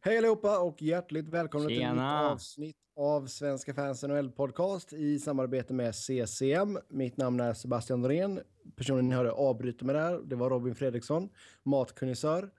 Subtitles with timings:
[0.00, 2.30] Hej allihopa och hjärtligt välkomna till ett nytt Tjena.
[2.30, 6.78] avsnitt av Svenska fans NHL podcast i samarbete med CCM.
[6.88, 8.40] Mitt namn är Sebastian Norén.
[8.76, 11.28] Personen ni hörde avbryta med där, det var Robin Fredriksson,
[11.62, 12.50] matkonnässör.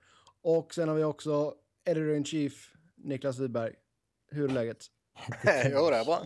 [0.41, 1.55] Och sen har vi också
[1.86, 3.74] editor in chief Niklas Wiberg.
[4.32, 4.86] Hur är läget?
[5.46, 6.24] jo, det är bra.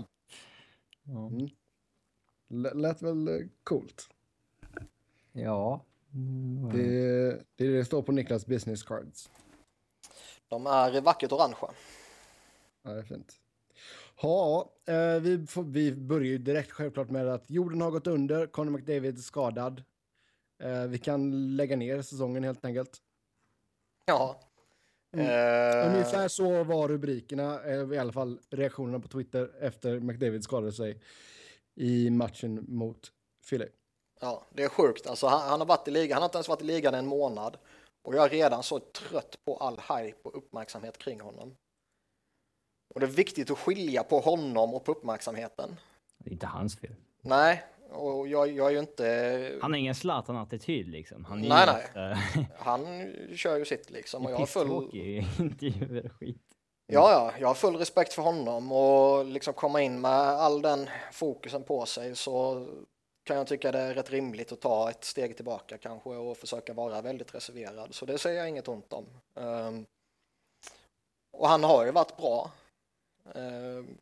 [2.51, 3.33] L- lät väl eh,
[3.63, 4.07] coolt?
[5.31, 5.85] ja.
[6.13, 9.29] Mm, Det, det, är det står på Niklas business cards.
[10.53, 11.69] De är vackert orangea.
[12.83, 13.39] Ja, det är fint.
[14.21, 18.47] Ja, eh, vi, får, vi börjar ju direkt självklart med att jorden har gått under,
[18.47, 19.83] Conor McDavid är skadad.
[20.63, 22.97] Eh, vi kan lägga ner säsongen helt enkelt.
[24.05, 24.39] Ja.
[25.13, 25.25] Mm.
[25.25, 27.59] Eh, Ungefär så var rubrikerna,
[27.93, 31.01] i alla fall reaktionerna på Twitter efter McDavid skadade sig
[31.75, 33.11] i matchen mot
[33.49, 33.67] Philly.
[34.21, 35.07] ja, det är sjukt.
[35.07, 36.13] Alltså, han, han har varit i ligan.
[36.13, 37.57] Han har inte ens varit i ligan en månad.
[38.03, 41.55] Och jag är redan så trött på all hype och uppmärksamhet kring honom.
[42.93, 45.79] Och det är viktigt att skilja på honom och på uppmärksamheten.
[46.17, 46.95] Det är inte hans fel.
[47.21, 49.59] Nej, och jag, jag är ju inte...
[49.61, 51.25] Han har ingen Zlatan-attityd liksom.
[51.25, 51.83] Han Nej, nej.
[51.85, 52.17] ofta-
[52.57, 54.25] Han kör ju sitt liksom.
[54.25, 54.89] Och jag har full...
[55.39, 56.41] intervjuer och skit.
[56.87, 60.89] Ja, ja, jag har full respekt för honom och liksom komma in med all den
[61.11, 62.67] fokusen på sig så
[63.23, 66.73] kan jag tycka det är rätt rimligt att ta ett steg tillbaka kanske och försöka
[66.73, 67.95] vara väldigt reserverad.
[67.95, 69.05] Så det säger jag inget ont om.
[69.35, 69.85] Ehm,
[71.31, 72.51] och han har ju varit bra.
[73.35, 73.97] ehm,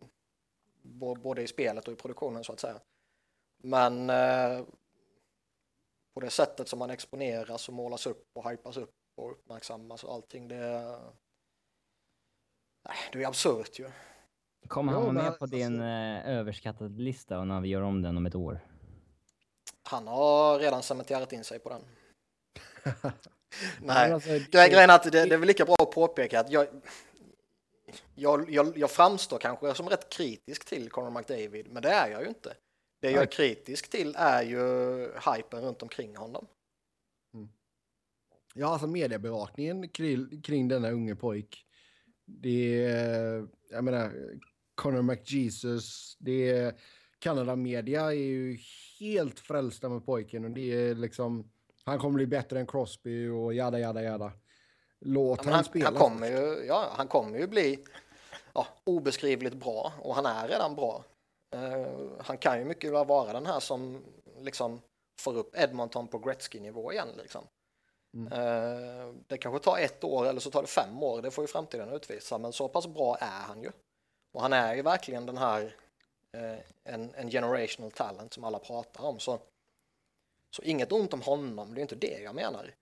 [0.84, 2.80] både i spelet och i produktionen så att säga.
[3.64, 4.66] Men eh,
[6.14, 10.14] på det sättet som han exponeras och målas upp och hypas upp och uppmärksammas och
[10.14, 11.00] allting det
[12.84, 13.92] Nej, det är ju absurt ju.
[14.68, 18.18] Kommer han vara med på alltså- din eh, överskattade lista när vi gör om den
[18.18, 18.60] om ett år?
[19.84, 21.82] Han har redan cementerat in sig på den.
[23.82, 26.68] Nej, alltså, grejen är att det, det är väl lika bra att påpeka att jag,
[28.16, 32.22] jag, jag, jag framstår kanske som rätt kritisk till Conor McDavid, men det är jag
[32.22, 32.54] ju inte.
[33.00, 34.60] Det jag är kritisk till är ju
[35.04, 36.48] hypen runt omkring honom.
[38.54, 41.66] Ja, alltså mediebevakningen kring, kring denna unge pojk.
[42.26, 44.14] Det är, jag menar,
[44.76, 46.74] Conor McJesus, det är,
[47.20, 48.58] Kanada media är ju
[49.02, 51.52] helt frälsta med pojken och det är liksom,
[51.86, 54.32] han kommer bli bättre än Crosby och jada, jada, jada.
[55.00, 55.86] Låt Ja, han, han, spela.
[55.86, 57.86] han, kommer ju, ja, han kommer ju bli
[58.54, 61.04] ja, obeskrivligt bra och han är redan bra.
[61.56, 61.88] Eh,
[62.20, 64.02] han kan ju mycket väl vara den här som
[64.40, 64.82] liksom
[65.20, 67.08] får upp Edmonton på Gretzky-nivå igen.
[67.18, 67.44] Liksom.
[68.14, 68.34] Mm.
[68.34, 71.48] Eh, det kanske tar ett år eller så tar det fem år, det får ju
[71.48, 73.72] framtiden utvisa, men så pass bra är han ju.
[74.34, 75.76] Och han är ju verkligen den här
[76.84, 79.20] en, en generational talent som alla pratar om.
[79.20, 79.40] Så,
[80.56, 82.74] så inget ont om honom, det är inte det jag menar.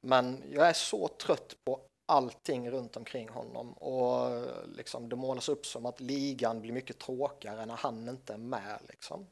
[0.00, 4.42] Men jag är så trött på allting runt omkring honom och
[4.76, 8.80] liksom det målas upp som att ligan blir mycket tråkigare när han inte är med
[8.88, 9.26] liksom.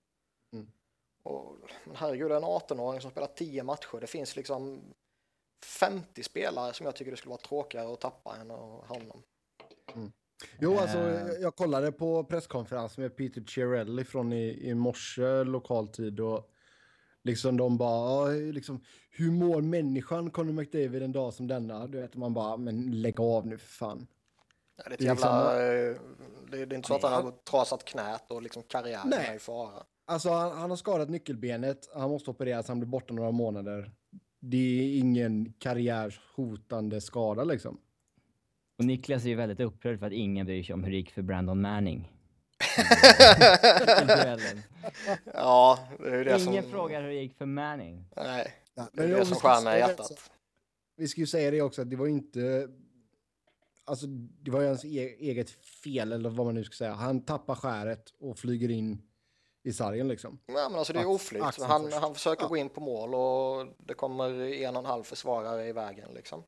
[0.53, 0.71] Mm.
[1.23, 4.81] Och, men herregud, en 18-åring som spelar 10 matcher, det finns liksom
[5.65, 9.23] 50 spelare som jag tycker det skulle vara tråkigare att tappa än honom.
[10.61, 11.27] Jo, alltså, Eh.
[11.29, 16.51] jag, jag kollade på presskonferensen med Peter Cirelli från i, i morse lokal tid och
[17.25, 21.87] liksom de bara, "Ja, liksom, hur mår människan Conor McDavid en dag som denna?
[21.87, 24.07] Du vet, man bara, men lägg av nu för fan.
[24.77, 25.97] Ja, Det är, Det är liksom- jävla, eh,
[26.51, 29.27] det, det är inte så att han har trasat knät och liksom karriären Nej.
[29.31, 29.83] är i fara.
[30.07, 33.91] Alltså han, han har skadat nyckelbenet, han måste opereras, han blir borta några månader.
[34.41, 37.79] Det är ingen karriärshotande skada liksom.
[38.79, 41.11] Och Niklas är ju väldigt upprörd för att ingen bryr sig om hur det gick
[41.11, 42.11] för Brandon Manning.
[45.35, 46.73] Ja, det är ju det ingen som...
[46.73, 48.05] frågar hur det gick för Manning.
[48.17, 50.31] Nej, Ja, det är det vi som mig i säga- hjärtat.
[50.97, 52.69] Vi ska ju säga det också, att det var inte...
[53.85, 54.07] Alltså,
[54.43, 56.93] det var ju hans e- eget fel, eller vad man nu ska säga.
[56.93, 59.03] Han tappar skäret och flyger in
[59.63, 60.39] i sargen liksom.
[60.47, 61.43] Ja, men alltså det är oflyt.
[61.61, 62.49] Han, han försöker Ja.
[62.49, 66.43] gå in på mål och det kommer en och en halv försvarare i vägen liksom.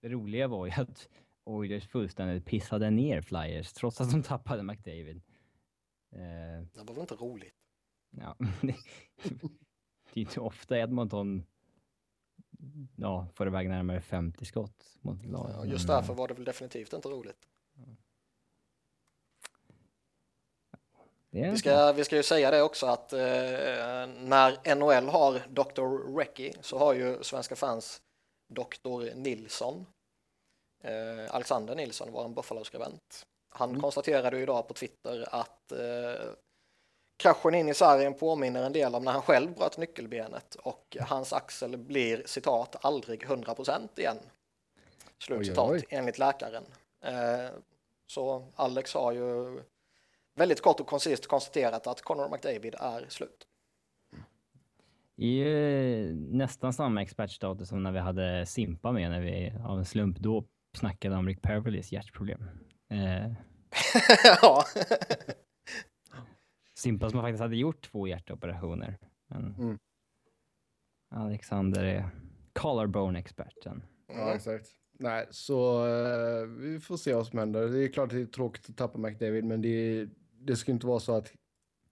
[0.00, 1.08] Det roliga var ju att
[1.44, 5.22] Oilers fullständigt pissade ner Flyers trots att de tappade McDavid.
[6.12, 7.54] Eh, Det var väl inte roligt.
[8.10, 8.36] ja.
[8.60, 8.68] det
[10.12, 11.46] är ju inte ofta Edmonton
[12.96, 15.18] ja, får iväg närmare 50 skott mot.
[15.32, 17.48] Ja, just Men, därför var det väl definitivt inte roligt.
[21.30, 23.18] det är Vi ska, vi ska ju säga det också att eh,
[24.18, 26.16] när NHL har Dr.
[26.18, 28.02] Recky så har ju svenska fans
[28.50, 29.14] Dr.
[29.14, 29.86] Nilsson.
[30.82, 33.26] Eh, Alexander Nilsson var en Buffalo-skribent.
[33.48, 33.80] Han Mm.
[33.80, 36.30] konstaterade ju idag på Twitter att eh,
[37.16, 41.32] kraschen in i sargen påminner en del om när han själv bröt nyckelbenet och hans
[41.32, 44.18] axel blir citat aldrig 100% igen.
[45.30, 45.84] Oj, oj.
[45.88, 46.64] enligt läkaren.
[47.00, 47.50] Eh,
[48.06, 49.60] så Alex har ju
[50.34, 53.46] väldigt kort och koncist konstaterat att Conor McDavid är slut.
[55.20, 59.84] I eh, nästan samma expertstatus som när vi hade Simpa med när vi av en
[59.84, 60.44] slump då
[60.76, 62.42] snackade om Rick Pervilys hjärtproblem.
[62.90, 63.32] Eh,
[64.42, 64.64] ja.
[66.74, 68.98] Simpa som faktiskt hade gjort två hjärtoperationer.
[69.28, 69.78] Men Mm.
[71.14, 72.10] Alexander är
[72.52, 73.82] collarbone-experten.
[74.08, 74.68] Ja, exakt.
[74.98, 77.68] Nej, så eh, vi får se vad som händer.
[77.68, 80.86] Det är klart att det är tråkigt att tappa McDavid, men det, det ska inte
[80.86, 81.32] vara så att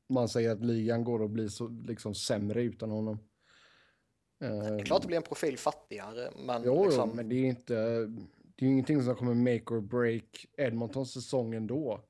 [0.09, 3.19] man säger att ligan går att bli så liksom sämre utan honom.
[4.43, 7.35] Eh, Det är klart det blir en profil fattigare, men jo, liksom, jo, men det
[7.35, 7.75] är inte.
[7.75, 12.01] Det är ju ingenting som kommer make or break Edmontons säsong ändå.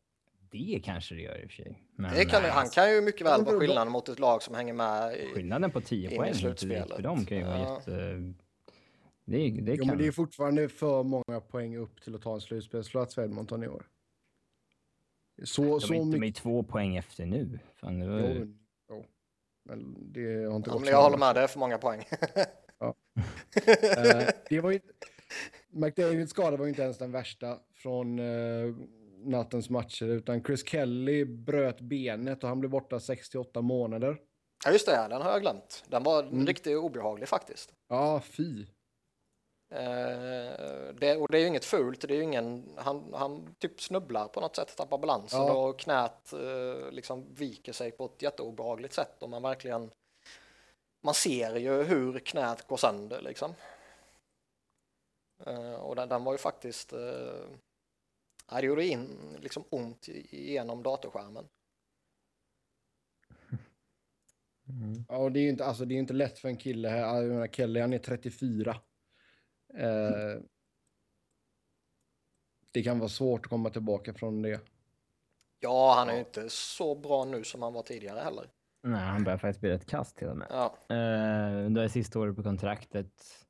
[0.50, 1.82] Det kanske det gör i och för sig.
[1.96, 4.54] Men det kan, nej, han kan ju mycket väl vara skillnaden mot ett lag som
[4.54, 5.16] hänger med.
[5.18, 7.76] I, Skillnaden på 10 in i poäng för dem kan ju vara Ja.
[7.78, 8.32] jätte...
[9.24, 9.86] Det, det Jo, kan...
[9.86, 13.62] men det är fortfarande för många poäng upp till att ta en slutspelsplats för Edmonton
[13.64, 13.86] i år.
[15.44, 17.58] Så, de, så är, de är två poäng efter nu.
[17.74, 18.18] Fan, det var...
[18.20, 18.46] Jo,
[18.90, 19.04] jo.
[19.64, 22.04] Men det har inte ja, gått jag håller med, det är för många poäng.
[24.48, 24.80] Det var ju,
[25.70, 28.74] McDavids skada var ju inte ens den värsta från eh,
[29.24, 34.18] nattens matcher, utan Chris Kelly bröt benet och han blev borta 68 månader.
[34.64, 35.84] ja, just det, den har jag glömt.
[35.88, 36.46] Den var Mm.
[36.46, 37.72] riktigt obehaglig faktiskt.
[37.88, 38.66] Ja, fy.
[39.70, 43.80] Eh, det, och det är ju inget fult, det är ju ingen, han, han typ
[43.80, 45.52] snubblar på något sätt, tappar balansen Ja.
[45.52, 49.90] och knät eh, liksom viker sig på ett jätteobehagligt sätt och man verkligen,
[51.04, 53.54] man ser ju hur knät går sönder liksom.
[55.46, 56.90] Eh, och den, den var ju faktiskt,
[58.50, 61.48] det gjorde in liksom ont genom datorskärmen.
[64.70, 65.04] Mm.
[65.08, 66.98] Ja, och det är ju inte, alltså, det är inte lätt för en kille här.
[66.98, 68.80] Jag menar, Kelly, han är 34.
[69.78, 70.40] Eh,
[72.70, 74.60] det kan vara svårt att komma tillbaka från det.
[75.60, 78.50] Ja, han är ju inte så bra nu som han var tidigare heller.
[78.82, 80.46] Nej, han börjar faktiskt bli rätt kast till och med.
[80.50, 83.46] Ja, Eh, det är sista året på kontraktet.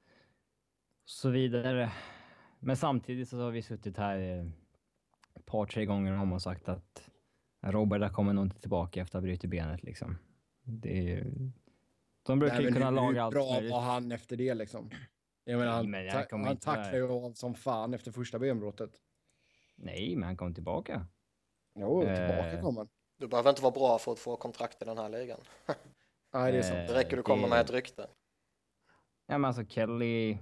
[1.04, 1.92] Så vidare.
[2.60, 4.46] Men samtidigt så har vi suttit här eh,
[5.34, 7.10] ett par, tre gånger om och sagt att
[7.62, 10.18] Robert kommer nog inte tillbaka efter att ha brutit benet liksom.
[10.62, 11.24] Det är ju...
[12.22, 13.70] De brukar Nej, ju kunna hur, laga hur allt bra möjligt.
[13.72, 14.90] var han efter det liksom?
[15.50, 18.90] Jag menar, han, men jag ta- han tacklade ju av som fan efter första benbrottet.
[19.76, 21.06] Nej, men han kom tillbaka.
[21.74, 22.16] Jo, Eh.
[22.28, 22.88] tillbaka kom han.
[23.16, 25.40] du behöver inte vara bra för att få kontrakt i den här ligan.
[26.32, 26.88] Nej, det är Eh, sant.
[26.88, 28.06] Det räcker du kommer det- med ett rykte.
[29.26, 30.38] Ja, men alltså Kelly...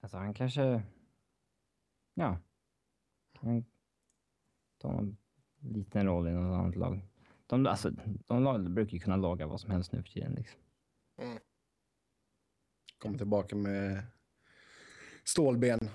[0.00, 0.82] Alltså han kanske...
[2.14, 2.38] Ja.
[3.38, 3.64] Han
[4.78, 5.16] tar någon
[5.60, 7.00] liten roll i något annat lag.
[7.46, 7.90] De, alltså,
[8.26, 10.32] de lag, brukar ju kunna laga vad som helst nu för tiden.
[10.34, 10.60] Liksom.
[13.04, 14.02] Kommer tillbaka med
[15.24, 15.90] stålben.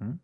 [0.00, 0.18] Mm.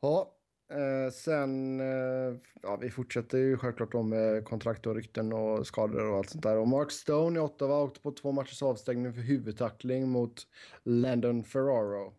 [0.00, 0.32] Ja,
[0.70, 6.10] eh, sen, eh, ja vi fortsätter ju självklart om med kontrakt och rykten och skador
[6.10, 6.56] och allt sånt där.
[6.56, 10.46] Och Mark Stone i Ottawa åkte på två matchers avstängning för huvudtackling mot
[10.82, 12.14] Landon Ferraro.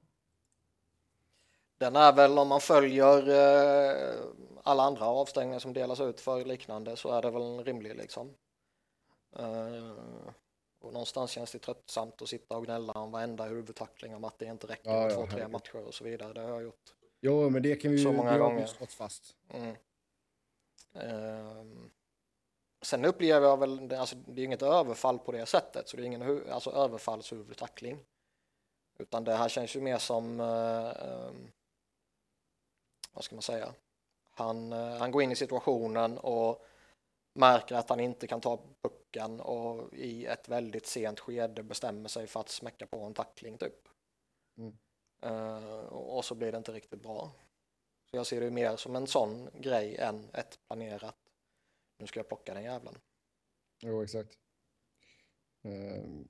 [1.77, 4.15] Den är väl om man följer eh,
[4.63, 8.33] alla andra avstängningar som delas ut för liknande så är det väl rimlig liksom.
[9.39, 10.27] Eh,
[10.79, 14.45] och någonstans känns det tröttsamt att sitta och gnälla om varenda huvudtackling om att det
[14.45, 16.33] inte räcker Ja, med ja, två, tre matcher och så vidare.
[16.33, 16.93] Det har jag gjort.
[17.21, 18.65] Jo, men det kan vi ju, Så många gånger.
[18.65, 19.35] slått fast.
[19.49, 19.75] Mm.
[20.93, 21.91] Ehm,
[22.81, 26.05] sen upplever jag väl, alltså, det är inget överfall på det sättet, så det är
[26.05, 28.05] ingen alltså, överfallshuvudtackling.
[28.99, 31.51] Utan det här känns ju mer som, eh, ehm,
[33.13, 33.73] vad ska man säga,
[34.29, 36.65] han, eh, han går in i situationen och
[37.33, 38.59] märker att han inte kan ta
[39.07, 43.57] pucken och i ett väldigt sent skede bestämmer sig för att smäcka på en tackling
[43.57, 43.87] typ.
[44.57, 44.77] Mm.
[45.21, 47.31] Eh, och så blir det inte riktigt bra.
[48.09, 51.17] Så jag ser det mer som en sån grej än ett planerat,
[51.99, 52.95] nu ska jag plocka den jävlen.
[53.81, 54.37] Jo, exakt.
[55.63, 56.27] Ehm,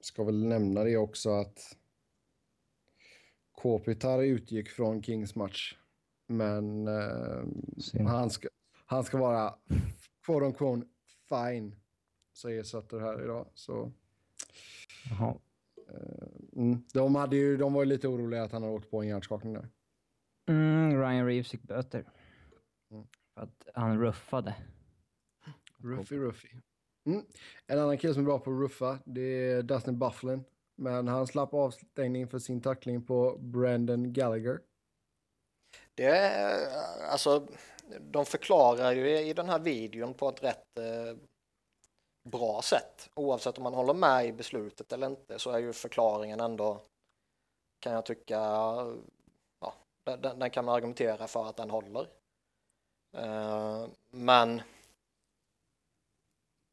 [0.00, 1.76] ska väl nämna det också att
[3.52, 5.76] Kopitar utgick från Kings match.
[6.26, 6.88] Men
[7.80, 8.08] Synd.
[8.08, 8.48] han, ska,
[8.86, 9.58] han ska vara
[10.28, 10.86] quote on quote
[11.28, 11.76] fine.
[12.36, 13.46] Säger Sutter här idag.
[13.54, 13.92] Så,
[15.10, 15.34] Jaha.
[16.56, 19.08] mm, de, hade ju, de var ju lite oroliga att han hade åkt på en
[19.08, 19.68] hjärnskakning där.
[20.48, 22.04] Mm, Ryan Reeves fick böter.
[22.90, 23.06] Mm.
[23.34, 24.54] För att han ruffade.
[25.78, 26.48] Ruffy Ruffy.
[27.06, 27.24] Mm.
[27.66, 30.44] En annan kille som är bra på att ruffa, det är Dustin Bufflin.
[30.76, 34.60] Men han slapp avstängning för sin tackling på Brandon Gallagher.
[35.94, 36.68] Det är,
[37.10, 37.48] alltså,
[38.00, 41.16] de förklarar ju i den här videon på ett rätt eh,
[42.22, 43.10] bra sätt.
[43.14, 46.80] Oavsett om man håller med i beslutet eller inte så är ju förklaringen ändå,
[47.80, 48.38] kan jag tycka,
[49.60, 52.08] ja, den, den kan man argumentera för att den håller.
[53.16, 54.62] Eh, men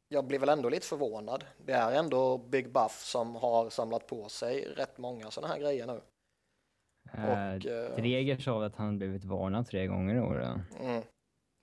[0.08, 1.44] jag blir väl ändå lite förvånad.
[1.58, 5.86] Det är ändå Big Buff som har samlat på sig rätt många sådana här grejer
[5.86, 6.00] nu.
[7.12, 10.60] Och, uh, Dreger sa att han blivit varnad tre gånger i år.
[10.80, 11.02] Mm.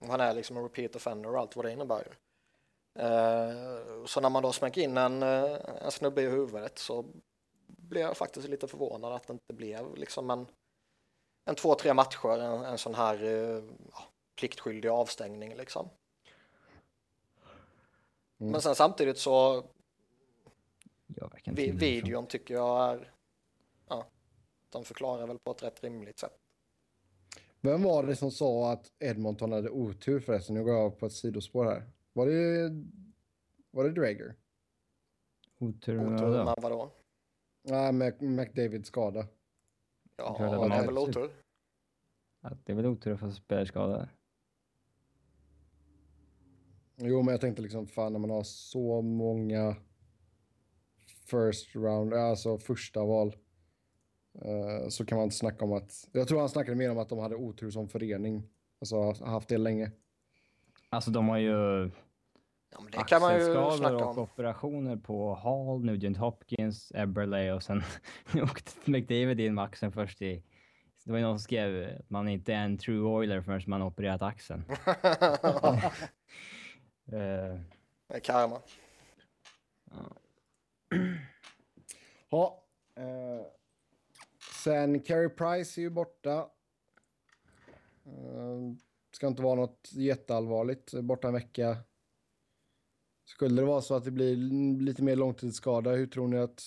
[0.07, 2.07] Han är liksom en repeat offender och allt vad det innebär.
[2.99, 7.05] Uh, så när man då smäcker in en, en snubbe i huvudet så
[7.67, 10.47] blir jag faktiskt lite förvånad att det inte blev liksom en,
[11.45, 13.63] en två, tre matcher, en, en sån här uh,
[14.35, 15.89] pliktskyldig avstängning liksom.
[18.39, 18.51] Mm.
[18.51, 19.63] Men sen samtidigt så
[21.45, 23.11] vi, videon tycker jag är
[23.87, 24.05] ja,
[24.73, 26.39] de förklarar väl på ett rätt rimligt sätt.
[27.61, 30.55] Vem var det som sa att Edmonton hade otur förresten?
[30.55, 31.83] Nu går jag på ett sidospår här.
[32.13, 32.69] Var det,
[33.71, 34.35] var det Drager?
[35.59, 36.91] Otur med vadå?
[37.61, 39.27] Nej, med McDavids skada.
[40.17, 41.31] Ja, det är väl otur.
[42.41, 44.09] Ja, det är väl otur att få spelarskada.
[46.95, 49.75] Jo, men jag tänkte liksom fan när man har så många
[51.25, 53.35] first round, alltså första val.
[54.45, 56.09] Uh, så kan man inte snacka om att...
[56.11, 58.49] Jag tror han snackade mer om att de hade otur som förening.
[58.79, 59.91] Alltså haft det länge.
[60.89, 61.91] Alltså de har ju...
[62.71, 67.63] Ja, men det kan man ju snacka och operationer på Hall, Nugent Hopkins, Eberle och
[67.63, 67.83] sen
[68.43, 70.43] åkte McDavid in med axeln först i...
[71.05, 73.81] Det var ju någon som skrev att man inte är en true oiler förrän man
[73.81, 74.63] har opererat axeln.
[77.07, 77.59] Eh.
[78.07, 78.61] Det är karma.
[79.91, 80.15] Ja.
[82.29, 82.63] ja
[82.95, 83.45] eh.
[84.63, 86.49] Sen Carey Price är ju borta.
[88.05, 88.75] Eh.
[89.11, 90.93] Ska inte vara något jätteallvarligt.
[90.93, 91.77] Borta en vecka.
[93.25, 94.35] Skulle det vara så att det blir
[94.81, 96.63] lite mer långtidsskada, hur tror ni att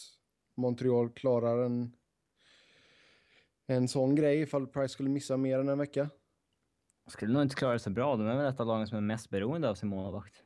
[0.57, 1.97] Montreal klarar en,
[3.67, 6.11] en sån grej ifall Price skulle missa mer än en vecka?
[7.07, 8.17] skulle nog inte klara det så bra.
[8.17, 10.43] De är väl ett av lagen som är mest beroende av sin målvakt.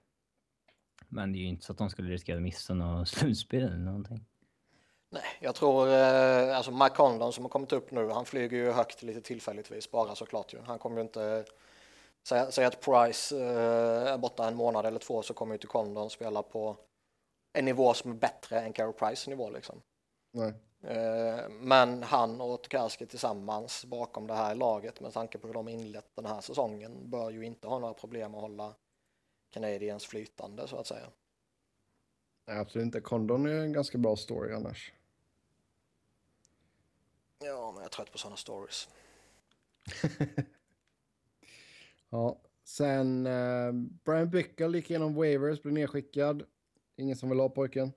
[1.08, 3.78] Men det är ju inte så att de skulle riskera att missa något slutspel eller
[3.78, 4.26] någonting.
[5.12, 8.70] Nej, jag tror eh, alltså Mike Condon som har kommit upp nu, han flyger ju
[8.70, 10.58] högt lite tillfälligtvis bara såklart ju.
[10.60, 11.44] Han kommer ju inte
[12.22, 15.66] säga, säga att Price eh, är borta en månad eller två så kommer ju inte
[15.66, 16.76] Condon spela på
[17.52, 19.82] en nivå som är bättre än Carey Price nivå liksom.
[20.32, 20.54] Nej.
[20.82, 25.68] Eh, men han och Tokarski tillsammans bakom det här laget med tanke på hur de
[25.68, 28.74] inlett den här säsongen bör ju inte ha några problem att hålla
[29.50, 31.06] Canadiens flytande så att säga.
[32.46, 33.00] Nej, absolut inte.
[33.00, 34.92] Condon är en ganska bra story annars.
[37.44, 38.88] Ja, men jag är trött på sådana stories.
[42.10, 43.72] ja, sen uh,
[44.04, 46.42] Brian Bickle gick igenom waivers, blev nedskickad.
[46.96, 47.92] Ingen som vill ha pojken?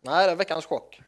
[0.00, 1.02] Nej, det är veckans chock.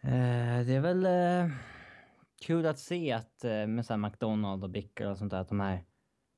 [0.00, 1.56] Eh, det är väl eh,
[2.40, 5.60] kul att se att eh, med så McDonald och Bicker och sånt där, att de
[5.60, 5.84] här,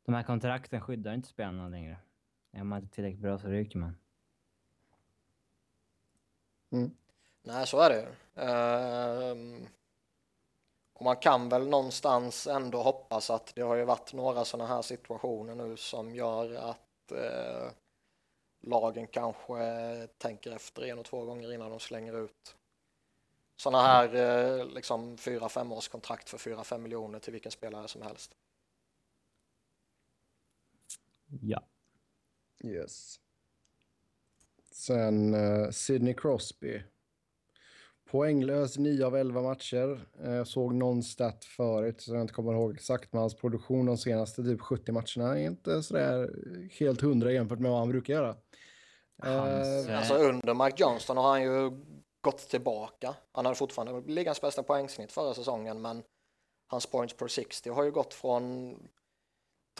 [0.04, 1.96] de här kontrakten skyddar inte spelarna längre.
[2.52, 3.96] Är man inte tillräckligt bra så ryker man.
[6.72, 6.90] Mm.
[7.46, 8.06] Nej, så är det
[8.42, 9.66] uh,
[10.92, 14.82] Och man kan väl någonstans ändå hoppas att det har ju varit några sådana här
[14.82, 17.70] situationer nu som gör att uh,
[18.60, 22.56] lagen kanske tänker efter en och två gånger innan de slänger ut
[23.56, 28.36] sådana här eh, liksom fyra femårskontrakt för fyra fem miljoner till vilken spelare som helst.
[31.40, 31.62] Ja.
[32.64, 33.20] Yes.
[34.70, 36.82] Sen uh, Sidney Crosby.
[38.14, 40.06] Poänglös 9 av 11 matcher.
[40.22, 43.12] Jag såg någon stat förut så jag inte kommer ihåg exakt.
[43.12, 46.30] Men hans produktion de senaste typ 70 matcherna är inte sådär
[46.80, 48.36] helt hundra jämfört med vad han brukar göra.
[49.22, 51.70] Hans, uh, alltså under Mike Johnston har han ju
[52.20, 53.14] gått tillbaka.
[53.32, 56.02] Han hade fortfarande ligans bästa poängsnitt förra säsongen men
[56.66, 58.74] hans points per 60 har ju gått från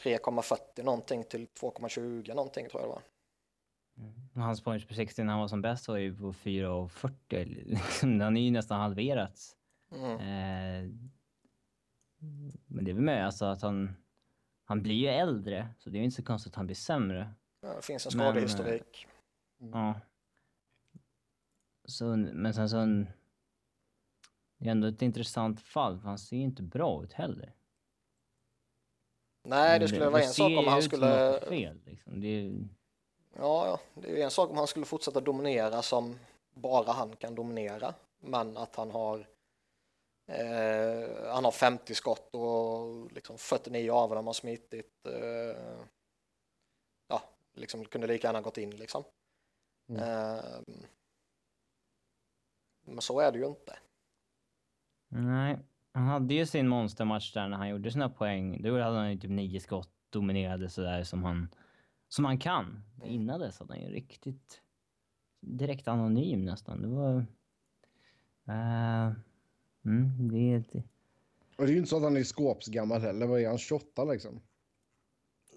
[0.02, 3.02] 3,40 någonting till 2,20 någonting tror jag det var.
[3.96, 4.12] Mm.
[4.34, 8.20] Hans points per 60 när han var som bäst var ju på 4,40.
[8.22, 9.56] Han är ju nästan halverats.
[9.92, 10.10] Mm.
[10.10, 10.90] Eh,
[12.66, 13.96] men det är väl med alltså att han,
[14.64, 17.34] han blir ju äldre så det är ju inte så konstigt att han blir sämre.
[17.60, 19.06] Ja, det finns en skadehistorik.
[19.58, 20.00] Men, eh, ja.
[21.84, 22.78] Så, men sen så...
[22.78, 23.08] En,
[24.58, 27.54] det är ändå ett intressant fall, för han ser ju inte bra ut heller.
[29.44, 31.40] Nej, det skulle det, vara en sak om han skulle...
[31.48, 32.20] fel, liksom.
[32.20, 32.68] det är...
[33.36, 36.18] Ja, ja, det är en sak om han skulle fortsätta dominera som
[36.54, 37.94] bara han kan dominera.
[38.20, 39.26] Men att han har
[40.26, 45.06] eh, han har 50 skott och liksom 49 av dem har smitit.
[45.06, 45.80] Eh,
[47.08, 47.22] ja,
[47.54, 49.04] liksom kunde lika gärna gått in liksom.
[49.88, 50.02] Mm.
[50.02, 50.86] Ehm,
[52.84, 53.78] men så är det ju inte.
[55.08, 55.58] Nej,
[55.92, 58.62] han hade ju sin monstermatch där när han gjorde sina poäng.
[58.62, 61.48] Då hade han ju typ nio skott, dominerade sådär som han,
[62.14, 62.82] som han kan.
[63.04, 64.60] Innan dess hade han ju riktigt
[65.40, 66.82] direkt anonym nästan.
[66.82, 67.14] Det var...
[68.48, 69.12] Uh,
[69.84, 70.74] mm, det är ett...
[71.56, 73.26] Och det är ju inte så att han är skåpsgammal heller.
[73.26, 73.58] Vad är han?
[73.58, 74.40] 28 liksom?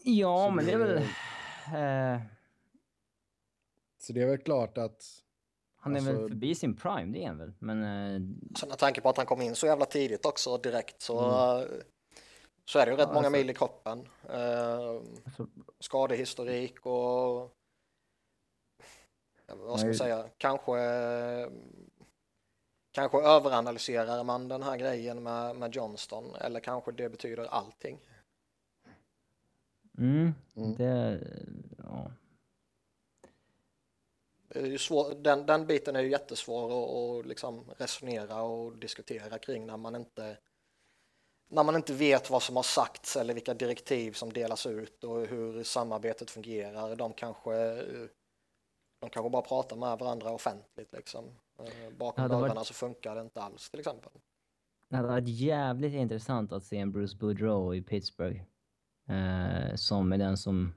[0.03, 0.97] Ja, Så men det är väl...
[0.97, 2.21] eh,
[3.97, 5.03] Så det är väl klart att...
[5.77, 7.53] han är Alltså- väl förbi sin prime, det är han väl.
[7.59, 8.21] Men eh,
[8.55, 11.19] Så med tanke på att han kom in så jävla tidigt också direkt så,
[11.59, 11.81] Mm.
[12.67, 13.99] Eh, så är det ju rätt Ja, många alltså- mil i kroppen.
[14.29, 15.47] Ehm, alltså,
[15.79, 17.53] skadehistorik och
[19.47, 20.77] vad ska man säga, kanske
[22.91, 27.99] kanske överanalyserar man den här grejen med, med Johnston eller kanske det betyder allting.
[29.97, 30.75] mm, Mm.
[30.75, 31.19] det...
[31.77, 32.11] Ja.
[34.49, 39.39] Det är ju svår, den, den biten är ju jättesvår att liksom resonera och diskutera
[39.39, 40.37] kring när man inte
[41.47, 45.25] när man inte vet vad som har sagts eller vilka direktiv som delas ut och
[45.27, 46.95] hur samarbetet fungerar.
[46.95, 47.51] De kanske,
[48.99, 51.25] de kanske bara pratar med varandra offentligt liksom.
[51.59, 54.11] Eh, Bakom Ja, dörrarna så funkar det inte alls till exempel.
[54.89, 58.41] Det hade varit jävligt intressant att se en Bruce Boudreau i Pittsburgh.
[59.09, 60.73] Eh, som är den som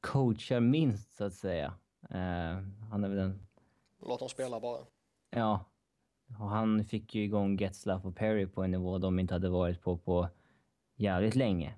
[0.00, 1.74] coachar minst, så att säga.
[2.10, 2.58] Eh,
[2.90, 3.46] han är väl den...
[4.00, 4.86] Låt dem spela bara.
[5.30, 5.64] Ja.
[6.26, 9.82] Och han fick ju igång Getzlaff och Perry på en nivå de inte hade varit
[9.82, 10.28] på på
[10.96, 11.74] jävligt länge.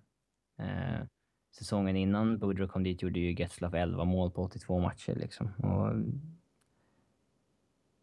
[0.59, 1.07] Eh,
[1.51, 5.53] säsongen innan Boudreau kom dit gjorde ju Getzlaff 11 mål på 82 matcher liksom.
[5.59, 5.93] Och,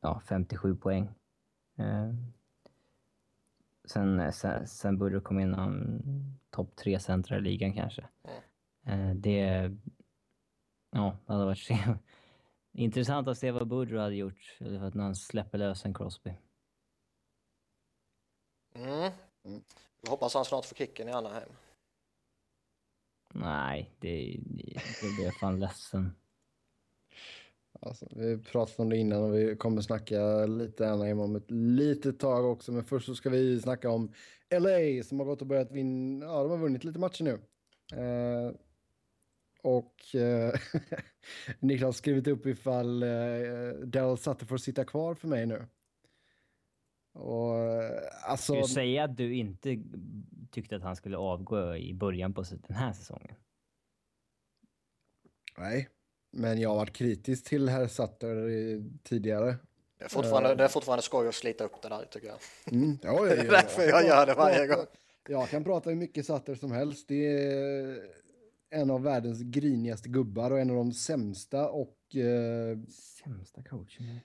[0.01, 1.09] ja, 57 poäng.
[1.75, 2.13] Eh,
[3.85, 6.01] sen, sen, sen Boudreau kom in, han
[6.50, 8.07] topp tre centra i ligan kanske.
[8.85, 9.71] Eh, det...
[10.91, 11.69] Ja, det hade varit
[12.73, 15.93] intressant att se vad Boudreau hade gjort eller för att när han släpper lös en
[15.93, 16.33] Crosby.
[18.75, 19.12] Mm.
[19.45, 19.63] Mm.
[20.01, 21.49] Jag hoppas han snart får kicken i Anaheim.
[23.33, 24.63] Nej, det, det,
[25.01, 26.15] det blir jag fan ledsen.
[27.79, 32.19] Alltså, vi pratade om det innan och vi kommer snacka lite Anaheim om ett litet
[32.19, 32.71] tag också.
[32.71, 34.13] Men först så ska vi snacka om
[34.49, 36.25] LA som har gått och börjat vinna.
[36.25, 37.39] Ja, de har vunnit lite matcher nu.
[38.01, 38.51] Eh,
[39.63, 40.54] och eh,
[41.60, 43.10] Niklas har skrivit upp ifall eh,
[43.86, 45.67] Daryl Sutter får sitta kvar för mig nu.
[47.13, 48.54] Och eh, alltså...
[48.54, 49.78] Ska du säga att du inte
[50.52, 53.36] tyckte att han skulle avgå i början på den här säsongen?
[55.58, 55.89] Nej,
[56.32, 58.47] men jag har varit kritisk till herr Sutter
[59.04, 59.56] tidigare.
[59.97, 62.38] Det är fortfarande, det är fortfarande skoj att slita upp det där tycker jag.
[62.71, 64.86] Mm, ja, ja, Det är därför kan jag gör prata- det varje gång.
[65.30, 67.08] Jag kan prata hur mycket Sutter som helst.
[67.08, 68.22] Det är
[68.73, 72.15] en av världens grinigaste gubbar och en av de sämsta och...
[72.15, 72.77] Eh,
[73.23, 74.19] Sämsta coachen?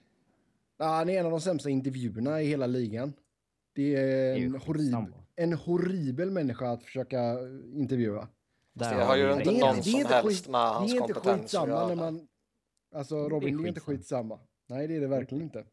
[0.78, 3.12] ja, han är en av de sämsta intervjuerna i hela ligan.
[3.74, 4.98] Det är är en, skitsamma.
[4.98, 7.36] horrib en horribel människa att försöka
[7.74, 8.28] interviewa.
[8.74, 9.58] Där det har ju inte det.
[9.58, 11.88] någon det är som inte helst skit- med Det hans är inte kompetens att skitsamma
[11.88, 12.28] när man...
[12.94, 14.40] Alltså Det är Robin, det är inte skitsamma.
[14.66, 15.64] Nej, det är det verkligen inte.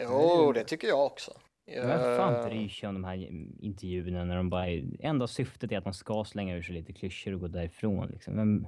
[0.00, 1.32] Jo, det tycker jag också.
[1.66, 3.16] Vem fan Eh, bryr sig om de här
[3.64, 4.68] intervjuerna när de bara...
[4.68, 8.08] är- Enda syftet är att man ska slänga ur sig lite klyschor och gå därifrån
[8.08, 8.36] liksom.
[8.36, 8.66] Vem,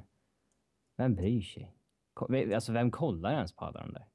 [0.97, 1.73] vem bryr sig?
[2.55, 4.07] Alltså vem kollar ens på alla de där?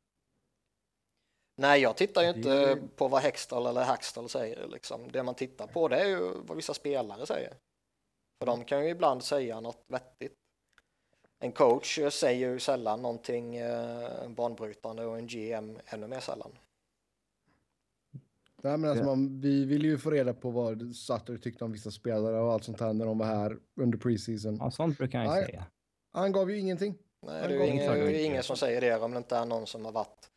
[1.58, 2.38] Nej, jag tittar ju Det-
[2.72, 4.68] inte på vad Hextall eller Hackstall säger.
[4.68, 5.12] Liksom.
[5.12, 7.54] Det man tittar på det är ju vad vissa spelare säger.
[8.40, 10.34] För de kan ju ibland säga något vettigt.
[11.40, 16.52] En coach säger ju sällan någonting eh, banbrytande och en GM ännu mer sällan.
[18.64, 21.92] Nej, men alltså man, vi ville ju få reda på vad Sutter tyckte om vissa
[21.92, 24.58] spelare och allt sånt här när de var här under preseason.
[24.60, 25.46] Ja, sånt brukar han ju Nej.
[25.46, 25.66] säga.
[26.12, 26.98] Han gav ju ingenting.
[27.22, 29.46] Nej, Han det är ingen, det är ingen som säger det om det inte är
[29.46, 30.30] någon som har varit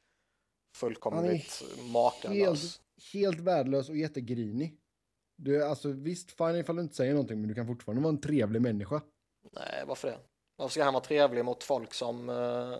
[0.77, 1.62] fullkomligt
[1.93, 2.37] makalös.
[2.37, 2.81] Helt,
[3.12, 4.77] helt värdelös och jättegrinig.
[5.37, 8.12] Du, är alltså, visst, fine ifall du inte säger någonting, men du kan fortfarande vara
[8.12, 9.03] en trevlig människa.
[9.53, 10.19] Nej, varför det?
[10.57, 12.29] Varför ska han vara trevlig mot folk som...
[12.29, 12.79] Uh,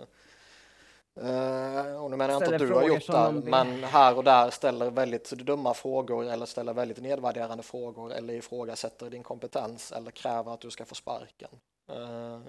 [1.23, 4.25] uh, och nu menar jag inte att du har gjort det, de- men här och
[4.25, 10.11] där ställer väldigt dumma frågor eller ställer väldigt nedvärderande frågor eller ifrågasätter din kompetens eller
[10.11, 11.51] kräver att du ska få sparken.
[11.93, 12.41] Eh,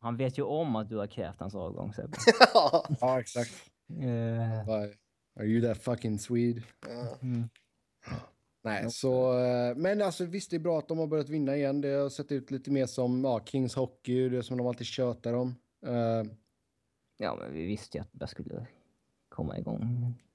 [0.00, 2.16] Han vet ju om att du har krävt hans avgång Sebbe.
[2.54, 3.50] ja, Ja, exakt.
[4.02, 4.70] Eh,
[5.40, 6.62] Are you that fucking Swede?
[7.22, 7.48] mm.
[8.64, 9.32] Nej, så...
[9.76, 11.80] Men alltså visst, det är bra att de har börjat vinna igen.
[11.80, 15.32] Det har sett ut lite mer som ja, Kings Hockey, det som de alltid tjötar
[15.32, 15.54] om.
[15.86, 16.22] Eh,
[17.16, 18.66] Ja, men vi visste ju att det skulle
[19.28, 19.82] komma igång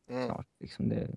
[0.07, 0.25] mm.
[0.25, 0.47] snart.
[0.59, 1.09] Liksom det,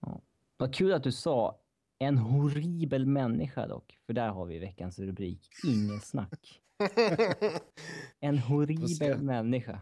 [0.00, 0.20] ja.
[0.56, 1.60] Vad kul att du sa
[1.98, 5.48] en horribel människa dock, för där har vi veckans rubrik.
[5.66, 6.62] Inget snack.
[8.20, 9.80] En horribel människa.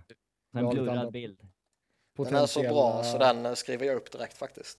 [0.50, 1.48] Ja, En blurrad bild.
[2.16, 4.78] Den är så bra så Potentiella- den skriver jag upp direkt faktiskt.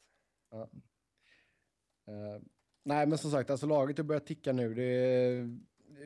[2.08, 2.42] Eh,
[2.86, 4.74] nej, men som sagt, alltså laget har börjat ticka nu.
[4.74, 5.60] Det är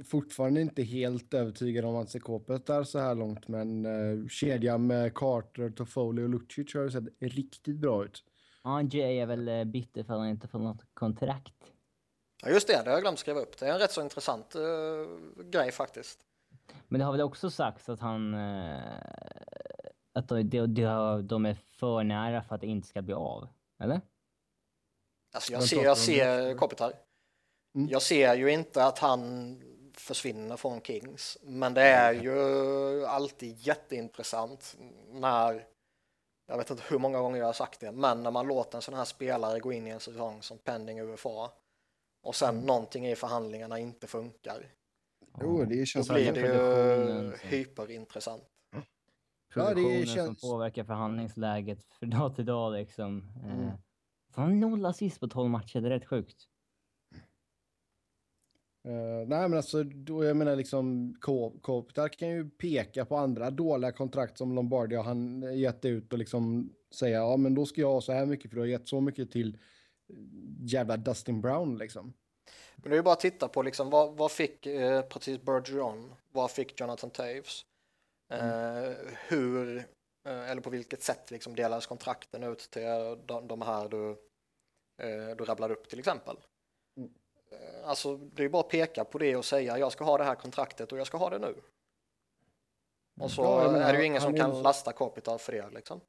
[0.06, 5.14] fortfarande inte helt övertygad om att Sekopet är så här långt, men uh, kedjan med
[5.14, 8.24] Carter, Toffoli och Lucic har ju sett riktigt bra ut.
[8.64, 11.54] Ja, Jay är väl eh, bitter för att han inte får något kontrakt.
[12.44, 13.58] Ja just det, det har jag glömt skriva upp.
[13.58, 16.20] Det är en rätt så intressant eh, grej faktiskt.
[16.88, 18.34] Men det har väl också sagts att han...
[18.34, 18.80] Eh,
[20.14, 23.48] att de, de, de, de är för nära för att det inte ska bli av.
[23.80, 24.02] Eller?
[25.34, 26.58] Alltså jag ser, jag ser?
[26.58, 26.94] Kopitar.
[27.76, 27.90] Mm.
[27.90, 29.56] Jag ser ju inte att han
[29.94, 34.78] försvinner från Kings, men det är ju alltid jätteintressant
[35.12, 35.66] när,
[36.48, 38.82] jag vet inte hur många gånger jag har sagt det, men när man låter en
[38.82, 41.52] sån här spelare gå in i en säsong som pending UFA
[42.24, 42.66] och sen Mm.
[42.66, 44.66] någonting i förhandlingarna inte funkar,
[45.42, 48.44] Jo, det då känns blir som det produktionen ju hyperintressant.
[49.56, 53.32] Ja, det Produktionen känns- som påverkar förhandlingsläget för dag till dag liksom.
[53.44, 53.68] Mm.
[53.68, 53.74] Eh,
[54.34, 56.48] fan, noll assist på 12 matcher, det är rätt sjukt.
[58.84, 63.50] Eh, nej, men alltså, då, jag menar liksom, Ko- Kopitar kan ju peka på andra
[63.50, 67.82] dåliga kontrakt som Lombardi har han gett ut och liksom säga, ja men då ska
[67.82, 69.56] jag ha så här mycket för du har gett så mycket till
[70.10, 70.16] eh,
[70.60, 72.14] jävla Dustin Brown liksom.
[72.76, 76.14] Men det är ju bara att titta på liksom, vad, vad fick eh, precis Bergeron,
[76.32, 77.66] vad fick Jonathan Taves,
[78.34, 78.92] eh,
[79.28, 79.78] hur,
[80.28, 82.82] eh, eller på vilket sätt liksom delades kontrakten ut till
[83.26, 84.10] de, de här du,
[85.02, 86.38] eh, du rabblade upp till exempel.
[87.52, 90.24] Eh, alltså det är bara att peka på det och säga jag ska ha det
[90.24, 91.56] här kontraktet och jag ska ha det nu.
[93.22, 95.70] Och så Ja, menar, är det ju ingen som kan ju- lasta Kopitar för det
[95.70, 96.02] liksom.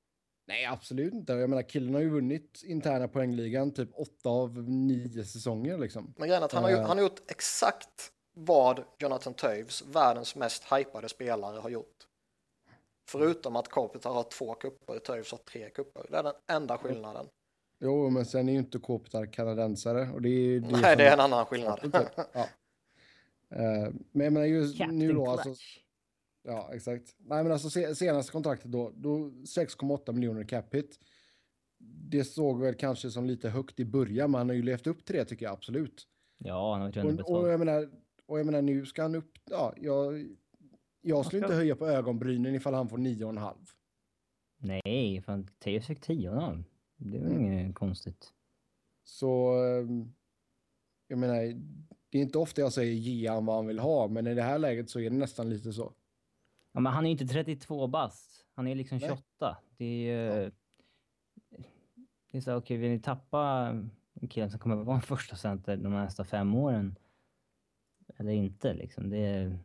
[0.47, 1.33] Nej, absolut inte.
[1.33, 6.15] Jag menar, killen har ju vunnit interna poängligan typ åtta av nio säsonger liksom.
[6.17, 6.87] Men grejen att han har, ju, Eh.
[6.87, 12.07] han har gjort exakt vad Jonathan Toews, världens mest hypade spelare, har gjort.
[13.09, 16.07] Förutom att Kopitar har två kupper, Toews har tre kupper.
[16.11, 17.27] Det är den enda skillnaden.
[17.85, 21.13] Jo, men sen är ju inte Kopitar kanadensare och det är det Nej, det är
[21.13, 21.81] en annan skillnad.
[22.33, 22.49] Ja.
[23.51, 25.55] Eh, men jag menar just Captain nu då, alltså.
[26.43, 27.15] Ja, exakt.
[27.19, 30.99] Nej, men alltså se, senaste kontraktet då, då 6,8 miljoner cap hit.
[32.11, 35.05] Det såg väl kanske som lite högt i början, men han har ju levt upp
[35.05, 36.07] till det tycker jag absolut.
[36.39, 37.53] Ja, han har varit Och, och, underbetald.
[37.53, 37.91] jag menar,
[38.27, 40.27] och jag menar, nu ska han upp, ja, jag,
[41.01, 43.55] jag skulle inte höja på ögonbrynen ifall han får 9,5.
[44.59, 46.65] Nej, fan Teos fick 10 av.
[47.11, 47.43] Det är väl Mm.
[47.53, 48.33] inget konstigt.
[49.05, 50.13] Så, ehm,
[51.07, 51.35] jag menar,
[52.11, 54.43] det är inte ofta jag säger ge han vad han vill ha, men i det
[54.43, 55.95] här läget så är det nästan lite så.
[56.73, 58.47] Ja, men han är ju inte 32 bast.
[58.55, 59.09] Han är liksom Nej.
[59.09, 59.59] 28.
[59.77, 60.51] Det är ju...
[62.31, 63.69] Det är så, okej, vill ni tappa
[64.15, 66.99] en kille som kommer att vara en första center de nästa fem åren?
[68.17, 69.11] Eller inte liksom.
[69.11, 69.59] Det är...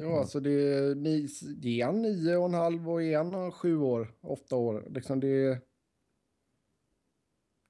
[0.00, 1.28] Ja, alltså det är, ni,
[1.62, 4.86] ge han nio och en halv och ge han sju år, åtta år.
[4.90, 5.58] Liksom det,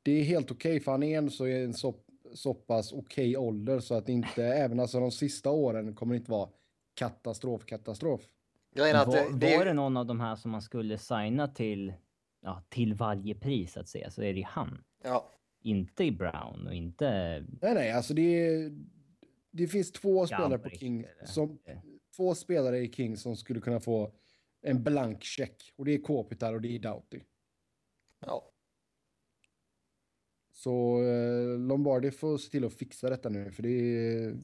[0.02, 1.94] det är helt okej för han är ändå så en så,
[2.34, 6.18] så pass okej ålder så att det inte, även alltså de sista åren kommer det
[6.18, 6.48] inte vara
[6.94, 8.20] katastrof, katastrof.
[8.76, 10.98] Är att var, det, det, var det är, någon av de här som man skulle
[10.98, 11.92] signa till,
[12.40, 14.84] ja, till varje pris att säga, så är det han.
[15.04, 15.30] ja,
[15.62, 17.10] Inte i Brown och inte
[17.62, 18.72] Nej, nej, alltså det, är-
[19.50, 21.58] det finns två spelare på King eller- som,
[22.20, 24.12] två spelare i King som skulle kunna få
[24.62, 27.20] en blank check och det är Kopitar och det är Doughty.
[28.26, 28.46] ja.
[30.52, 34.34] Så eh, Lombardi får se till att fixa detta nu för det är...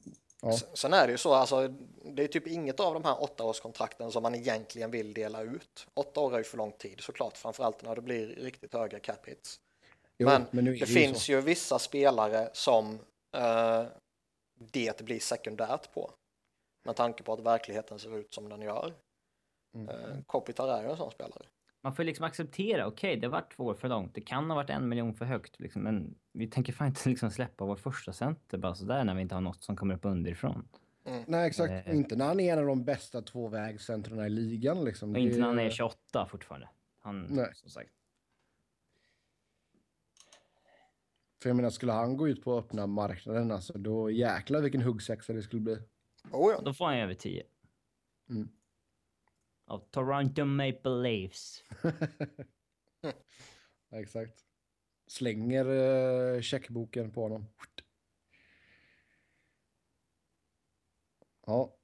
[0.41, 0.57] Ja.
[0.73, 1.67] Sen är det ju så, alltså,
[2.15, 5.87] det är typ inget av de här åttaårskontrakten som man egentligen vill dela ut.
[5.93, 9.25] Åtta år är ju för lång tid såklart, framförallt när det blir riktigt höga cap
[9.29, 9.59] hits.
[10.17, 11.31] Jo, Men är Det ju finns så.
[11.31, 12.99] ju vissa spelare som
[13.35, 13.83] eh,
[14.71, 16.11] det blir sekundärt på.
[16.87, 18.93] Med tanke på att verkligheten ser ut som den gör.
[19.73, 19.89] Mm.
[19.89, 21.45] Eh, Kopitar är ju en sån spelare.
[21.81, 24.13] Man får liksom acceptera, okej, det har varit två år för långt.
[24.15, 27.31] Det kan ha varit en miljon för högt, liksom, men vi tänker fan inte liksom
[27.31, 30.67] släppa vår första center bara sådär när vi inte har något som kommer upp underifrån.
[31.27, 31.87] Nej, exakt.
[31.87, 31.95] Eh.
[31.95, 34.85] Inte när han är en av de bästa tvåvägscentrarna i ligan.
[34.85, 35.11] Liksom.
[35.11, 36.69] Och inte Det- när han är 28 fortfarande.
[36.99, 37.51] Han, Nej.
[37.53, 37.89] som sagt.
[41.41, 45.33] För jag menar, skulle han gå ut på öppna marknaden, alltså, då jäklar vilken huggsexa
[45.33, 45.77] det skulle bli.
[46.31, 46.61] Oh, ja.
[46.61, 47.43] Då får han över 10.
[48.29, 48.49] Mm.
[49.65, 51.63] Av Toronto Maple Leafs.
[53.91, 54.45] Exakt.
[55.07, 57.45] Slänger uh, checkboken på honom.
[61.45, 61.77] Ja.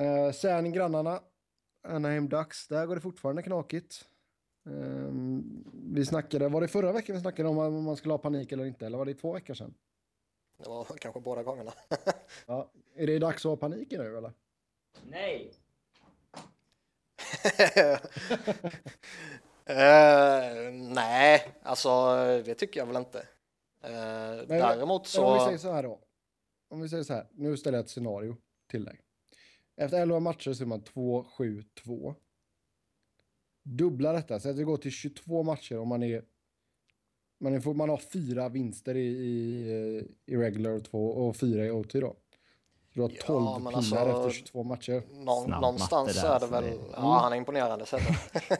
[0.00, 1.22] Uh, sen grannarna.
[1.82, 2.68] Anaheim Ducks.
[2.68, 4.08] Där går det fortfarande knakigt.
[4.70, 8.52] Ehm, vi snackade, var det förra veckan vi snackade om om man skulle ha panik
[8.52, 8.86] eller inte?
[8.86, 9.74] Eller var det två veckor sedan?
[10.58, 11.72] Det var kanske båda gångerna.
[12.46, 12.70] Ja.
[12.94, 14.32] Är det dags att ha panik nu eller?
[15.06, 15.52] Nej!
[19.70, 21.88] Eh, nej, alltså
[22.44, 23.18] det tycker jag väl inte.
[23.82, 25.44] Eh, Men- däremot Men om vi så...
[25.44, 26.00] säger så här då.
[26.68, 28.36] Om vi säger så här, nu ställer jag ett scenario
[28.70, 29.00] till dig.
[29.76, 32.14] Efter 11 matcher så är man 2-7-2.
[33.62, 36.24] Dubbla detta, så att vi går till 22 matcher om man är...
[37.40, 41.70] Man, är, man har fyra vinster i, i, i regular och, två, och fyra i
[41.70, 42.16] OT då.
[42.92, 43.96] Du har Ja, 12 men pinnar alltså-
[44.28, 45.02] efter 22 matcher.
[45.10, 48.58] Någon, någonstans där, är det alltså, väl, det- ja han är imponerande så är det.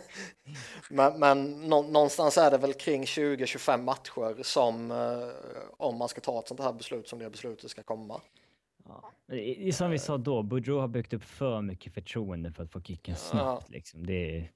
[0.91, 5.29] men men nå, någonstans är det väl kring 20-25 matcher som eh,
[5.77, 8.21] om man ska ta ett sånt här beslut som det beslutet ska komma.
[8.89, 9.73] Ja.
[9.73, 13.17] Som vi sa då, Boudreau har byggt upp för mycket förtroende för att få kicken
[13.17, 13.71] snabbt.
[13.71, 14.07] Liksom.
[14.07, 14.51] Det är,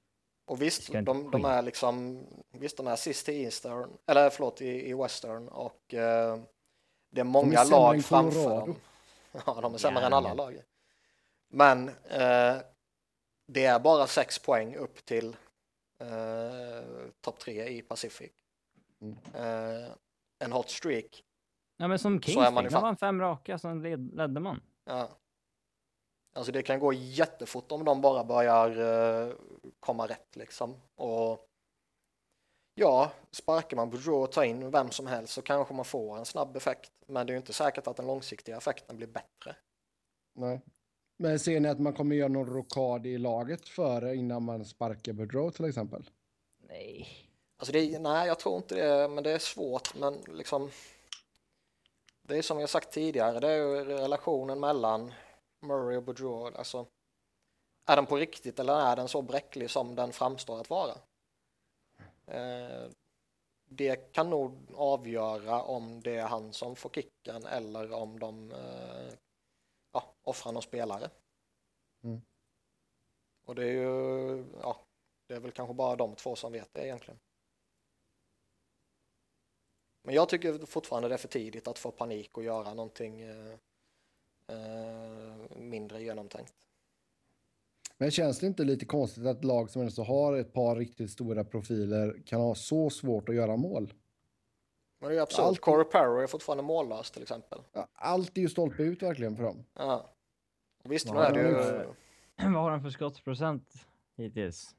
[0.45, 4.89] Och visst, de, de är liksom, visst de är sist i Eastern, eller förlåt i,
[4.89, 6.37] i Western och eh,
[7.11, 8.75] det är många sämre än lag framför dem.
[9.45, 10.61] Ja, de är sämre Ja, än alla lag.
[11.49, 12.57] Men eh,
[13.47, 15.35] det är bara sex poäng upp till
[15.99, 18.31] eh, topp tre i Pacific.
[19.01, 19.17] Mm.
[19.33, 19.89] Eh,
[20.39, 21.23] en hot streak.
[21.77, 22.81] ja, men som är Kings, man fan.
[22.81, 24.61] vann fem raka, sen led, ledde man.
[24.85, 25.09] Ja.
[26.33, 29.33] Alltså det kan gå jättefort om de bara börjar eh,
[29.79, 30.75] komma rätt liksom.
[30.95, 31.47] Och
[32.75, 36.25] ja, sparkar man Boudreau och tar in vem som helst så kanske man får en
[36.25, 36.91] snabb effekt.
[37.07, 39.55] Men det är ju inte säkert att den långsiktiga effekten blir bättre.
[40.35, 40.61] Nej.
[41.17, 45.13] Men ser ni att man kommer göra någon rockad i laget före innan man sparkar
[45.13, 46.09] Boudreau till exempel?
[46.69, 47.07] Nej.
[47.57, 49.95] Alltså det nej, jag tror inte det, men det är svårt.
[49.95, 50.69] Men liksom,
[52.21, 55.13] det är som jag sagt tidigare, det är ju relationen mellan
[55.63, 56.55] Murray och Boudreau.
[56.55, 56.87] Alltså,
[57.85, 60.95] är den på riktigt eller är den så bräcklig som den framstår att vara?
[62.25, 62.89] Eh,
[63.65, 69.13] det kan nog avgöra om det är han som får kicken eller om de eh,
[69.91, 71.09] ja, offrar någon spelare.
[72.03, 72.21] Mm.
[73.45, 74.77] Och det är ju, ja,
[75.27, 77.19] det är väl kanske bara de två som vet det egentligen.
[80.01, 83.57] Men jag tycker fortfarande det är för tidigt att få panik och göra någonting eh,
[84.47, 86.53] eh, mindre genomtänkt.
[87.97, 91.43] Men känns det inte lite konstigt att lag som ändå har ett par riktigt stora
[91.43, 93.93] profiler kan ha så svårt att göra mål?
[94.99, 95.39] Men det är absurt.
[95.39, 97.59] Allt- Corey Perry är fortfarande mållös till exempel.
[97.73, 99.65] Ja, Allt är ju stolpe ut verkligen för dem.
[99.73, 100.13] Ja.
[100.83, 101.55] Visst, Ja, är det ju...
[102.53, 103.73] Vad har han för skottsprocent
[104.17, 104.75] hittills?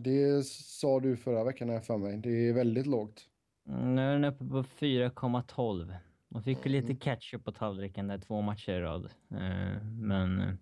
[0.00, 2.16] Det sa du förra veckan här för mig.
[2.16, 3.28] Det är väldigt lågt.
[3.68, 5.94] Mm, Nu är den uppe på 4,12.
[6.28, 6.86] De fick ju Mm.
[6.88, 9.04] lite ketchup på tallriken där två matcher i rad.
[9.30, 10.52] Eh, Men eh,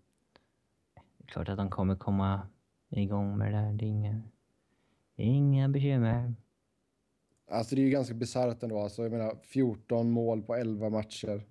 [1.18, 2.48] det är klart att de kommer komma
[2.90, 3.72] igång med det där.
[3.72, 4.22] Det är inga,
[5.16, 6.34] inga bekymmer.
[7.50, 8.80] Alltså det är ju ganska bisarrt ändå.
[8.80, 11.42] Alltså, jag menar 14 mål på 11 matcher.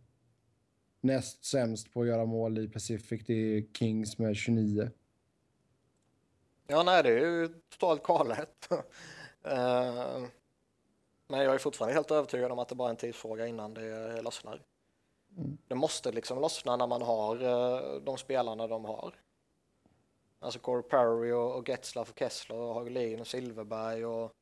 [1.01, 4.89] Näst sämst på att göra mål i Pacific det är Kings med 29.
[6.67, 8.69] Ja, nej, det är ju totalt galet.
[9.47, 10.23] Eh,
[11.27, 14.21] Men jag är fortfarande helt övertygad om att det bara är en tidsfråga innan det
[14.21, 14.61] lossnar.
[15.38, 15.57] Mm.
[15.67, 19.15] Det måste liksom lossna när man har eh, de spelarna de har.
[20.39, 24.35] Alltså Corey Perry och, och Getzlaff och Kessler och Hagelin och Silverberg och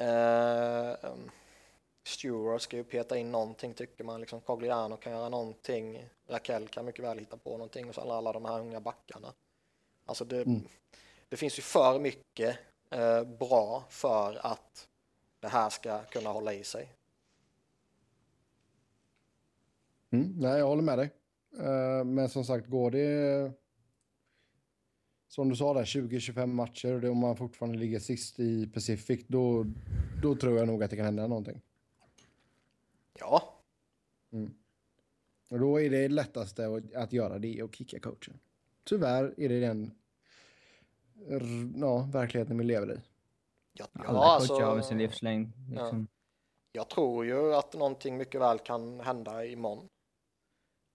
[0.00, 1.30] eh, um,
[2.04, 4.20] Stewart ska ju peta in någonting tycker man.
[4.20, 6.08] Liksom Cogliano kan göra någonting.
[6.26, 9.32] Raquel kan mycket väl hitta på någonting och så alla, alla de här unga backarna.
[10.06, 10.68] Alltså det, Mm.
[11.28, 12.58] det finns ju för mycket
[12.90, 14.88] eh, bra för att
[15.40, 16.92] det här ska kunna hålla i sig.
[20.10, 21.10] Mm, nej, jag håller med dig.
[21.58, 23.52] Eh, men som sagt, går det...
[25.28, 29.24] Som du sa där, 20-25 matcher och det, om man fortfarande ligger sist i Pacific,
[29.26, 29.66] då,
[30.22, 31.60] då tror jag nog att det kan hända någonting.
[33.18, 33.62] Ja,
[35.50, 38.38] Och då är det lättaste att, att göra det och kicka coachen.
[38.84, 39.90] Tyvärr är det den
[41.80, 42.98] ja, verkligheten vi lever i.
[43.72, 45.52] ja, Alla ja coacher har väl alltså, sin livslängd.
[45.70, 46.08] Liksom.
[46.72, 49.88] jag tror ju att någonting mycket väl kan hända imorgon.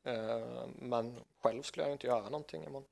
[0.08, 2.88] Eh, men själv skulle jag inte göra någonting imorgon.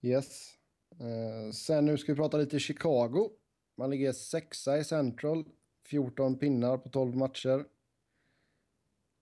[0.00, 0.56] Yes.
[0.90, 3.30] Eh, sen nu ska vi prata lite Chicago.
[3.76, 5.44] Man ligger sexa i Central,
[5.86, 7.64] 14 pinnar på 12 matcher.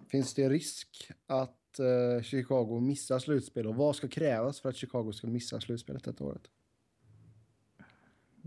[0.08, 5.12] Finns det risk att eh, Chicago missar slutspel och vad ska krävas för att Chicago
[5.12, 6.50] ska missa slutspelet detta året?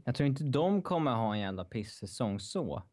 [0.04, 2.84] Jag tror inte de kommer ha en jävla piss-säsong så.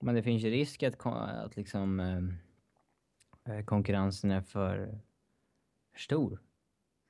[0.00, 5.00] Men det finns ju risk att, att liksom eh, eh, konkurrensen är för,
[5.92, 6.42] för stor.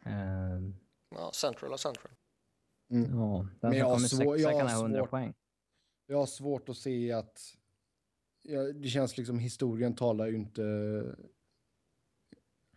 [0.05, 0.61] Eh,
[1.11, 2.13] Ja, Central och Central.
[2.89, 2.97] ja,
[3.61, 5.35] den Men jag har kommer svår- jag kan har ha 100 svårt- poäng.
[6.07, 7.41] Jag har svårt att se att...
[8.43, 10.63] Ja, det känns liksom historien talar ju inte...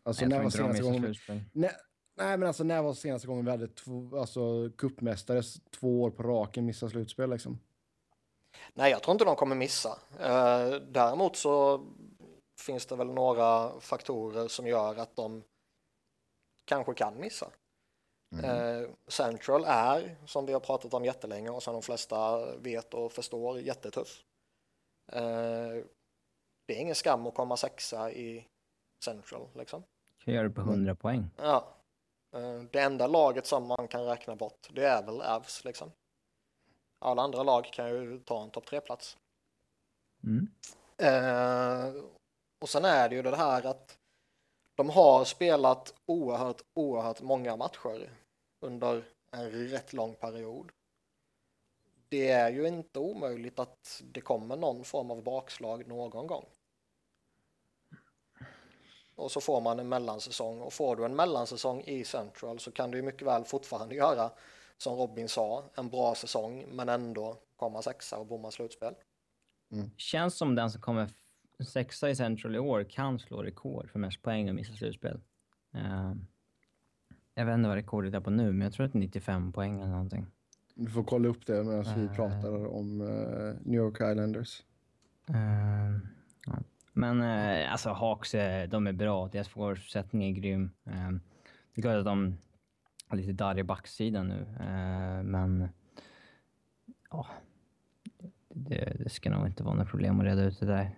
[0.04, 1.46] Alltså, jag när tror var inte de senaste gången...
[1.54, 1.72] Nej,
[2.20, 5.42] nej, men alltså när var senaste gången vi hade två, alltså cupmästare
[5.80, 7.60] två år på raken missa slutspel liksom?
[8.74, 10.00] Nej, jag tror inte de kommer missa.
[10.20, 11.86] Eh, däremot så
[12.60, 15.44] finns det väl några faktorer som gör att de
[16.66, 17.52] kanske kan missa.
[18.44, 23.12] Eh, Central är, som vi har pratat om jättelänge och som de flesta vet och
[23.12, 24.24] förstår, jättetuff.
[25.12, 25.84] Eh,
[26.66, 28.48] det är ingen skam att komma sexa i
[29.04, 29.84] Central, liksom.
[30.24, 31.30] Kan göra det på 100 poäng.
[31.38, 31.79] Ja.
[32.32, 35.92] Eh, Det enda laget som man kan räkna bort, det är väl Avs liksom.
[37.00, 39.18] Alla andra lag kan ju ta en topp tre-plats.
[40.24, 40.48] Mm.
[40.98, 42.04] Eh,
[42.62, 43.98] och sen är det ju det här att
[44.76, 48.10] de har spelat oerhört, oerhört många matcher
[48.60, 50.72] under en rätt lång period.
[52.10, 56.46] Det är ju inte omöjligt att det kommer någon form av bakslag någon gång.
[59.20, 62.92] Och så får man en mellansäsong och får du en mellansäsong i Central så kan
[62.92, 64.32] du ju mycket väl fortfarande göra
[64.78, 68.94] som Robin sa, en bra säsong men ändå komma sexa och bomma slutspel.
[69.98, 71.10] Känns som den som kommer
[71.74, 75.20] sexa i Central i år kan slå rekord för mest poäng och missa slutspel.
[75.74, 76.14] Eh,
[77.34, 79.52] jag vet inte vad rekordet är på nu, men jag tror att det är 95
[79.52, 80.26] poäng eller någonting.
[80.76, 82.16] Du får kolla upp det medan vi Eh.
[82.16, 84.64] pratar om eh, New York Islanders.
[85.30, 85.36] Eh,
[86.46, 86.54] ja.
[87.00, 89.28] Men eh, alltså Hawks, eh, de är bra.
[89.28, 90.72] Deras forwardsättning är grym.
[90.86, 91.12] Eh,
[91.74, 92.38] det är klart att de
[93.08, 95.70] har lite darr i backsidan nu, eh, men
[97.10, 97.28] ja,
[98.50, 100.98] det, det ska nog inte vara några problem att reda ut det där.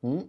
[0.00, 0.22] Mm.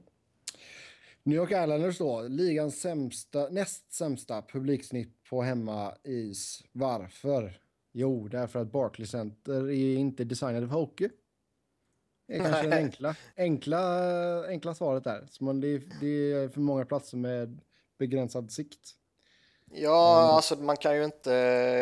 [1.24, 6.64] New York Islanders då, ligans sämsta, näst sämsta publiksnitt på hemmais.
[6.72, 7.60] Varför?
[7.92, 11.10] Jo, därför att Barclays Center är inte designade för hockey.
[12.28, 15.28] Det är kanske det enkla, enkla, enkla svaret där.
[15.30, 17.60] Så man, det, är, det är för många platser med
[17.98, 18.96] begränsad sikt.
[19.72, 21.32] Ja, alltså man kan ju inte,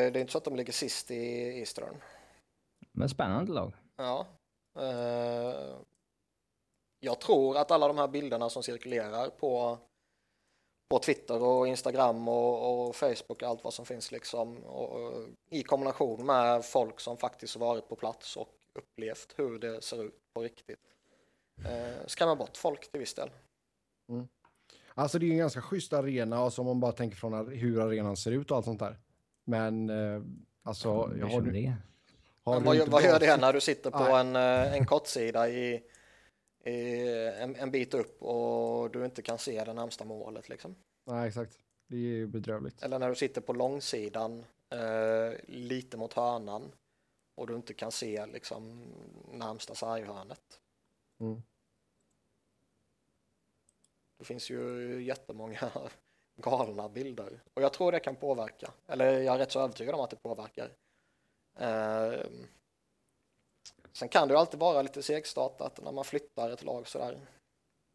[0.10, 1.16] det är inte så att de ligger sist i
[1.60, 1.96] Eastern.
[2.92, 3.74] Men spännande lag.
[3.98, 4.26] Ja.
[4.80, 5.76] Eh,
[7.00, 9.78] jag tror att alla de här bilderna som cirkulerar på,
[10.90, 15.28] på Twitter och Instagram och, och Facebook och allt vad som finns liksom och, och,
[15.50, 20.04] i kombination med folk som faktiskt har varit på plats och upplevt hur det ser
[20.04, 20.80] ut på riktigt
[21.66, 23.30] eh, skrämmer bort folk till viss del.
[24.94, 28.18] Alltså det är en ganska schysst arena, alltså om man bara tänker från hur arenan
[28.18, 28.98] ser ut och allt sånt där.
[29.46, 30.22] Men eh,
[30.64, 30.88] alltså,
[31.20, 31.76] jag har, det?
[32.44, 34.20] har vad, inte vad gör det när du sitter på Nej.
[34.20, 35.84] en, eh, en kortsida i,
[36.66, 37.08] i
[37.40, 40.76] en, en bit upp och du inte kan se det närmsta målet liksom?
[41.06, 41.60] Nej, exakt.
[41.88, 42.84] Det är ju bedrövligt.
[42.84, 46.72] Eller när du sitter på långsidan eh, lite mot hörnan
[47.36, 48.94] och du inte kan se liksom
[49.32, 50.62] närmsta sarghörnet.
[51.20, 51.44] Mm.
[54.18, 55.72] Det finns ju jättemånga
[56.36, 58.72] galna bilder och jag tror det kan påverka.
[58.88, 60.72] Eller jag är rätt så övertygad om att det påverkar.
[61.60, 62.26] Eh,
[63.94, 67.20] sen kan det ju alltid vara lite segstartat när man flyttar ett lag sådär.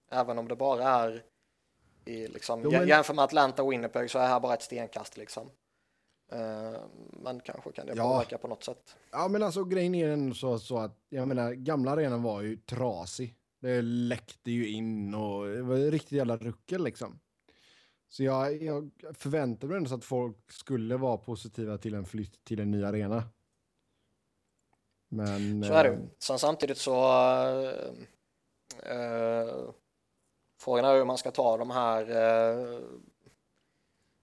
[0.08, 1.24] Även om det bara är
[2.04, 4.62] i liksom, Jo, men- jämför med Atlanta och Winnipeg så är det här bara ett
[4.62, 5.50] stenkast liksom.
[6.32, 6.80] Eh,
[7.22, 8.02] men kanske kan det Ja.
[8.12, 8.96] påverka på något sätt.
[9.10, 12.56] Ja, men alltså grejen är ändå så, så att, jag menar, gamla arenan var ju
[12.56, 13.36] trasig.
[13.60, 17.20] Det läckte ju in och det var riktigt jävla ruckel liksom.
[18.08, 22.44] Så jag, jag förväntade mig ändå så att folk skulle vara positiva till en flytt
[22.44, 23.22] till en ny arena.
[25.08, 25.64] Men...
[25.64, 25.98] Så är det eh.
[26.18, 27.92] Sen samtidigt så eh,
[28.96, 29.70] eh,
[30.60, 32.78] frågan är hur man ska ta de här eh,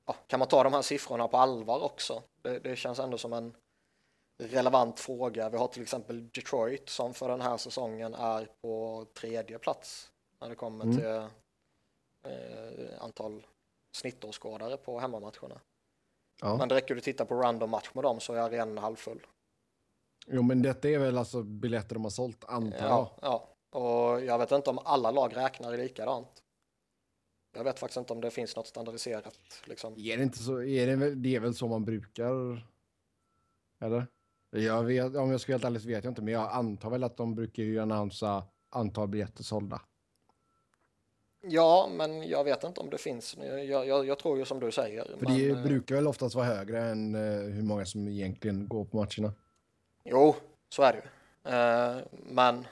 [0.07, 2.23] ja, kan man ta de här siffrorna på allvar också?
[2.41, 3.55] Det, det känns ändå som en
[4.43, 5.49] relevant fråga.
[5.49, 10.49] Vi har till exempel Detroit som för den här säsongen är på tredje plats när
[10.49, 10.97] det kommer Mm.
[10.97, 11.05] till
[12.31, 13.45] eh, antal
[13.91, 15.61] snittåskådare på hemmamatcherna.
[16.41, 16.57] ja.
[16.57, 19.25] Men det räcker att titta på random match med dem så är arenan halvfull.
[20.27, 22.89] Jo, men detta är väl alltså biljetter de har sålt, antar jag.
[22.89, 26.43] Ja, ja, och jag vet inte om alla lag räknar likadant.
[27.57, 29.39] Jag vet faktiskt inte om det finns något standardiserat.
[29.65, 29.93] Liksom.
[29.97, 30.61] Är det inte så?
[30.61, 32.63] Är det, väl, det är väl så man brukar?
[33.79, 34.07] Eller?
[34.51, 36.89] Jag vet, om jag ska vara helt ärlig så vet jag inte, men jag antar
[36.89, 39.81] väl att de brukar ju annonsa antal biljetter sålda.
[41.41, 43.37] Ja, men jag vet inte om det finns.
[43.39, 45.03] Jag, jag, jag tror ju som du säger.
[45.03, 47.21] För men, det eh, brukar väl oftast vara högre än eh,
[47.53, 49.33] hur många som egentligen går på matcherna.
[50.03, 50.35] Jo,
[50.69, 51.07] så är det ju.
[51.53, 52.65] Eh, men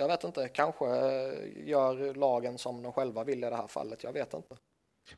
[0.00, 4.04] jag vet inte, kanske eh, gör lagen som de själva vill i det här fallet.
[4.04, 4.56] Jag vet inte.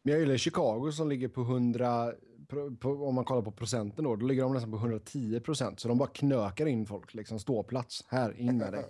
[0.03, 2.13] Men jag gillar Chicago som ligger på 100,
[2.49, 5.81] på, på, om man kollar på procenten då, då ligger de nästan på 110 procent.
[5.81, 8.85] Så de bara knökar in folk, liksom ståplats, här, in med dig.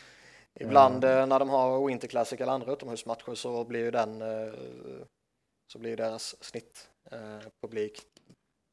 [0.60, 4.22] Ibland eh, när de har Winter Classic eller andra utomhusmatcher så blir ju den
[5.72, 8.00] så blir deras snittpublik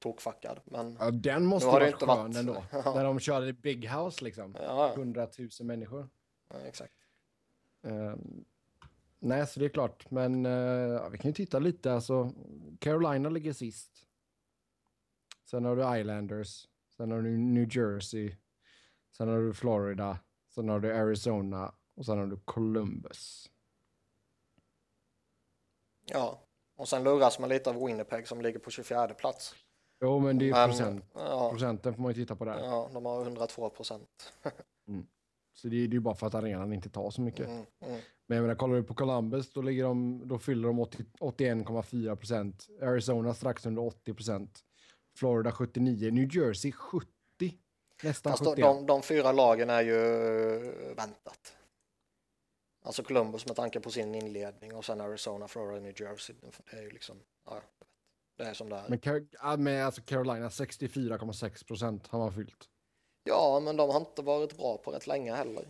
[0.04, 0.60] tokfackad.
[0.66, 2.64] Men Ja, den måste vara inte skön varit- ändå.
[2.72, 2.82] Ja.
[2.96, 4.56] När de körde Big House liksom.
[4.62, 6.10] ja, 100 000 människor.
[6.50, 6.94] Ja, exakt.
[7.84, 8.46] Ehm,
[9.20, 10.12] nej, så det är klart.
[10.12, 11.94] Men ja, vi kan ju titta lite.
[11.94, 12.34] Alltså,
[12.80, 14.06] Carolina ligger sist.
[15.50, 16.68] Sen har du Islanders.
[16.98, 18.36] Sen har du New Jersey.
[19.18, 20.20] Sen har du Florida.
[20.56, 21.74] Sen har du Arizona.
[21.96, 23.52] Och sen har du Columbus.
[26.06, 26.40] Ja,
[26.76, 29.56] och sen luras man lite av Winnipeg som ligger på 24 plats.
[30.02, 31.06] Jo, men det är Men, procent.
[31.14, 32.60] Ja, Procenten får man ju titta på där.
[32.60, 34.34] ja, de har 102 procent.
[35.62, 37.48] Så det är det är ju bara för att arenan inte tar så mycket.
[37.48, 38.00] Mm, mm.
[38.28, 42.16] Men jag menar, kollar du på Columbus, då, ligger de, då fyller de 80 81,4
[42.16, 42.68] procent.
[42.82, 44.60] Arizona strax under 80 procent.
[45.18, 46.12] Florida 79.
[46.12, 47.10] New Jersey 70.
[48.04, 48.66] Nästan Fast de, 71.
[48.66, 49.98] de, de fyra lagen är ju
[50.96, 51.56] väntat.
[52.86, 56.36] Alltså Columbus med tanke på sin inledning och sen Arizona, Florida, New Jersey.
[56.42, 57.62] Det är ju liksom, ja,
[58.38, 58.90] det är som det är.
[58.90, 62.70] Men, men alltså Carolina 64,6 procent har man fyllt.
[63.24, 65.64] Ja, men de har inte varit bra på rätt länge heller.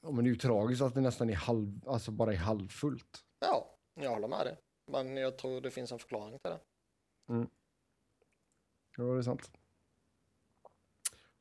[0.00, 3.24] Ja, men det är ju tragiskt att det nästan är halv, alltså bara är halvfullt.
[3.38, 4.56] Ja, jag håller med dig.
[4.86, 6.58] Men jag tror det finns en förklaring till det.
[8.96, 9.50] Ja, det är sant.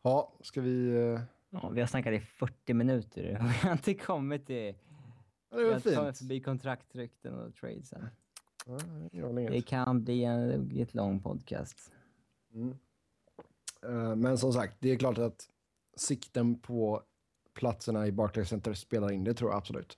[0.01, 0.89] Ja, ska vi...
[0.89, 4.75] eh, Ja, vi har snackat i 40 minuter och vi har inte kommit till...
[5.49, 6.17] Ja, det Vi var har inte kommit fint.
[6.17, 8.07] förbi kontraktrykten och tradesen.
[9.11, 9.27] Ja.
[9.27, 11.91] Det kan bli en ruggigt lång podcast.
[12.53, 12.77] Mm.
[13.85, 15.49] Eh, Men som sagt, det är klart att
[15.95, 17.03] sikten på
[17.53, 19.97] platserna i Barclays Center spelar in, det tror jag absolut.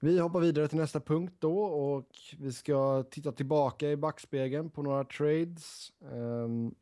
[0.00, 2.08] Vi hoppar vidare till nästa punkt då och
[2.38, 5.92] vi ska titta tillbaka i backspegeln på några trades.
[5.98, 6.74] Um,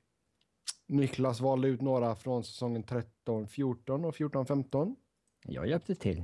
[0.87, 4.97] Niklas valde ut några från säsongen 13-14 och 14-15
[5.45, 6.23] Jag hjälpte till.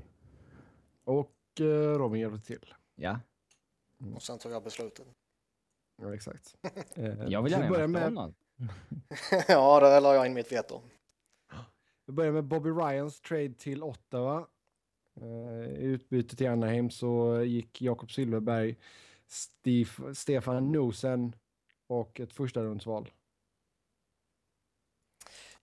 [1.04, 1.66] och uh,
[1.98, 2.74] Robin hjälpte till.
[2.94, 3.20] Ja.
[4.14, 5.06] Och sen tog jag beslutet.
[6.02, 6.56] Ja, exakt.
[6.94, 8.36] Jag vill vi gärna börjar göra med, McDonalds.
[9.48, 10.80] ja, där la jag in mitt veto.
[12.06, 14.46] Vi börjar med Bobby Ryans trade till Ottawa.
[15.22, 18.76] Uh, I utbyte till Anaheim så gick Jakob Silverberg,
[19.26, 21.36] Steve, Stefan Nosen
[21.86, 23.10] och ett första rundsval.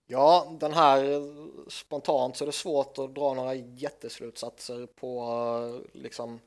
[0.06, 1.00] Ja, den här
[1.70, 6.40] spontant så är det svårt att dra några jätteslutsatser på eh, liksom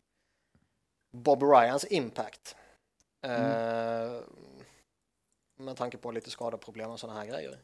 [1.11, 2.55] Bob Ryans impact.
[3.21, 4.21] Eh,
[5.61, 7.59] med tanke på lite skadeproblem och sådana här grejer.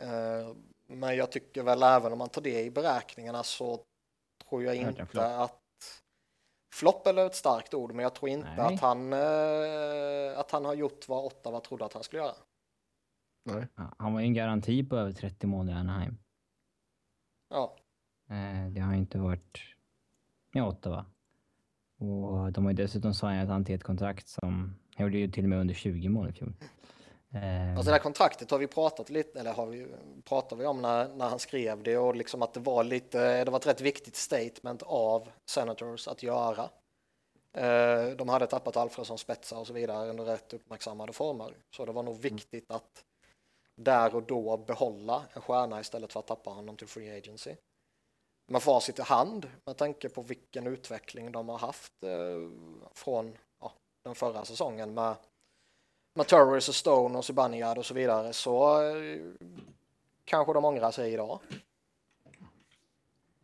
[0.00, 0.56] Eh,
[0.86, 3.80] men jag tycker väl även om man tar det i beräkningarna så
[4.48, 5.24] tror jag inte flopp.
[5.24, 5.62] att
[6.74, 8.74] Flopp är ett starkt ord, men jag tror inte Nej.
[8.74, 12.34] att han, eh, att han har gjort vad Ottawa trodde att han skulle göra.
[13.44, 13.66] Nej.
[13.98, 16.18] Han var ju en garanti på över 30 mål i Anaheim.
[17.48, 17.76] Ja,
[18.28, 19.58] Eh, Det har inte varit
[20.52, 21.06] med Ottawa.
[21.98, 24.74] Och de har ju dessutom signat han till ett kontrakt som...
[24.96, 26.52] Han gjorde ju till och med under 20 mål i fjol.
[27.76, 29.86] Alltså det här kontraktet har vi pratat lite, eller har vi,
[30.24, 33.50] pratar vi om när, när han skrev det och liksom att det var lite, det
[33.50, 36.70] var ett rätt viktigt statement av Senators att göra.
[37.52, 41.54] Eh, de hade tappat Alfredsson, spetsar och så vidare under rätt uppmärksammade former.
[41.70, 43.04] Så det var nog viktigt att
[43.76, 47.54] där och då behålla en stjärna istället för att tappa honom till free agency.
[48.48, 52.50] Med facit i hand, med tanke på vilken utveckling de har haft eh,
[52.94, 53.36] från
[54.06, 55.14] den förra säsongen med
[56.14, 59.20] med Turris och Stone och Zibanejad och så vidare så eh,
[60.24, 61.38] kanske de ångrar sig idag.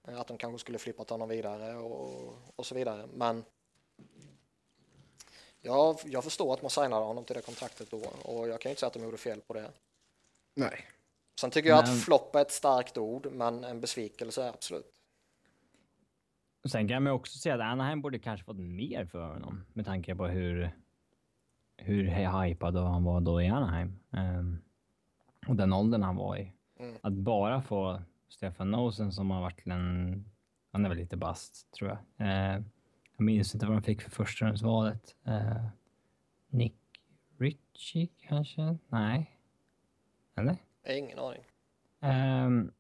[0.09, 3.09] Eh, Att de kanske skulle flippat honom vidare och, och så vidare.
[3.15, 3.45] Men
[5.61, 8.73] ja, jag förstår att man signade honom till det kontraktet då och jag kan ju
[8.73, 9.71] inte säga att de gjorde fel på det.
[10.55, 10.87] Nej.
[11.41, 14.92] Sen tycker jag Men- att flopp är ett starkt ord, men en besvikelse är absolut.
[16.65, 20.17] Sen kan man också säga att Anaheim borde kanske fått mer för honom med tanke
[20.17, 20.71] på hur,
[21.77, 23.99] hur hypad han var då i Anaheim.
[24.11, 24.63] Ehm,
[25.47, 26.53] och den åldern han var i.
[26.79, 26.97] Mm.
[27.03, 30.25] Att bara få Stefan Nosen som har varit en...
[30.73, 32.27] Han är väl lite bast, tror jag.
[32.27, 32.63] Eh,
[33.17, 35.17] jag minns inte vad de fick för förstahundsvalet.
[35.25, 35.67] Eh,
[36.49, 36.77] Nick
[37.39, 38.79] Ritchie kanske?
[38.89, 39.39] Nej.
[40.35, 40.57] Eller?
[40.83, 41.43] Jag har ingen aning.
[42.01, 42.73] Ehm,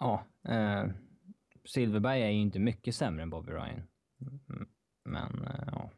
[0.00, 0.86] ja, eh,
[1.64, 3.82] Silverberg är ju inte mycket sämre än Bobby Ryan.
[4.20, 4.68] Mm,
[5.02, 5.90] Men eh, ja.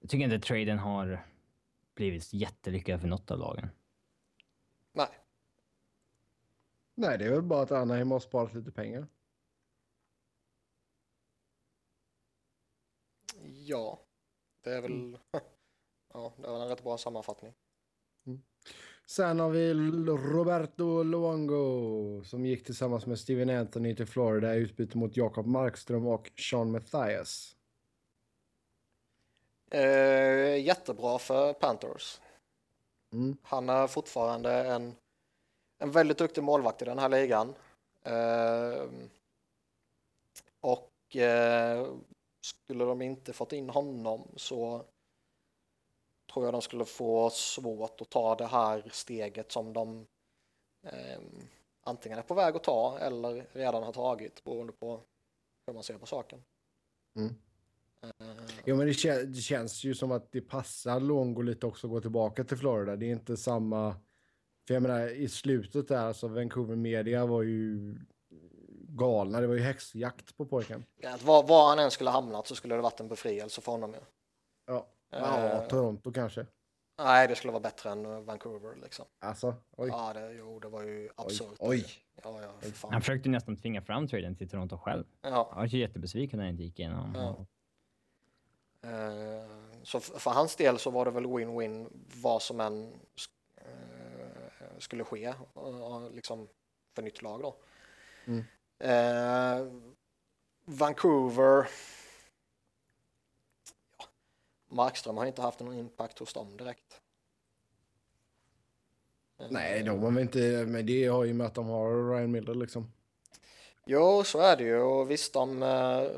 [0.00, 1.26] Jag tycker inte traden har
[1.94, 3.68] blivit jättelyckad för något av lagen.
[4.92, 5.08] Nej,
[6.94, 9.06] Nej, det är väl bara att Anaheim har sparat lite pengar.
[13.66, 14.00] ja,
[14.60, 15.18] det är väl
[16.12, 17.54] ja, det väl en rätt bra sammanfattning.
[19.06, 19.74] Sen har vi
[20.32, 26.06] Roberto Luongo som gick tillsammans med Steven Anthony till Florida i utbyte mot Jakob Markström
[26.06, 27.56] och Sean Mathias.
[29.70, 32.20] Eh, jättebra för Panthers.
[33.12, 33.36] Mm.
[33.42, 34.94] Han är fortfarande en,
[35.78, 37.54] en väldigt duktig målvakt i den här ligan.
[38.02, 38.88] Eh,
[40.60, 41.86] och eh,
[42.40, 44.84] skulle de inte fått in honom så
[46.34, 50.06] tror jag de skulle få svårt att ta det här steget som de
[50.86, 51.18] eh,
[51.82, 55.00] antingen är på väg att ta eller redan har tagit beroende på
[55.66, 56.42] hur man ser på saken.
[57.16, 57.34] Mm.
[58.02, 61.86] Eh, Jo, men det, kä- det känns ju som att det passar Longo lite också
[61.86, 62.96] att gå tillbaka till Florida.
[62.96, 63.96] Det är inte samma...
[64.66, 67.96] För jag menar, i slutet där, alltså Vancouver Media var ju
[68.88, 69.40] galna.
[69.40, 70.84] Det var ju häxjakt på pojken.
[71.24, 73.92] var, var han än skulle hamnat så skulle det varit en befrielse för honom.
[73.92, 74.00] Ju.
[74.66, 74.86] Ja,
[75.20, 75.66] ja Eh.
[75.68, 76.46] Toronto kanske.
[76.98, 79.06] Nej, det skulle vara bättre än eh, Vancouver liksom.
[79.18, 79.88] Alltså, oj.
[79.88, 81.56] Ja, det, jo, det var ju oj, absurt.
[81.58, 81.84] oj.
[82.24, 82.92] Ja, ja, för fan.
[82.92, 85.04] Han försökte nästan tvinga fram traden till Toronto själv.
[85.22, 87.14] Ja, Jag var ju jättebesviken när det inte gick igenom.
[87.14, 87.46] Ja.
[88.88, 89.46] eh,
[89.82, 91.88] så för hans del så var det väl win-win
[92.22, 93.30] vad som än sk-
[94.78, 95.34] skulle ske,
[96.12, 96.48] liksom
[96.94, 97.56] för nytt lag då.
[98.26, 98.44] Mm.
[100.64, 101.68] Vancouver.
[104.74, 107.00] Markström har inte haft någon impact hos dem direkt.
[109.50, 110.66] Nej, de har inte...
[110.68, 112.92] Men det har ju med att de har Ryan Miller liksom.
[113.86, 116.10] Jo, så är det ju och visst de eh,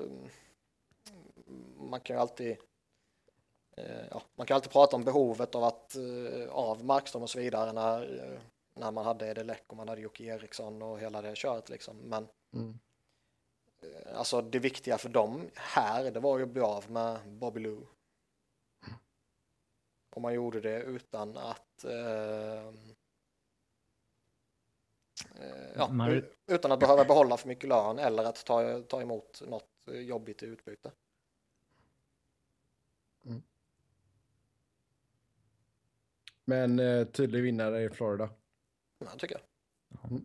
[1.77, 2.57] man kan ju alltid
[3.77, 7.39] eh, ja, man kan alltid prata om behovet av att eh, av Markström och så
[7.39, 8.41] vidare när,
[8.75, 11.97] när man hade Edelec och man hade Jocke Eriksson och hela det köret liksom.
[11.97, 12.79] Men Mm.
[14.15, 17.87] alltså det viktiga för dem här, det var ju att bli av med Bobby Lou.
[20.17, 22.67] Och man gjorde det utan att eh,
[25.35, 29.03] eh, ja, Man- u- utan att behöva behålla för mycket lön eller att ta, ta
[29.03, 30.93] emot något eh, jobbigt i utbyte.
[36.45, 38.31] Men eh, tydlig vinnare i Florida.
[38.99, 40.21] Ja, tycker jag.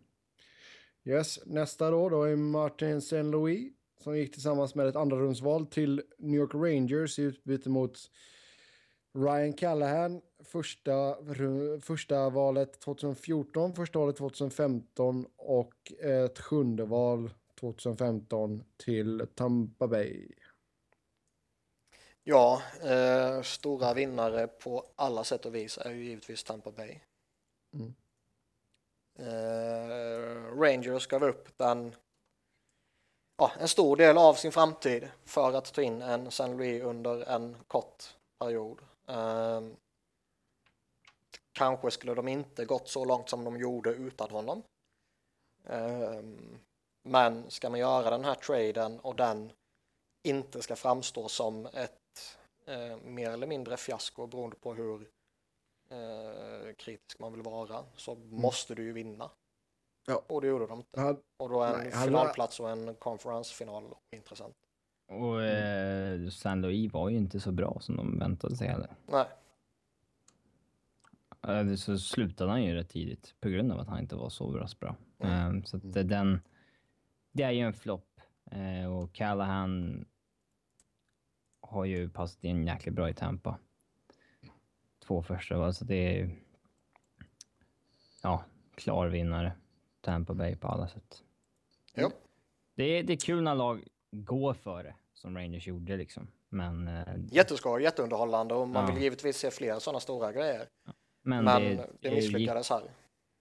[1.03, 3.23] Yes, nästa då, då är Martin St.
[3.23, 7.97] Louis som gick tillsammans med ett andra rundsval till New York Rangers i utbyte mot
[9.13, 10.21] Ryan Callahan.
[10.43, 11.17] Första,
[11.81, 20.27] första valet 2014, första valet 2015 och ett sjunde val 2015 till Tampa Bay.
[22.23, 26.99] Ja, eh, stora vinnare på alla sätt och vis är ju givetvis Tampa Bay.
[27.73, 27.93] Mm.
[29.19, 31.95] Eh, Rangers gav upp den,
[33.37, 37.29] ja, en stor del av sin framtid för att ta in en San Louis under
[37.29, 38.03] en kort
[38.39, 38.81] period.
[39.07, 39.61] Eh,
[41.51, 44.63] kanske skulle de inte gått så långt som de gjorde utan honom.
[45.65, 46.21] Eh,
[47.03, 49.51] men ska man göra den här traden och den
[50.23, 55.09] inte ska framstå som ett eh, mer eller mindre fiasko beroende på hur
[55.89, 59.31] eh, kritisk man vill vara så måste du ju vinna.
[60.07, 60.21] Ja.
[60.27, 60.99] Och det gjorde de inte.
[60.99, 64.55] Han, Och då är en Nej, finalplats och en konferensfinal intressant.
[65.11, 68.89] Och eh, San Louis var ju inte så bra som de väntade sig heller.
[69.07, 69.25] Nej,
[71.47, 74.51] Eh, Så slutade han ju rätt tidigt på grund av att han inte var så
[74.51, 74.67] bra.
[74.79, 74.95] bra.
[75.19, 75.57] Mm.
[75.57, 76.39] Eh, Så att den...
[77.31, 78.19] Det är ju en flopp.
[78.51, 80.05] Eh, Och Callahan
[81.61, 83.57] har ju passat in jäkligt bra i Tampa.
[84.99, 86.29] Två första val, så det är...
[88.23, 88.43] Ja,
[88.75, 89.51] klar vinnare.
[90.01, 91.23] Tampa Bay på alla sätt.
[91.95, 92.11] jo.
[92.75, 96.27] Det är, det är kul när lag går före, som Rangers gjorde liksom.
[96.49, 98.93] Men, eh, Jätteskoj, jätteunderhållande och man Ja.
[98.93, 100.67] vill givetvis se fler sådana stora grejer.
[101.23, 102.81] men, Men, det, det, misslyckades här.
[102.81, 102.91] gick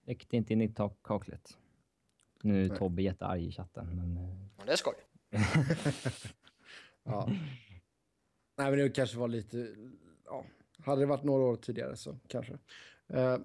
[0.07, 1.59] räckte inte in i kaklet.
[2.43, 2.79] Nu är Nej.
[2.79, 4.17] Tobbe jättearg i chatten, men...
[4.17, 4.95] eh, Men det är skoj.
[7.05, 7.27] ja.
[8.57, 9.75] Nej, men det kanske var lite...
[10.25, 10.45] Ja,
[10.85, 12.59] hade det varit några år tidigare så kanske.
[13.09, 13.39] Eh,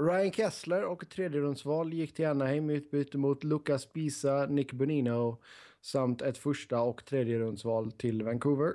[0.00, 5.40] Ryan Kessler och tredjerumsval gick till Anaheim i utbyte mot Lucas Pisa, Nick Bonino
[5.80, 8.74] samt ett första och tredjerumsval till Vancouver.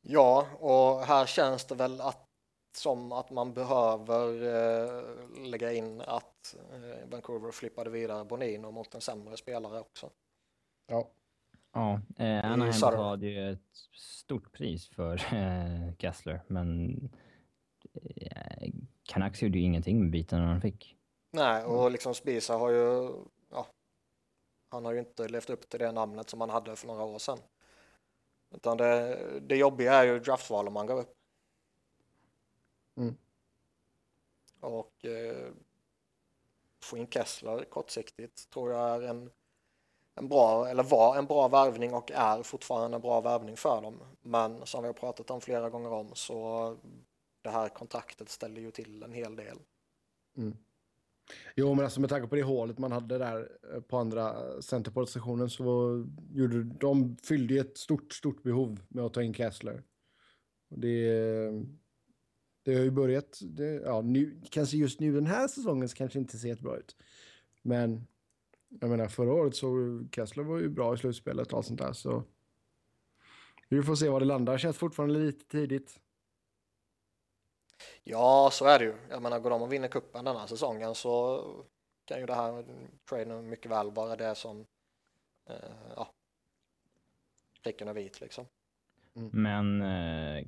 [0.00, 2.28] Ja, och här känns det väl att,
[2.76, 9.00] som att man behöver eh, lägga in att eh, Vancouver flippade vidare Bonino mot en
[9.00, 10.10] sämre spelare också.
[10.86, 11.10] Ja,
[11.76, 16.90] Ja, eh, Anaheim betalade ju ett stort pris för eh, Kessler, men
[17.94, 18.70] eh,
[19.02, 20.96] Canucks gjorde ju ingenting med bitarna de fick.
[21.32, 23.10] Nej, och liksom Spisa har ju,
[24.76, 27.18] han har ju inte levt upp till det namnet som han hade för några år
[27.18, 27.38] sedan.
[28.50, 31.16] Utan det, det jobbiga är ju draftvalen man gav upp.
[32.96, 33.16] Mm.
[34.60, 35.52] Och eh,
[36.80, 39.30] få in Kessler kortsiktigt tror jag är en,
[40.14, 44.02] en bra, eller var en bra värvning och är fortfarande en bra värvning för dem.
[44.22, 46.76] Men som vi har pratat om flera gånger om så
[47.42, 49.58] det här kontraktet ställer ju till en hel del.
[50.36, 50.56] Mm.
[51.54, 54.60] Jo, men alltså med tanke på det hålet man hade där eh, på andra eh,
[54.60, 59.82] centerpositionen så gjorde de fyllde ju ett stort, stort behov med att ta in Kessler.
[60.68, 61.10] Det,
[62.62, 66.18] det har ju börjat, det, ja, nu, kanske just nu den här säsongen så kanske
[66.18, 66.96] inte ser helt bra ut.
[67.62, 68.06] Men
[68.80, 71.92] jag menar förra året så Kessler var ju bra i slutspelet och allt sånt där
[71.92, 72.24] så
[73.68, 74.58] vi får se var det landar.
[74.58, 76.00] Känns fortfarande lite tidigt.
[78.04, 78.94] Ja, så är det ju.
[79.10, 81.42] Jag menar, går de och vinner kuppen den här säsongen så
[82.04, 82.64] kan ju det här
[83.08, 84.66] traden mycket väl vara det som
[85.48, 85.54] eh,
[85.96, 86.10] ja,
[87.62, 88.46] pricken är vit liksom.
[89.14, 89.30] Mm.
[89.32, 90.46] Men eh,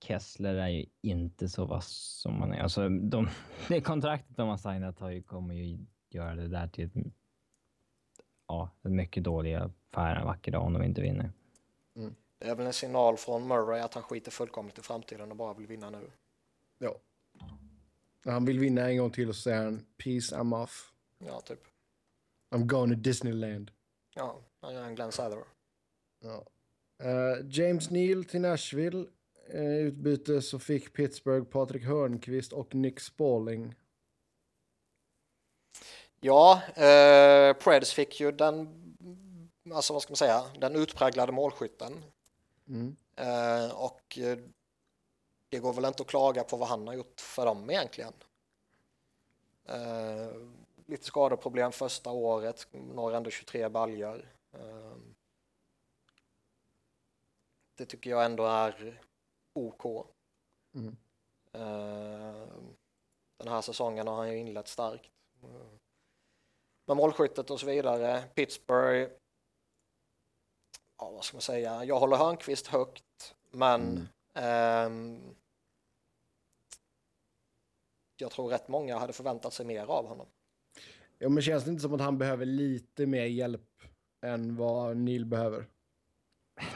[0.00, 2.62] Kessler är ju inte så vass som man är.
[2.62, 3.28] Alltså, de,
[3.68, 5.78] det kontraktet de har signat har ju, kommer ju
[6.10, 7.12] göra det där till ett,
[8.46, 11.32] ja, en mycket dålig affär en vacker dag om de inte vinner.
[11.96, 12.14] Mm.
[12.38, 15.54] Det är väl en signal från Murray att han skiter fullkomligt i framtiden och bara
[15.54, 16.10] vill vinna nu.
[16.78, 17.00] Ja.
[18.24, 20.92] När han vill vinna en gång till och så säger han “Peace, I'm off”.
[21.18, 21.60] Ja, typ.
[22.50, 23.70] I'm going to Disneyland.
[24.14, 25.44] Ja, han gör en Glenn Sather.
[26.20, 26.44] Ja.
[27.04, 29.06] Uh, James Neal till Nashville.
[29.54, 33.74] Uh, utbyte så fick Pittsburgh Patrik Hörnqvist och Nick Spalling.
[36.20, 38.68] Ja, uh, Preds fick ju den,
[39.74, 42.04] alltså vad ska man säga, den utpräglade målskytten.
[42.68, 42.96] Mm.
[43.20, 44.18] Uh, och
[45.48, 48.12] det går väl inte att klaga på vad han har gjort för dem egentligen.
[49.70, 50.48] Uh,
[50.86, 54.28] lite skadeproblem första året, når ändå 23 baljor.
[54.54, 54.96] Uh,
[57.74, 59.02] det tycker jag ändå är
[59.52, 60.06] OK.
[60.74, 60.96] Mm.
[61.54, 62.48] Uh,
[63.36, 65.10] den här säsongen har han ju inlett starkt.
[66.84, 68.24] Med målskyttet och så vidare.
[68.34, 69.10] Pittsburgh,
[70.98, 74.08] ja vad ska man säga, jag håller Hörnqvist högt, men mm.
[74.38, 75.34] Um,
[78.16, 80.26] jag tror rätt många hade förväntat sig mer av honom.
[81.18, 83.82] Ja, men känns det inte som att han behöver lite mer hjälp
[84.20, 85.66] än vad Neil behöver?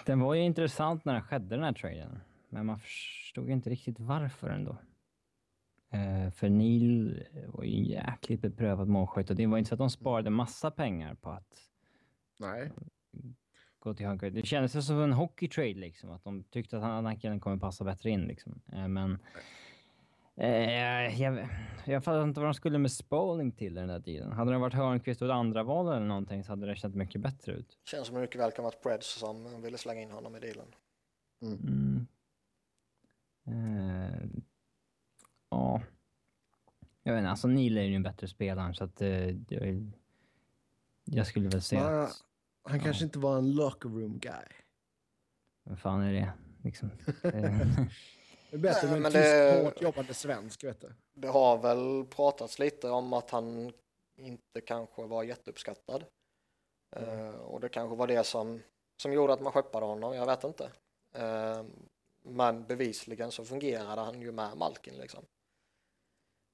[0.06, 2.20] Den var ju intressant när den skedde, den här traden.
[2.48, 4.76] Men man förstod inte riktigt varför ändå.
[5.94, 9.78] Uh, för Neil var ju en jäkligt beprövad målskytt och det var inte så att
[9.78, 11.68] de sparade massa pengar på att
[12.36, 12.70] Nej.
[13.82, 14.30] Gå till Hunker.
[14.30, 17.84] Det kändes som en hockey-trade liksom, att de tyckte att han, den killen kommer passa
[17.84, 18.60] bättre in liksom.
[18.72, 19.18] Uh, men
[20.36, 21.48] Eh, jag,
[21.84, 24.32] jag fattar inte vad de skulle med Spalling till den där tiden.
[24.32, 27.20] Hade det varit Hörnqvist och ett andra val eller någonting så hade det känts mycket
[27.20, 27.78] bättre ut.
[27.84, 30.74] Känns som det mycket väl kan vara Preds som ville slänga in honom i dealen.
[31.42, 31.58] Mm.
[31.58, 32.06] Mm.
[33.46, 34.28] Eh,
[35.50, 35.82] ja.
[37.02, 39.92] Jag vet inte, alltså Neil är ju en bättre spelare så att eh, jag,
[41.04, 42.24] jag skulle väl säga att...
[42.62, 42.84] Han ja.
[42.84, 44.46] kanske inte var en locker room guy.
[45.64, 46.32] Vad fan är det?
[46.64, 46.90] Liksom.
[48.52, 50.92] Det är bättre med en tyst, det, hårt jobbande svensk, vet du.
[51.14, 53.72] Det har väl pratats lite om att han
[54.16, 56.04] inte kanske var jätteuppskattad.
[56.96, 57.18] Mm.
[57.18, 58.62] Uh, och det kanske var det som,
[59.02, 60.64] som gjorde att man skeppade honom, jag vet inte.
[61.18, 61.64] Uh,
[62.24, 65.24] men bevisligen så fungerade han ju med Malkin liksom.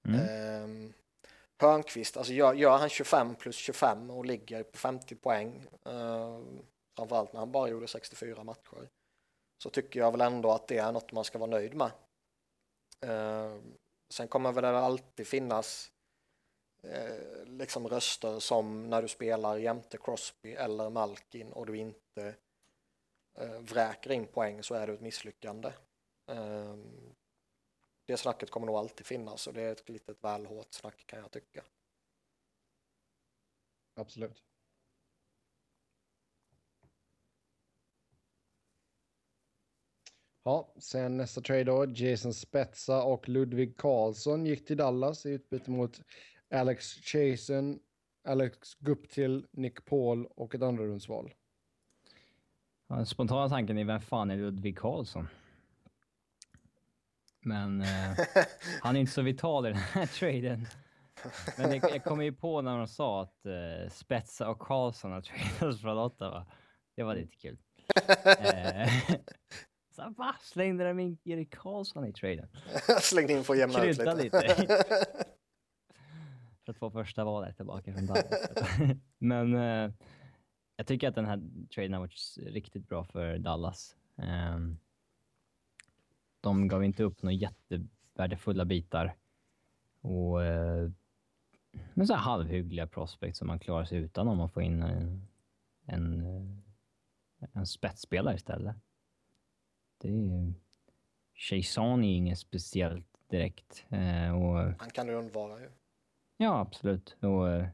[0.08, 0.20] Mm.
[0.20, 0.90] Uh,
[1.60, 6.40] Hörnqvist, alltså gör, gör, han 25 plus 25 och ligger på 50 poäng, eh,
[6.96, 8.88] framförallt när han bara gjorde 64 matcher,
[9.62, 11.90] så tycker jag väl ändå att det är något man ska vara nöjd med.
[13.00, 13.56] Eh,
[14.10, 15.90] sen kommer väl det alltid finnas
[16.82, 22.34] eh, liksom röster som när du spelar jämte Crosby eller Malkin och du inte
[23.38, 25.72] eh, vräker in poäng så är det ett misslyckande.
[26.30, 26.76] Eh,
[28.08, 31.18] det snacket kommer nog alltid finnas och det är ett litet väl hårt snack kan
[31.18, 31.64] jag tycka.
[33.94, 34.42] Absolut.
[40.42, 41.86] Ja, sen nästa trade då.
[41.86, 46.00] Jason Spetsa och Ludvig Karlsson gick till Dallas i utbyte mot
[46.50, 47.80] Alex Chasen,
[48.24, 51.34] Alex Guptil, Nick Paul och ett andra rundsval.
[52.86, 55.28] Ja, den spontana tanken är vem fan är Ludvig Karlsson?
[57.48, 58.18] Men eh,
[58.82, 60.66] han är inte så vital i den här traden.
[61.58, 65.20] Men jag, jag kom ju på när de sa att eh, Spetsa och Karlsson har
[65.20, 66.46] tradats från Ottawa.
[66.96, 67.58] Det var lite kul.
[68.24, 68.88] eh,
[69.96, 70.36] så va?
[70.40, 72.48] Slängde de in Erik Karlsson i traden?
[73.00, 74.14] Slängde in för att jämna ut lite.
[74.14, 74.94] lite.
[76.64, 78.50] för att få första valet tillbaka från Dallas.
[79.18, 79.92] Men eh,
[80.76, 81.42] jag tycker att den här
[81.74, 83.96] traden har varit riktigt bra för Dallas.
[84.16, 84.78] Um,
[86.48, 87.86] de gav inte upp något jätte...
[88.14, 89.16] värdefulla bitar.
[90.00, 90.90] Och eh,
[91.94, 95.28] men så här halvhyggliga prospect som man klarar sig utan om man får in en,
[95.86, 96.62] en,
[97.52, 98.76] en spetsspelare istället.
[99.98, 100.52] Det är ju...
[101.34, 103.84] Chason är inget speciellt direkt.
[103.88, 105.70] Eh, och, Han kan du undvara ju.
[106.36, 107.16] ja, absolut.
[107.20, 107.66] Och, eh,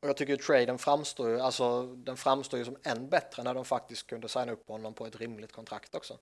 [0.00, 3.54] Och jag tycker ju traden framstår ju, alltså den framstår ju som än bättre när
[3.54, 6.18] de faktiskt kunde signa upp honom på ett rimligt kontrakt också.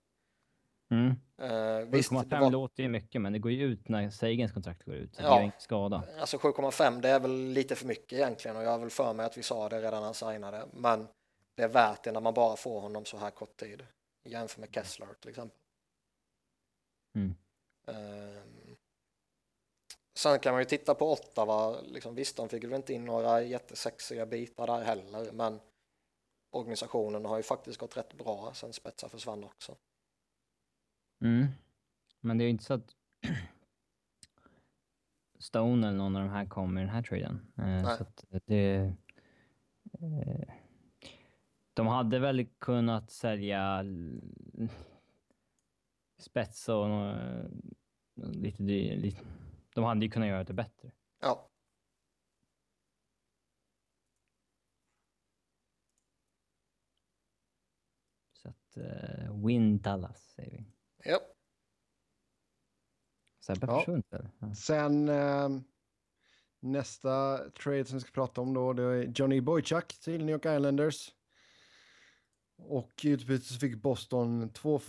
[0.90, 1.06] Mm.
[1.42, 4.52] Uh, visst, det 7,5 var, låter ju mycket, men det går ju ut när Seigens
[4.52, 5.14] kontrakt går ut.
[5.14, 5.50] Så det Ja.
[5.58, 6.02] skada.
[6.18, 9.26] alltså 7,5 det är väl lite för mycket egentligen och jag har väl för mig
[9.26, 10.66] att vi sa det redan när han signade.
[10.72, 11.08] Men
[11.54, 13.86] det är värt det när man bara får honom så här kort tid.
[14.24, 15.58] Jämför med Kessler till exempel.
[17.14, 17.34] Mm.
[17.86, 18.76] Ehm,
[20.14, 23.42] sen kan man ju titta på Ottawa, liksom, visst de fick väl inte in några
[23.42, 25.60] jättesexiga bitar där heller, men
[26.50, 29.76] organisationen har ju faktiskt gått rätt bra sen Spetsa försvann också.
[31.20, 31.46] Mm.
[32.20, 32.96] Men det är ju inte så att
[35.38, 37.52] Stone eller någon av de här kom i den här traden.
[37.56, 38.94] Eh, så att det...
[40.00, 40.54] Eh,
[41.74, 43.84] de hade väl kunnat sälja
[46.18, 47.48] spets och nå-
[48.14, 48.62] lite,
[48.96, 49.20] lite...
[49.74, 50.90] De hade ju kunnat göra det bättre.
[51.20, 51.50] Ja,
[58.44, 60.73] Så att uh, win Dallas, säger vi.
[61.04, 61.20] Ja.
[63.40, 63.78] Sebbe Ja.
[63.78, 64.30] försvunnit eller?
[64.38, 64.54] Ja.
[64.54, 65.48] Sen eh,
[66.60, 70.44] nästa trade som vi ska prata om då, det är Johnny Boychuk till New York
[70.44, 71.10] Islanders.
[72.56, 74.80] Och i utbyte så fick Boston två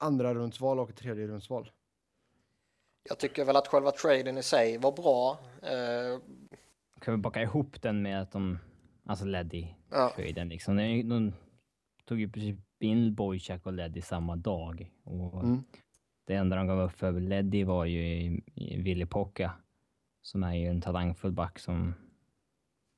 [0.00, 1.70] andra rundsval och ett tredje rundsval.
[3.08, 5.38] Jag tycker väl att själva traden i sig var bra.
[5.62, 6.20] Eh,
[7.00, 8.58] Kan vi baka ihop den med att de,
[9.04, 10.76] alltså ledde ja, traden liksom.
[10.76, 11.32] De, de
[12.04, 14.90] tog ju precis in Boychuk och Leddy samma dag.
[15.02, 15.64] Och Mm.
[16.24, 19.52] Det enda de gav upp för Leddy var ju i, i Willy Pocka.
[20.22, 21.94] Som är ju en talangfull back som,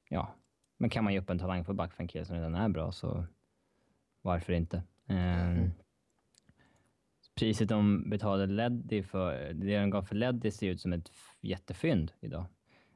[0.08, 0.34] ja,
[0.76, 2.92] men kan man ge upp en talangfull back för en kille som redan är bra
[2.92, 3.24] så
[4.22, 4.82] varför inte?
[5.06, 5.70] Ehm,
[7.34, 12.12] Priset de betalade Leddy för, det de gav för Leddy ser ut som ett jättefynd
[12.20, 12.46] idag.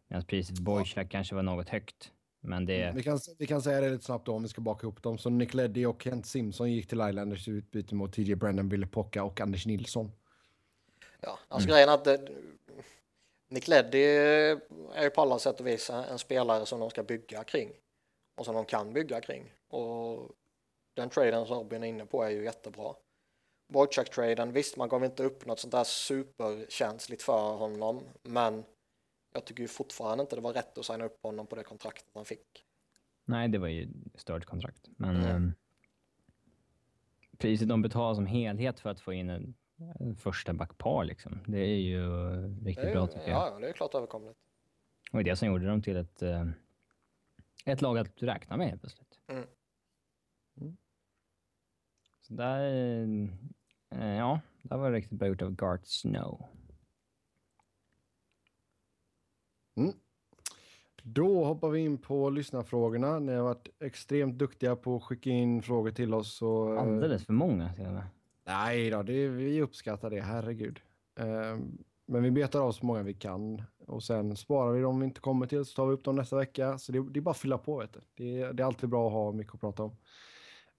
[0.09, 2.12] Medan priset för Boychuk kanske var något högt.
[2.45, 4.86] Men det, Vi, kan, vi kan säga det lite snabbt då om vi ska baka
[4.86, 5.18] ihop dem.
[5.18, 8.86] Så Nick Leddy och Kent Simpson gick till Islanders i utbyte mot TJ Brennan, Ville
[8.86, 10.12] Pocka och Anders Nilsson.
[11.20, 11.38] ja.
[11.49, 12.28] Alltså grejen är att det,
[13.49, 14.05] Nick Leddy
[14.95, 17.70] är ju på alla sätt och vis en spelare som de ska bygga kring.
[18.36, 19.53] Och som de kan bygga kring.
[19.68, 20.30] Och
[20.95, 22.95] den traden som Robin är inne på är ju jättebra.
[23.72, 28.64] Wojciech-traden, visst man gav inte upp något sånt där superkänsligt för honom, men
[29.33, 32.11] jag tycker ju fortfarande inte det var rätt att signa upp honom på det kontraktet
[32.14, 32.64] han fick.
[33.24, 34.89] Nej, det var ju stört kontrakt.
[34.97, 35.26] Men Mm.
[35.30, 35.53] ehm,
[37.39, 39.55] priset de betalar som helhet för att få in en,
[40.01, 41.39] en första backpar liksom.
[41.47, 42.07] Det är ju
[42.64, 43.41] riktigt är, bra tycker jag.
[43.41, 44.39] ja, ja, det är klart överkomligt.
[45.12, 46.47] Och det är det som gjorde dem till ett, eh,
[47.66, 49.18] ett lag att räkna med helt plötsligt.
[49.26, 49.45] Mm.
[50.61, 50.76] Mm.
[52.20, 52.64] Så där,
[53.91, 56.49] eh, ja, det var riktigt bra gjort av Gart Snow.
[61.02, 63.18] Då hoppar vi in på lyssnarfrågorna.
[63.18, 66.42] Ni har varit extremt duktiga på att skicka in frågor till oss.
[66.42, 68.06] Och, eh, Alldeles för många till och med.
[68.46, 70.80] Nej då, det, vi uppskattar det, herregud.
[71.18, 71.58] Eh,
[72.06, 75.20] men vi betar av så många vi kan och sen sparar vi dem vi inte
[75.20, 76.78] kommer till så tar vi upp dem nästa vecka.
[76.78, 78.00] Så det, det är bara att fylla på vet du.
[78.14, 79.96] Det, det är alltid bra att ha mycket att prata om.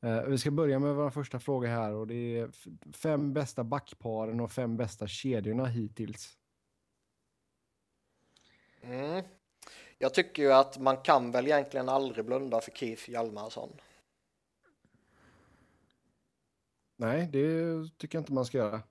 [0.02, 2.50] Eh, vi ska börja med vår första fråga här och det är
[2.94, 6.38] fem bästa backparen och fem bästa kedjorna hittills.
[8.84, 9.24] Mm.
[9.98, 13.70] Jag tycker ju att man kan väl egentligen aldrig blunda för Keith Hjalmarsson.
[16.96, 18.82] Nej, det tycker jag inte man ska göra.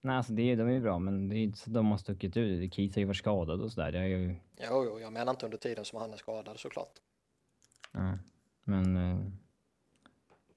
[0.00, 1.98] Nej, alltså det, de är ju bra, men det är inte så att de har
[1.98, 2.74] stuckit ut.
[2.74, 4.04] Keith har ju varit skadad och sådär.
[4.04, 4.36] Ju...
[4.56, 6.92] Jo, jo, jag menar inte under tiden som han är skadad såklart.
[7.92, 8.18] Ja,
[8.64, 8.96] men...
[8.96, 9.26] eh,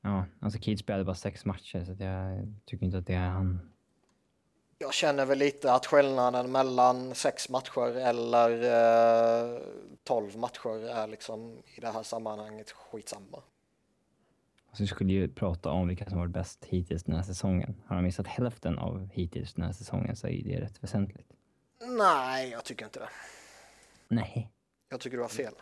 [0.02, 3.74] Ja, alltså Keith spelade bara sex matcher, så jag tycker inte att det är han.
[4.80, 8.50] Jag känner väl lite att skillnaden mellan sex matcher eller
[9.56, 9.62] eh,
[10.04, 13.44] 12 matcher är liksom i det här sammanhanget skitsamma.
[14.68, 17.82] Alltså, vi skulle ju prata om vilka som varit bäst hittills den här säsongen.
[17.86, 21.28] Har de missat hälften av hittills den här säsongen så är det rätt väsentligt.
[21.82, 23.10] Nej, jag tycker inte det.
[24.08, 24.52] Nej.
[24.90, 25.54] Jag tycker du har fel.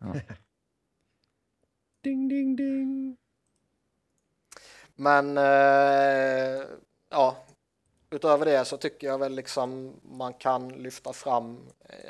[2.02, 3.16] Ding, ding, ding.
[4.94, 6.64] Men eh,
[7.10, 7.36] ja,
[8.10, 11.58] utöver det så tycker jag väl liksom man kan lyfta fram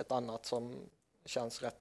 [0.01, 0.75] ett annat som
[1.25, 1.77] känns rätt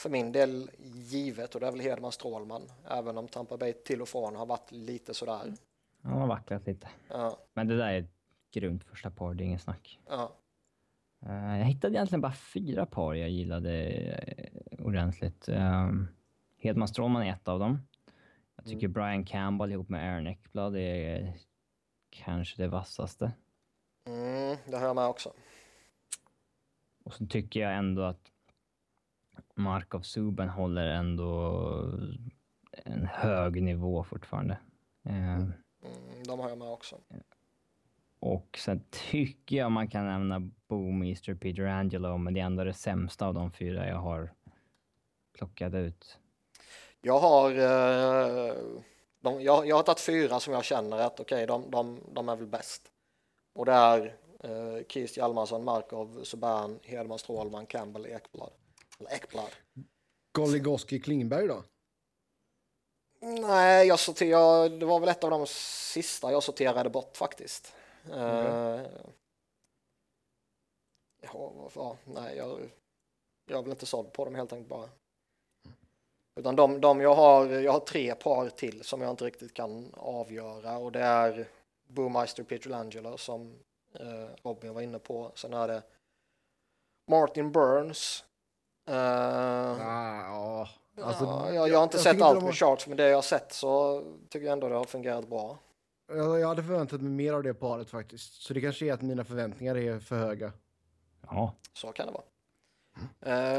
[0.00, 2.62] för min del givet och det är väl Hedman Strålman.
[2.90, 5.54] Även om Tampa Bay till och från har varit lite sådär.
[6.02, 6.88] Ja, de har vacklat lite.
[7.08, 8.12] Ja, Men det där är ett
[8.52, 10.00] grymt första par, det är inget snack.
[10.08, 10.32] ja.
[11.26, 13.90] Eh, jag hittade egentligen bara fyra par jag gillade
[14.78, 15.48] uh, ordentligt.
[15.48, 16.08] Um,
[16.58, 17.78] Hedman Strålman är ett av dem.
[18.56, 21.32] Jag tycker Brian Campbell ihop med Aaron Ekblad är
[22.12, 23.32] kanske det vassaste.
[24.06, 25.32] Mm, det har jag med också.
[27.04, 28.30] Och så tycker jag ändå att
[29.54, 31.62] Markov Subban håller ändå
[32.72, 34.58] en hög nivå fortfarande.
[35.04, 35.42] Eh,
[35.84, 36.96] Mm, de har jag med också.
[38.18, 42.74] och sen tycker jag man kan nämna Boomister Peter Angelo, men det är ändå det
[42.74, 44.32] sämsta av de fyra jag har
[45.32, 46.18] plockat ut.
[47.00, 48.54] Jag har, eh,
[49.22, 52.36] de, jag, jag har tagit fyra som jag känner att okej, de, de, de är
[52.36, 52.92] väl bäst.
[53.54, 58.52] Och det är eh, Kist, Hjalmarsson, Markov, Subban, Hedman, Strålman, Campbell, Ekblad.
[58.98, 59.50] Eller Ekblad.
[60.32, 61.64] Goligoski Klingberg då?
[63.20, 67.74] Nej, jag sorterar, det var väl ett av de sista jag sorterade bort faktiskt.
[68.12, 68.80] Eh,
[71.20, 72.70] ja, vad fan, nej, jag,
[73.46, 74.88] jag är väl inte såld på dem helt enkelt bara.
[76.34, 79.94] Utan de, de jag har, jag har tre par till som jag inte riktigt kan
[79.96, 81.48] avgöra och det är
[81.88, 83.54] Boomeister Pietrangelo som
[84.00, 85.32] eh, Robin var inne på.
[85.34, 85.82] Sen är det
[87.10, 88.24] Martin Burns.
[88.88, 90.68] Eh, Ah, ja.
[91.02, 93.08] Alltså, ja, jag, jag har inte jag sett tycker allt med har- charts, men det
[93.08, 95.58] jag har sett så tycker jag ändå det har fungerat bra.
[96.08, 98.42] Jag, jag hade förväntat mig mer av det paret faktiskt.
[98.42, 100.52] Så det kanske är att mina förväntningar är för höga.
[101.30, 102.24] Ja, Så kan det vara.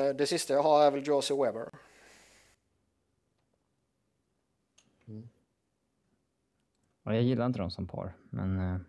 [0.08, 1.70] Eh, det sista jag har är väl Josie Weber.
[7.04, 8.80] Och jag gillar inte dem som par, men eh,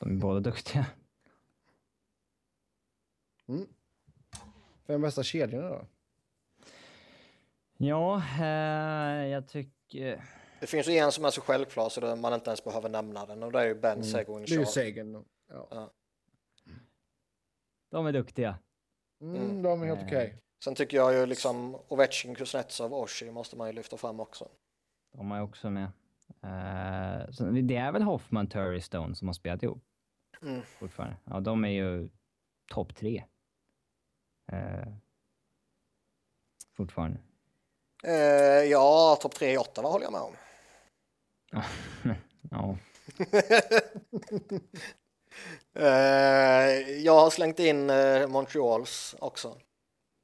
[0.00, 0.86] de är båda duktiga.
[4.86, 5.86] Fem bästa kedjorna då?
[7.76, 10.24] Ja, eh, jag tycker...
[10.60, 13.42] Det finns ju en som är så självklar så man inte ens behöver nämna den
[13.42, 14.66] och det är ju Ben Seguin Det är ju.
[14.66, 15.24] Sagan.
[15.48, 15.90] Ja.
[17.90, 18.58] De är duktiga.
[19.20, 20.06] Mm, de är helt Eh.
[20.06, 20.38] okej.
[20.64, 24.48] Sen tycker jag ju liksom Ovechkin, Kuznetsov, Oshie måste man ju lyfta fram också.
[25.12, 25.90] De är också med.
[26.42, 29.84] Eh, så det är väl Hoffman, Turry, Stone som har spelat ihop
[30.42, 30.62] Mm.
[30.62, 31.16] fortfarande.
[31.24, 32.08] Ja, de är ju
[32.72, 33.24] topp tre.
[34.52, 34.88] Eh,
[36.76, 37.18] fortfarande.
[38.04, 38.12] Eh,
[38.70, 40.32] ja, topp tre i Ottawa håller jag med om.
[42.50, 42.76] ja,
[47.02, 47.86] jag har slängt in
[48.28, 49.56] Montreals också.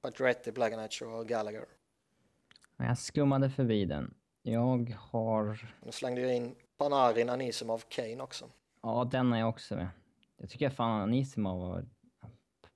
[0.02, 1.64] Pacioretty, Blaganec och Gallagher.
[2.76, 4.14] jag skummade förbi den.
[4.46, 5.70] Jag har...
[5.82, 8.44] Nu slängde jag in Panarin, Anisimov, Kane också.
[8.82, 9.88] Ja, den är jag också med.
[10.36, 11.86] Jag tycker fan Anisimov har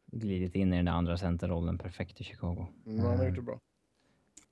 [0.07, 2.67] glidit in i den där andra centerrollen perfekt i Chicago.
[2.87, 3.61] Mm, han har gjort det bra.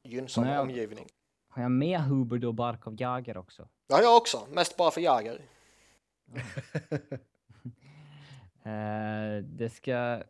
[0.02, 0.58] Gynnsam Nej.
[0.58, 1.06] omgivning.
[1.48, 3.68] Har jag med Huber och Barkov Jagr också?
[3.88, 4.46] Ja, jag också.
[4.50, 5.40] Mest bara för Jagr.
[8.66, 10.22] Eh, det ska...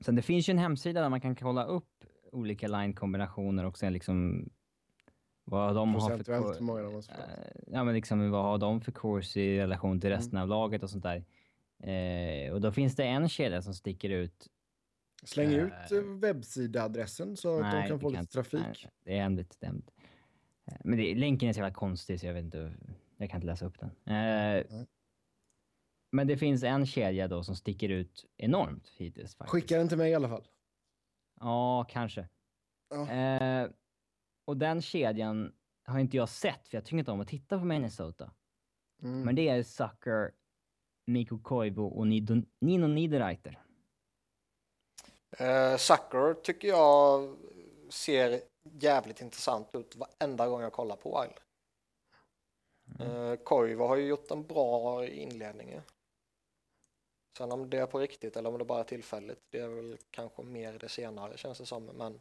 [0.00, 3.92] Sen det finns ju en hemsida där man kan kolla upp olika line-kombinationer och sen
[3.92, 4.50] liksom
[5.50, 6.54] vad de har för...
[6.54, 6.98] Hur många de har.
[7.00, 7.04] Eh,
[7.66, 10.90] ja, men liksom vad har de för kurs i relation till resten av laget och
[10.90, 11.24] sånt där.
[11.82, 14.48] Eh, och då finns det en kedja som sticker ut.
[15.22, 15.98] Släng ut Eh.
[15.98, 18.60] eh, webbsidaadressen så att de kan få lite trafik.
[18.60, 19.56] nej, det är hemligt.
[19.60, 19.90] Det är hemligt.
[20.66, 22.72] Eh, Men det, länken är så jävla konstig så jag vet inte.
[23.16, 24.16] Jag kan inte läsa upp den.
[24.16, 24.64] Eh,
[26.12, 29.34] men det finns en kedja då som sticker ut enormt hittills.
[29.34, 29.50] Faktiskt.
[29.52, 30.44] Skicka den till mig i alla fall.
[31.40, 32.28] Ja, kanske.
[32.90, 33.10] Ja.
[33.10, 33.68] Eh,
[34.50, 35.52] och den kedjan
[35.84, 38.30] har inte jag sett, för jag tycker inte om att titta på Minnesota.
[39.02, 39.22] Mm.
[39.22, 40.32] Men det är Zucker,
[41.06, 43.62] Mikko Koivu och Nido, Nino Niederreiter.
[45.38, 47.36] Eh, Sucker tycker jag
[47.88, 51.40] ser jävligt intressant ut varenda gång jag kollar på Wild.
[53.00, 55.80] Eh, Koivu har ju gjort en bra inledning.
[57.38, 59.98] Sen om det är på riktigt eller om det bara är tillfälligt, det är väl
[60.10, 61.84] kanske mer det senare känns det som.
[61.84, 62.20] Men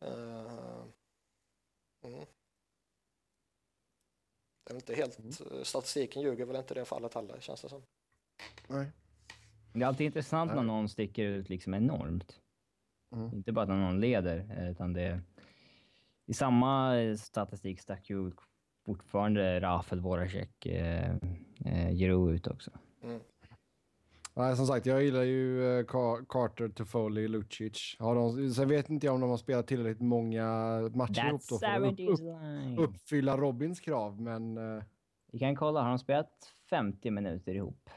[0.00, 0.84] eh,
[2.04, 2.26] mm.
[4.64, 5.18] Det är inte helt,
[5.62, 7.82] statistiken ljuger väl inte i det fallet heller känns det som.
[8.68, 8.86] Nej.
[9.72, 12.40] Det är alltid intressant när någon sticker ut liksom enormt.
[13.14, 13.34] Mm.
[13.34, 15.20] Inte bara att någon leder, eh, utan det...
[16.26, 18.32] I samma eh, statistik stack ju
[18.86, 21.10] fortfarande Rafael Voracek eh,
[21.64, 22.70] eh, Giroud ut också.
[24.34, 27.96] Nej, som sagt, jag gillar ju eh, Ca- Carter, Toffoli, Lucic.
[27.98, 30.46] Har de, sen vet inte jag om de har spelat tillräckligt många
[30.94, 32.78] matcher ihop då för att upp, 70s upp, line.
[32.78, 34.82] uppfylla Robins krav, men eh,
[35.32, 37.90] Vi kan kolla, har de spelat 50 minuter ihop?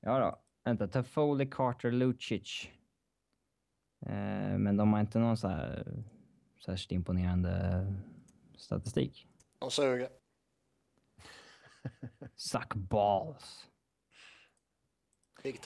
[0.00, 0.42] Ja då.
[0.64, 2.68] Vänta, Toffoli, Carter, Lucic.
[4.06, 5.92] Eh, men de har inte någon så här
[6.64, 7.86] särskilt imponerande
[8.56, 9.26] statistik.
[9.58, 10.08] De suger.
[12.36, 13.66] Suck balls.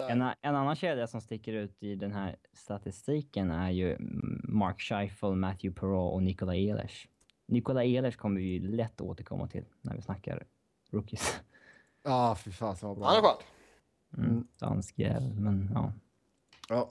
[0.08, 3.96] En, en annan kedja som sticker ut i den här statistiken är ju
[4.44, 7.08] Mark Scheifel, Matthew Perrault och Nikola Ehlers.
[7.46, 10.44] Nikola Ehlers kommer vi lätt återkomma till när vi snackar
[10.90, 11.40] rookies.
[12.02, 13.06] Ja, fy fasen vad bra.
[13.06, 13.36] Han är skön.
[14.18, 15.92] Mm, dansk jävel, men ja.
[16.68, 16.90] Ja.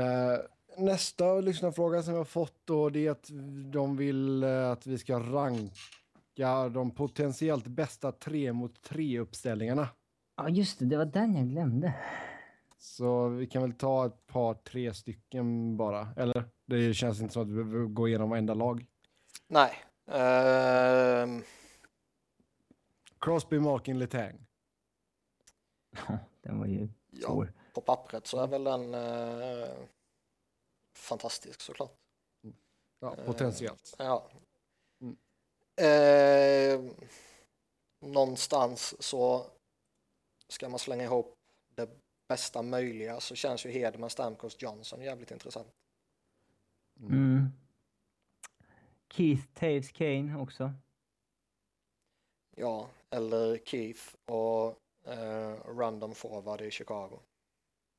[0.00, 0.38] Eh,
[0.78, 3.30] nästa lyssnarfråga som jag har fått då, det är att
[3.72, 9.88] de vill eh, att vi ska ranka de potentiellt bästa tre mot tre uppställningarna.
[10.36, 10.84] Ja, just det.
[10.84, 11.94] Det var den jag glömde.
[12.78, 16.08] Så vi kan väl ta ett par, tre stycken bara.
[16.16, 16.44] Eller?
[16.66, 18.86] Det känns inte som att vi behöver gå igenom varenda lag.
[19.48, 19.72] Nej.
[20.06, 21.42] Ehm,
[23.20, 24.46] Crosby, Malkin, Letang.
[26.42, 27.52] Den var ju ja, svår.
[27.74, 29.68] på pappret så är väl den eh,
[30.96, 31.96] fantastisk såklart.
[33.00, 33.94] Ja, Eh, potentiellt.
[33.98, 34.30] Ja.
[35.00, 35.16] Mm.
[35.76, 36.92] Eh,
[38.00, 39.46] någonstans så
[40.52, 41.34] ska man slänga ihop
[41.74, 41.90] det
[42.28, 45.68] bästa möjliga så känns ju Hedman, Stamkos, Johnson jävligt intressant.
[47.00, 47.48] Mm.
[49.12, 50.72] Keith Taves Kane också.
[52.56, 57.20] Ja, eller Keith och eh, random forward i Chicago.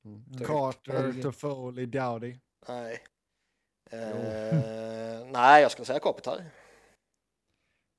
[0.06, 0.24] Mm.
[0.38, 0.48] typ.
[0.48, 1.22] Carter, Mm.
[1.22, 2.38] Toffoli, Dowdy.
[2.68, 3.04] Nej.
[3.92, 6.46] Eh, nej, jag skulle säga Kopitar.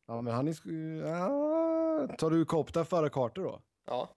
[0.07, 0.71] Ja, men han är...
[1.07, 3.61] Ja, tar du Kopta före Carter då?
[3.85, 4.09] Ja.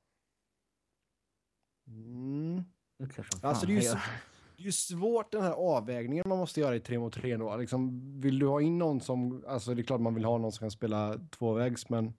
[1.88, 2.64] Mm.
[3.00, 3.90] Det är klart som Alltså, det är ju
[4.58, 7.56] Det är ju svårt den här avvägningen man måste göra i tre mot tre då.
[7.58, 10.52] Liksom, vill du ha in någon som, alltså det är klart man vill ha någon
[10.52, 12.14] som kan spela tvåvägs, men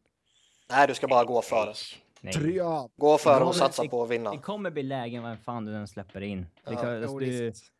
[0.71, 1.75] Nej, du ska bara gå för det.
[2.21, 2.33] Nej.
[2.33, 2.89] tre, ja.
[2.97, 4.31] Gå för Ja, det och satsa det- på att vinna.
[4.31, 6.47] Det kommer bli lägen vem fan du än släpper in.
[6.65, 7.73] Det Ja, kan, jo, alltså, sant.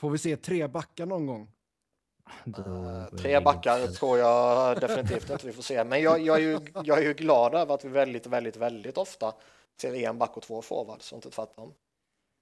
[0.00, 1.48] Får vi se tre backar någon gång?
[2.46, 5.84] Eh, Tre backar tror jag definitivt inte vi får se.
[5.84, 8.98] Men jag, jag, är ju, jag är ju glad över att vi väldigt, väldigt, väldigt
[8.98, 9.32] ofta
[9.80, 11.74] ser en back och två forwards och inte tvärtom.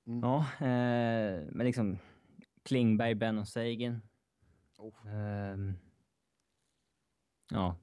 [0.05, 1.99] Ja, eh, men liksom
[2.62, 4.03] Klingberg, Ben och Sagan.
[4.78, 5.07] Oh.
[5.07, 5.74] Ehm,
[7.51, 7.76] ja.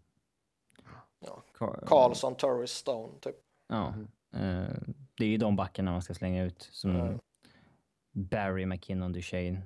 [1.19, 1.43] Ja.
[1.85, 3.35] Karlsson, Turris, Stone typ.
[3.67, 3.93] Ja.
[4.33, 4.73] Eh,
[5.17, 6.69] det är ju de backarna man ska slänga ut.
[6.71, 7.19] Som Mm.
[8.11, 9.61] Barry, McKinnon, Duchene.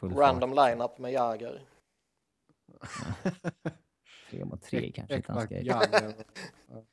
[0.00, 1.62] Random lineup med Jäger.
[2.80, 3.74] fart.
[4.30, 5.60] Tre mot tre kanske inte han Ekmark, ska...
[5.60, 6.24] Jagr.
[6.68, 6.84] ja.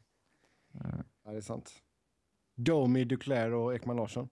[1.24, 1.84] ja, det är sant.
[2.64, 4.30] Domi, Duclair och Ekman Larsson.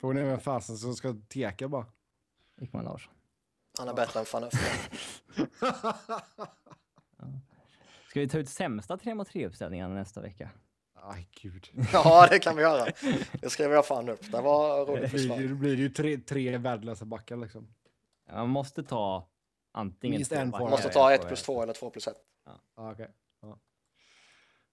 [0.00, 1.86] Frågan är vem fasen som ska teka bara.
[2.60, 3.12] Ekman Larsson.
[3.78, 4.60] Han är bättre än Öften.
[8.08, 10.50] Ska vi ta ut sämsta tre mot tre uppställningarna nästa vecka?
[10.94, 11.68] Aj, gud.
[11.92, 12.92] Ja, det kan vi göra.
[13.40, 14.32] Det skrev jag fan upp.
[14.32, 15.40] Det var roligt Det blir, förslag.
[15.40, 17.74] ju- det blir ju tre, tre värdelösa backar liksom.
[18.32, 19.28] Man måste ta
[19.72, 20.16] antingen...
[20.16, 20.70] Minst en forward.
[20.70, 22.16] Måste ta eller ett två- plus två eller två plus ett.
[22.76, 23.10] Ja, okej.
[23.40, 23.58] Ja.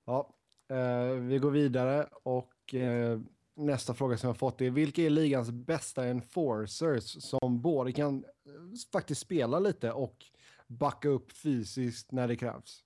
[0.05, 0.33] ja.
[0.71, 3.19] Eh, vi går vidare och eh,
[3.55, 8.51] nästa fråga som jag fått är vilka är ligans bästa enforcers som både kan eh,
[8.91, 10.25] faktiskt spela lite och
[10.67, 12.83] backa upp fysiskt när det krävs?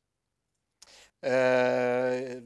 [1.22, 2.42] Eh,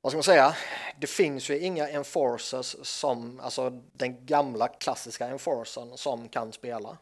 [0.00, 0.56] vad ska man säga?
[1.00, 6.98] Det finns ju inga enforcers som, alltså den gamla klassiska enforcern som kan spela.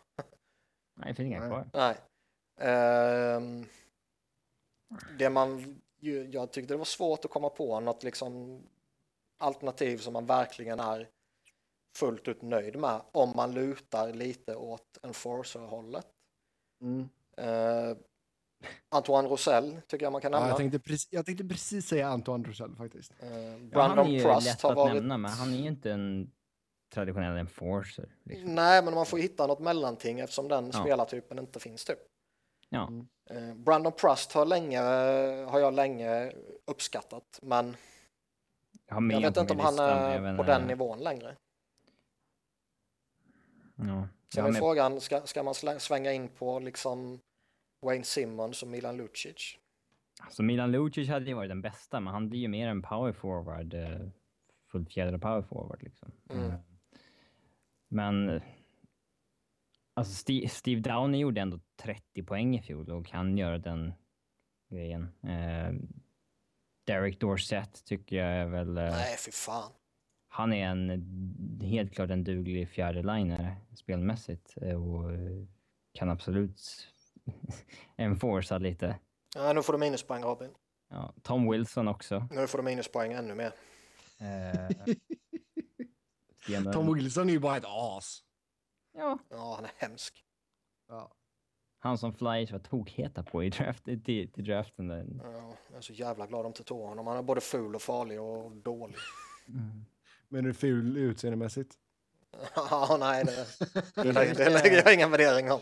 [0.97, 1.69] Nej, det finns inga kvar.
[1.73, 1.97] Nej.
[2.61, 3.67] Ehm,
[5.19, 5.81] det man,
[6.11, 8.61] jag tyckte det var svårt att komma på något liksom
[9.39, 11.09] alternativ som man verkligen är
[11.97, 16.07] fullt ut nöjd med om man lutar lite åt enforcer-hållet.
[16.81, 17.09] Mm.
[17.37, 17.97] Eh,
[18.89, 20.51] Antoine Rosell tycker jag man kan Ja, nämna.
[20.51, 23.13] jag, tänkte precis, jag tänkte precis säga Antoine Roussel faktiskt.
[23.21, 24.95] Ja, han Brandon är ju Prust lätt har att varit...
[24.95, 26.31] nämna, men han är ju inte en
[26.95, 28.15] traditionell enforcer.
[28.25, 28.55] Liksom.
[28.55, 30.81] Nej, men man får hitta något mellanting eftersom den Ja.
[30.81, 31.99] spelartypen inte finns typ.
[32.69, 33.07] Ja, Mm.
[33.31, 34.81] Eh, Brandon Prust har, länge,
[35.51, 36.33] har jag länge
[36.65, 37.77] uppskattat, men
[38.89, 41.37] jag jag vet inte om han är jag på den nivån längre.
[43.77, 43.85] Ja.
[43.85, 47.21] Jag Sen är med- frågan, ska, ska man svänga in på liksom
[47.83, 49.57] Wayne Simmons och Milan Lucic?
[50.23, 53.12] Alltså Milan Lucic hade ju varit den bästa, men han blir ju mer en power
[53.12, 53.75] forward.
[53.75, 54.01] Eh,
[54.73, 56.12] fullfjädrad power forward liksom.
[56.31, 56.53] Mm.
[57.89, 58.41] Men...
[59.95, 63.93] Alltså Steve, Steve Downey gjorde ändå 30 poäng i fjol och kan göra den
[64.71, 65.03] grejen.
[65.23, 65.73] Eh,
[66.87, 68.79] Derek Dorsett tycker jag är väl...
[68.79, 69.73] eh, Nej, fy fan.
[70.29, 75.11] Han är en helt klart en duglig fjärdeliner spelmässigt eh, och
[75.93, 76.89] kan absolut
[77.97, 78.99] enforca lite.
[79.37, 80.51] Ja, nu får du minuspoäng Robin.
[80.91, 82.29] Ja, Tom Wilson också.
[82.31, 83.53] Nu får du minuspoäng ännu mer.
[84.21, 84.95] Eh,
[86.73, 88.23] Tom Wilson är ju bara ett as.
[88.95, 90.25] Ja, Ja, han är hemsk.
[90.89, 91.13] Ja.
[91.79, 94.89] han som Flyers var tokheta på i draft, till, till draften.
[94.89, 95.07] Där.
[95.23, 97.07] Ja, jag är så jävla glad de tog tog honom.
[97.07, 98.97] Han är både ful och farlig och dålig.
[100.29, 101.79] Men är du ful utseendemässigt?
[102.55, 103.47] Ja, nej, det,
[104.03, 105.61] det, lägger, det lägger jag ingen värdering om.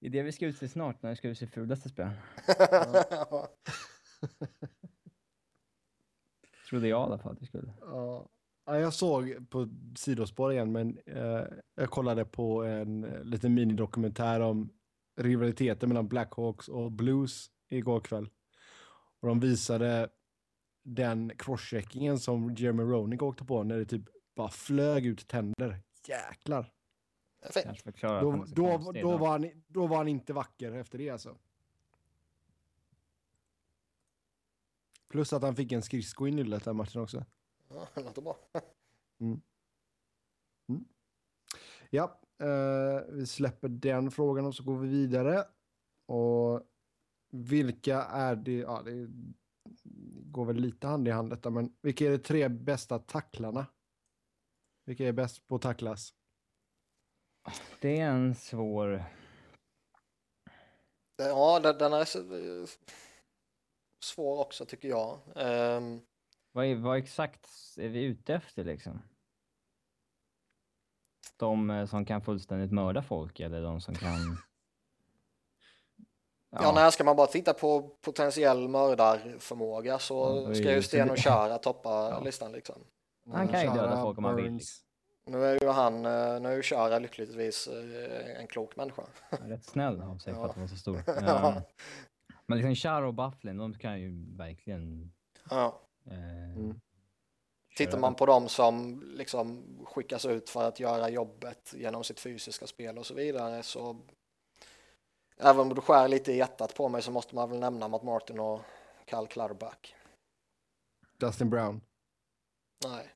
[0.00, 2.16] Det är det vi ska utse snart, när vi ska utse fulaste spelaren.
[6.68, 7.72] Trodde jag i alla fall att vi skulle.
[7.80, 8.28] Ja.
[8.64, 11.44] Ja, jag såg på sidospår igen, men eh,
[11.74, 14.70] jag kollade på en eh, liten minidokumentär om
[15.16, 18.30] rivaliteten mellan Blackhawks och Blues igår kväll.
[19.20, 20.08] Och de visade
[20.84, 24.02] den crosscheckingen som Jeremy Roenick åkte på när det typ
[24.36, 25.80] bara flög ut tänder.
[26.06, 26.72] Jäklar.
[28.20, 31.36] Då, då, då, var han, då var han inte vacker efter det alltså.
[35.08, 37.24] Plus att han fick en skridsko i nyllet den matchen också.
[37.74, 38.36] Ja, det låter bra.
[41.90, 45.44] Ja, eh, vi släpper den frågan och så går vi vidare.
[46.06, 46.68] Och
[47.30, 48.52] vilka är det?
[48.58, 49.08] Ja, det
[50.24, 53.66] går väl lite hand i hand detta, men vilka är de tre bästa tacklarna?
[54.84, 56.14] Vilka är bäst på att tacklas?
[57.80, 59.04] Det är en svår...
[61.16, 62.04] Ja, den är
[64.04, 65.20] svår också tycker jag.
[65.36, 66.00] Ehm,
[66.52, 67.48] Vad, är, vad exakt
[67.78, 69.02] är vi ute efter liksom?
[71.36, 74.16] De eh, som kan fullständigt mörda folk eller de som kan...
[76.54, 81.10] Ja, när ska man bara titta på potentiell mördarförmåga Ja, så är ska ju Sten
[81.10, 82.20] och Chara toppa Ja.
[82.24, 82.84] listan liksom.
[83.32, 84.84] Han kan ju döda Chara, folk om han vill, liksom.
[85.26, 89.02] Nu är ju han, eh, nu är ju Chara lyckligtvis eh, en klok människa.
[89.30, 90.50] Rätt snäll av sig för Ja.
[90.50, 91.02] att vara så stor.
[91.06, 91.52] Ja.
[91.56, 91.62] Ehm,
[92.46, 95.12] Men liksom Charo och Bufflin, de kan ju verkligen...
[95.50, 95.81] Ja.
[96.06, 96.80] Eh, Mm.
[97.76, 98.00] Tittar köra.
[98.00, 102.98] man på dem som liksom skickas ut för att göra jobbet genom sitt fysiska spel
[102.98, 103.96] och så vidare så
[105.36, 108.02] även om du skär lite i hjärtat på mig så måste man väl nämna Matt
[108.02, 108.60] Martin och
[109.04, 109.94] Cal Clutterback.
[111.18, 111.80] Dustin Brown.
[112.84, 113.14] Nej.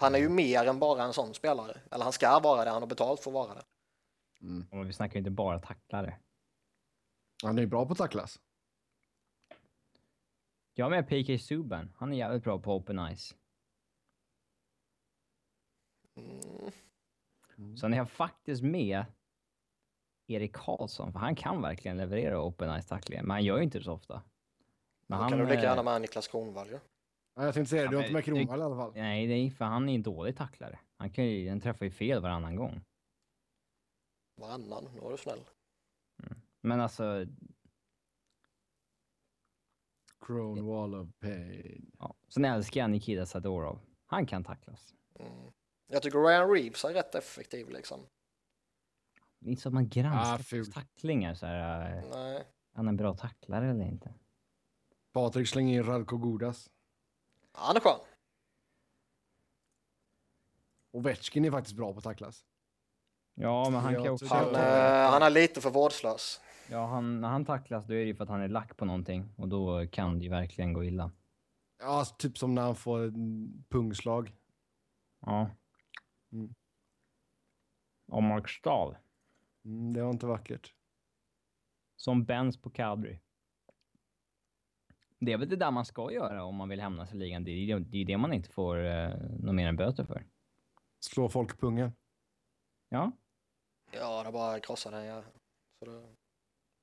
[0.00, 1.80] Han är ju mer än bara en sån spelare.
[1.90, 3.64] Eller han ska vara det, han har betalt för att vara det.
[4.40, 4.68] Mm.
[4.70, 6.18] och vi snackar ju inte bara tacklare.
[7.42, 8.40] Han är ju bra på att tacklas.
[10.74, 11.92] Jag har med PK Subban.
[11.96, 13.34] Han är jävligt bra på open ice.
[16.16, 17.76] Mm.
[17.76, 19.04] Sen är jag faktiskt med
[20.26, 23.78] Erik Karlsson, för han kan verkligen leverera open ice tacklingar, men han gör ju inte
[23.78, 24.22] det så ofta.
[25.06, 26.78] Men Då han, kan du lika eh, gärna med Niklas Kronwall ju.
[27.34, 28.92] Ja, jag tänkte säga det, du har inte med Kronwall i alla fall.
[28.94, 30.78] Nej, är för han är en dålig tacklare.
[30.96, 32.80] Han, kan ju, han träffar ju fel varannan gång.
[34.36, 35.40] Varannan, nu var du snäll.
[36.60, 37.26] Men alltså,
[40.30, 41.90] Crone Wall of Pain.
[41.98, 42.14] ja.
[42.28, 43.78] Sen älskar jag Nikita Sadorov.
[44.06, 44.94] Han kan tacklas.
[45.18, 45.32] Mm.
[45.86, 48.00] Jag tycker Ryan Reeves är rätt effektiv liksom.
[49.38, 51.96] Det är inte så att man granskar Ah, tacklingar så här.
[51.96, 52.36] eh, Nej.
[52.36, 54.14] Är han en bra tacklare eller inte?
[55.12, 56.70] Patrik slänger in Radko Godas.
[57.52, 58.00] Han är skön.
[60.92, 62.44] Ovechkin är faktiskt bra på att tacklas.
[63.34, 64.26] Ja, men han kan också...
[64.26, 66.40] Han, eh, han är lite för vårdslös.
[66.70, 68.84] Ja, han, när han tacklas då är det ju för att han är lack på
[68.84, 71.12] någonting och då kan det ju verkligen gå illa.
[71.78, 74.32] Ja, typ som när han får en pungslag.
[75.20, 75.50] Ja.
[76.32, 76.54] Mm.
[78.08, 78.96] Och Mark Stahl.
[79.64, 80.74] Mm, det var inte vackert.
[81.96, 83.18] Som Benz på Cadbury.
[85.18, 87.44] Det är väl det där man ska göra om man vill hämnas i ligan.
[87.44, 90.26] Det är ju det, man inte får eh, något mer än böter för.
[91.00, 91.92] Slå folk pungen.
[92.88, 93.12] Ja,
[93.92, 95.04] Ja, det bara krossar den.
[95.04, 95.22] Ja.
[95.78, 96.19] Så det,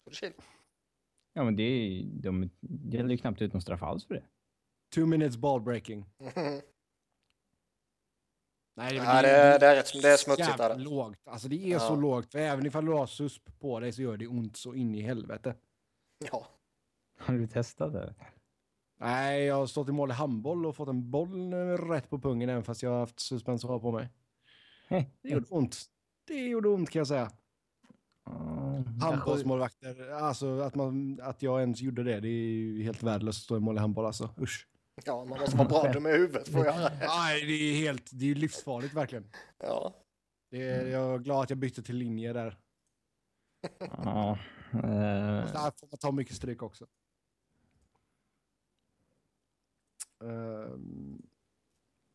[0.09, 0.33] det är chill.
[1.33, 4.23] ja men det de delar ju knappt ut någon straff alls för det.
[4.95, 6.05] Two minutes ball breaking.
[8.75, 10.83] Nej, Ja, det är- det är rätt- det är smutsigt, jävla är det.
[10.83, 11.27] lågt.
[11.27, 11.79] Alltså det är Ja.
[11.79, 12.31] så lågt.
[12.31, 15.01] För även ifall du har susp på dig så gör det ont så in i
[15.01, 15.55] helvete.
[16.31, 16.47] ja.
[17.19, 18.15] Har du testat det?
[18.99, 22.49] Nej, jag har stått i mål i handboll och fått en boll rätt på pungen
[22.49, 24.09] även fast jag har haft suspensor på mig.
[25.21, 25.77] Det gjorde ont.
[26.27, 27.31] Det gjorde ont kan jag säga.
[29.01, 33.43] Handbollsmålvakter, alltså att, man, att jag ens gjorde det, det är ju helt värdelöst att
[33.43, 34.29] stå i mål i handboll alltså.
[34.41, 34.67] Usch.
[35.05, 37.05] ja, man måste vara bra dum i huvudet för att göra det.
[37.07, 39.31] Nej, det är helt, det är livsfarligt verkligen.
[39.57, 39.93] Ja.
[40.51, 42.57] Det är, jag är glad att jag bytte till linje där.
[43.79, 44.37] Ja.
[44.73, 44.79] eh,
[45.53, 46.85] Där får man ta mycket stryk också.
[50.19, 51.21] Um,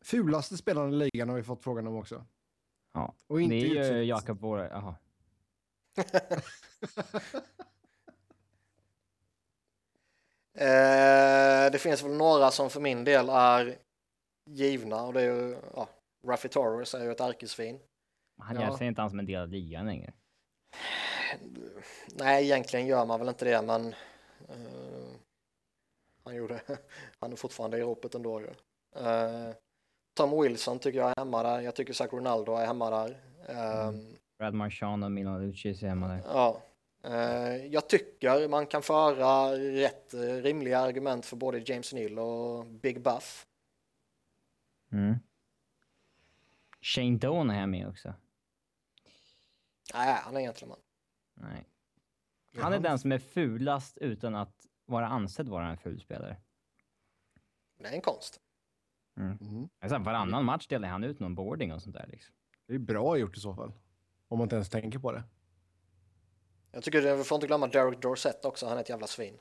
[0.05, 2.25] fulaste spelaren i ligan har vi fått frågan om också.
[2.93, 3.13] ja.
[3.27, 4.95] Och inte Det är ju Jakob Våre.
[10.55, 13.77] Eh, det finns väl några som för min del är
[14.49, 15.89] givna och det är ju, ja,
[16.27, 17.79] Raffy Torres är ju ett ärkesvin.
[18.41, 18.77] Han Ja.
[18.77, 20.13] ser inte han som en del av ligan längre.
[22.07, 23.87] Nej, egentligen gör man väl inte det, men
[24.49, 25.13] eh,
[26.23, 26.61] han gjorde,
[27.19, 28.47] han är fortfarande i ropet ändå ju.
[28.95, 29.49] Eh,
[30.13, 31.59] Tom Wilson tycker jag är hemma där.
[31.61, 33.21] Jag tycker Zach Ronaldo är hemma där.
[33.47, 34.15] Eh, Mm.
[34.43, 36.21] Brad Marchand och Milan Lucic är hemma där.
[36.25, 36.61] Ja,
[37.03, 40.13] eh, jag tycker man kan föra rätt
[40.43, 43.47] rimliga argument för både James Neal och Big Buff.
[44.91, 45.15] Mm.
[46.81, 48.13] Shane Doan är med också.
[49.93, 50.79] Nej, han är egentligen man.
[51.33, 51.65] Nej.
[52.57, 54.55] Han är den som är fulast utan att
[54.85, 56.37] vara ansedd vara en ful spelare.
[57.77, 58.39] Det är en konst.
[59.17, 59.69] Mm.
[59.79, 62.07] Alltså, varannan match delar han ut någon boarding och sånt där.
[62.07, 62.35] Liksom.
[62.67, 63.73] Det är bra gjort i så fall.
[64.33, 65.23] Om man inte ens tänker på det.
[66.71, 69.39] Jag tycker vi får inte glömma Derek Dorsett också, han är ett jävla svin.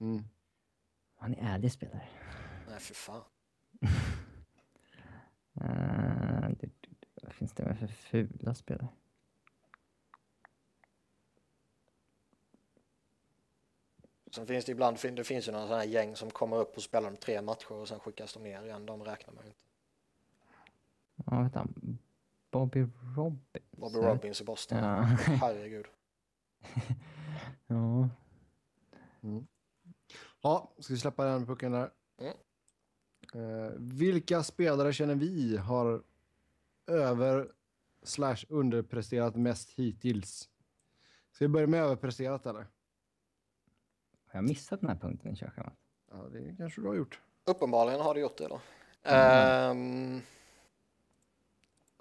[0.00, 0.24] Mm.
[1.16, 2.08] Han är ärlig spelare.
[2.68, 3.22] Nej, för fan.
[5.60, 6.70] Uh, det,
[7.22, 8.88] vad finns det med för fula spelare?
[14.32, 16.82] Sen finns det ibland, det finns ju några sådana här gäng som kommer upp och
[16.82, 18.86] spelar de tre matcher och sen skickas de ner igen.
[18.86, 19.60] De räknar man ju inte.
[21.16, 21.98] Ja, han.
[22.54, 22.86] Bobby
[23.16, 23.70] Robbins.
[23.70, 24.78] Bobby Robbins i Boston.
[24.78, 25.02] Ja.
[25.40, 25.86] Herregud.
[27.66, 28.08] ja.
[30.42, 31.90] Ja, ska vi släppa den pucken där?
[32.18, 32.34] Mm.
[33.34, 36.02] Eh, vilka spelare känner vi har
[36.86, 37.52] över
[38.02, 40.48] slash underpresterat mest hittills?
[41.32, 42.66] Ska vi börja med överpresterat eller?
[44.26, 45.74] Har jag missat den här punkten i körschemat?
[46.10, 47.20] Ja, det kanske du har gjort.
[47.44, 48.60] Uppenbarligen har du gjort det då.
[49.02, 49.70] Mm.
[49.70, 50.22] Ehm,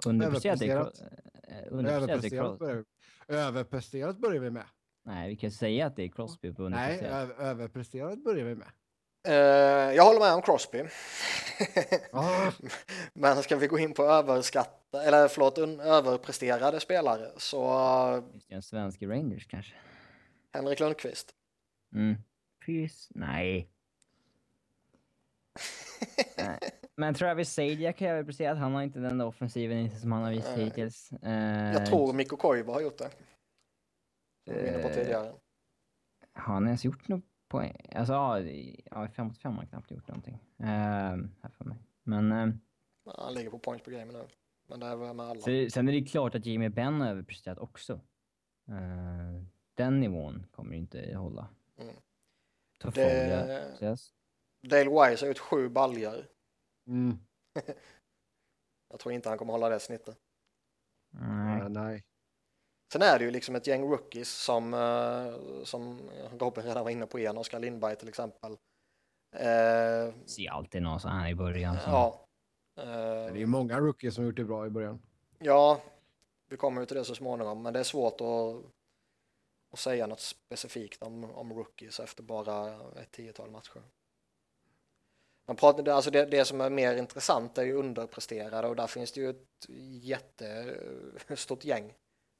[0.05, 0.59] Underpresterat.
[0.61, 0.91] Cro-
[1.47, 2.83] eh, underpresterat börjar vi.
[3.35, 4.65] Överpresterat börjar vi med.
[5.05, 6.99] Nej, vi kan säga att det är Crosby på Nej,
[7.37, 8.67] överpresterat börjar vi med.
[9.27, 10.83] eh, jag håller med om Crosby.
[12.11, 12.51] Ah,
[13.13, 17.63] Men ska vi gå in på överskatta, eller förlåt, överpresterade spelare så
[18.17, 19.73] uh, Just det, en svensk i Rangers kanske.
[20.53, 21.31] Henrik Lundqvist.
[21.95, 22.15] Mm.
[22.65, 23.07] Pys?
[23.15, 23.69] Nej.
[26.37, 26.59] Nej.
[26.95, 28.57] Men Travis Sajak har jag väl presterat.
[28.57, 30.65] Han har inte den där offensiven som han har visat Nej.
[30.65, 31.11] hittills.
[31.11, 33.09] Eh, Jag tror Mikko Koivu har gjort det.
[34.45, 35.33] Som vi var inne på Eh, tidigare.
[36.33, 37.89] Har han ens gjort något poäng?
[37.95, 40.39] Alltså ja, i- ja, i 5 mot 5 har han knappt gjort någonting.
[40.59, 41.77] Eh, här för mig.
[42.03, 42.47] Men eh,
[43.05, 44.25] Ja, Han ligger på points per game nu.
[44.67, 45.39] Men det är väl med alla.
[45.41, 47.93] så, sen är det klart att Jimmy Benn har överpresterat också.
[48.67, 49.43] Eh,
[49.73, 51.47] den nivån kommer inte hålla.
[51.79, 51.95] Mm.
[53.79, 53.97] Det.
[54.61, 56.27] Dale Wise har gjort sju baljor.
[56.87, 57.17] Mm.
[58.89, 60.17] Jag tror inte han kommer hålla det snittet.
[61.11, 61.59] Nej.
[61.59, 61.69] nej.
[61.69, 62.03] nej.
[62.93, 67.05] Sen är det ju liksom ett gäng rookies som, eh, som Robin redan var inne
[67.05, 68.51] på igen, Oskar Lindberg till exempel.
[69.35, 71.79] Eh, ser alltid någon sån här i början.
[71.79, 72.19] Som, ja.
[72.75, 75.01] Det Eh, är ju många rookies som gjort det bra i början.
[75.39, 75.81] ja,
[76.49, 78.65] vi kommer ju till det så småningom, men det är svårt att,
[79.73, 83.81] att säga något specifikt om, om rookies efter bara ett tiotal matcher.
[85.47, 89.11] Man pratar, alltså det, det som är mer intressant är ju underpresterade och där finns
[89.11, 89.65] det ju ett
[90.01, 91.93] jättestort gäng.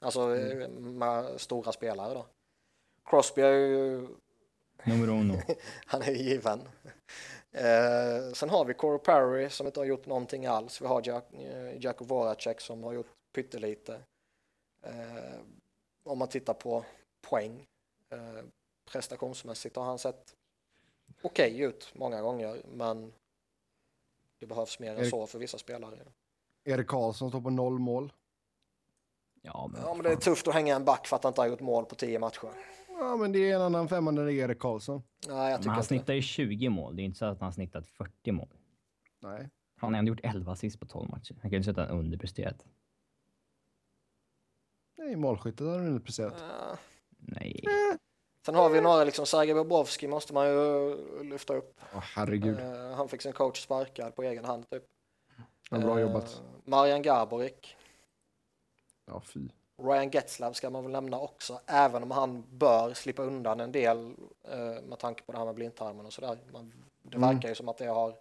[0.06, 2.26] Alltså eh, med stora spelare då.
[3.10, 4.08] Crosby är ju
[4.86, 5.34] Nummer uno.
[5.86, 6.60] Han är ju given.
[7.52, 10.82] Eh, sen har vi Coro Perry som inte har gjort någonting alls.
[10.82, 14.00] Vi har Jack, eh, Voracek som har gjort pyttelite.
[14.86, 15.40] Eh,
[16.10, 16.86] om man tittar på
[17.30, 17.66] poäng
[18.10, 18.44] eh,
[18.92, 20.36] prestationsmässigt har han sett
[21.24, 23.14] okej ut många gånger men
[24.40, 25.98] det behövs mer än så för vissa spelare.
[26.64, 28.14] Erik Karlsson står på noll mål.
[29.41, 31.41] Ja, men, Ja men det är tufft att hänga en back för att han inte
[31.41, 32.50] har gjort mål på tio matcher.
[32.88, 35.04] Ja, men det är en annan femma när det är Erik Karlsson.
[35.28, 36.95] Nej jag tycker Men han inte snittar ju 20 mål.
[36.95, 38.50] Det är inte så att han snittat 40 mål.
[39.22, 39.50] Nej.
[39.78, 41.36] Han har ändå gjort 11 assist på 12 matcher.
[41.41, 42.66] Han kan ju säga att han underpresterat.
[44.98, 46.41] Nej, målskyttet har han underpresterat.
[46.41, 46.78] Eh,
[47.18, 47.64] Nej.
[48.45, 51.80] Sen har vi några liksom Sergej Bobrovski måste man ju lyfta upp.
[51.95, 52.60] Åh, herregud.
[52.60, 54.84] Eh, han fick sin coach sparkad på egen hand typ.
[55.70, 56.41] Ja, bra Eh, jobbat.
[56.65, 57.76] Marian Gaborik.
[59.06, 59.40] Ja, fy.
[59.78, 64.15] Ryan Getzlav ska man väl nämna också, även om han bör slippa undan en del
[64.44, 66.38] eh, med tanke på det här med blindtarmen och sådär.
[67.02, 67.30] Det Mm.
[67.34, 68.15] verkar ju som att det har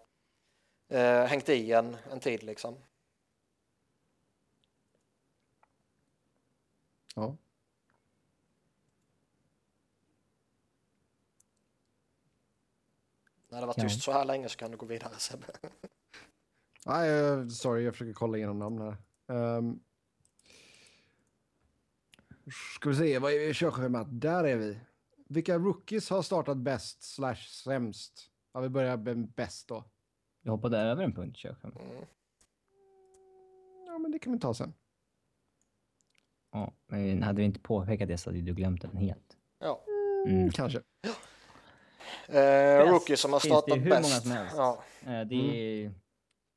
[0.89, 2.77] eh, hängt i en, en tid liksom.
[7.15, 7.37] Ja.
[13.53, 13.83] När det Ja.
[13.83, 15.47] tyst så här länge så kan du gå vidare Sebbe.
[16.87, 18.97] Nej, sorry, jag försöker kolla igenom namn här.
[19.59, 19.81] Um,
[22.77, 24.07] ska vi se, vad är vi i körschemat?
[24.11, 24.81] Där är vi.
[25.29, 27.35] Vilka rookies har startat bäst slash
[27.65, 28.31] sämst?
[28.53, 29.85] Ja, vi börjar med bäst då.
[30.43, 31.57] Du hoppade över en punkt, kör.
[31.63, 32.05] Mm.
[33.87, 34.75] Ja, men det kan vi ta sen.
[36.53, 39.37] Ja, men hade vi inte påpekat det så hade du glömt den helt.
[39.59, 39.85] Ja.
[40.29, 40.51] Mm.
[40.51, 40.83] Kanske.
[42.29, 44.27] Eh, rookie som har startat bäst.
[44.57, 44.83] Ja.
[45.07, 45.35] Eh, Det
[45.85, 45.93] är,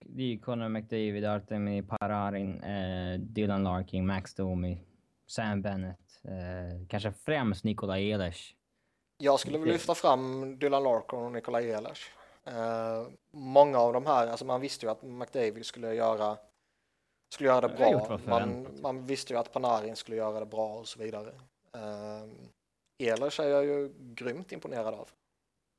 [0.06, 4.80] det är Conor McDavid, Artemi Pararin, eh, Dylan Larkin, Max Domi,
[5.28, 8.56] Sam Bennett, eh, kanske främst Nikola Ehlers.
[9.18, 12.12] Jag skulle vilja lyfta fram Dylan Larkin och Nikola Ehlers.
[12.46, 16.38] Eh, många av de här, alltså man visste ju att McDavid skulle göra
[17.34, 18.20] skulle göra det bra.
[18.26, 21.30] Man, man visste ju att Panarin skulle göra det bra och så vidare.
[21.76, 25.10] Eh, Ehlers är jag ju grymt imponerad av.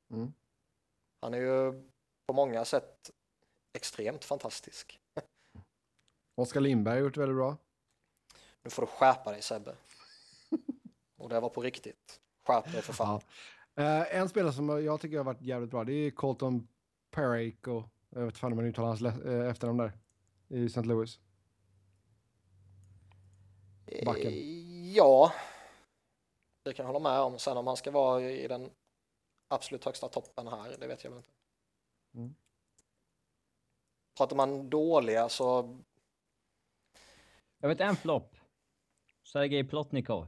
[0.09, 0.33] Mm.
[1.21, 1.83] Han är ju
[2.27, 3.11] på många sätt
[3.73, 4.99] extremt fantastisk.
[6.35, 7.57] Oskar Lindberg har gjort väldigt bra.
[8.63, 9.75] Nu får du skärpa dig Sebbe.
[11.17, 12.21] Och det var på riktigt.
[12.45, 13.21] Skärp dig för fan.
[13.75, 16.67] Eh, en spelare som jag tycker har varit jävligt bra, det är Colton
[17.11, 17.83] Parayko.
[18.09, 19.91] Jag vet fan om man uttalar hans eh, efternamn där.
[20.47, 20.81] I St.
[20.81, 21.19] Louis.
[24.05, 24.33] Backen.
[24.33, 24.67] Eh,
[24.97, 25.33] Ja,
[26.63, 27.39] det kan jag hålla med om.
[27.39, 28.69] Sen om han ska vara i den
[29.47, 31.29] absolut högsta toppen här, det vet jag väl inte.
[32.15, 32.35] Mm.
[34.17, 35.77] Pratar man dåliga så,
[37.59, 38.35] Jag vet en flopp.
[39.23, 40.27] Sergej Plotnikov.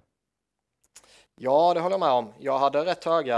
[1.35, 2.33] ja det håller jag med om.
[2.39, 3.35] Jag hade rätt höga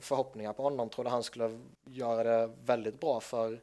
[0.00, 3.60] förhoppningar på honom, trodde han skulle göra det väldigt bra för,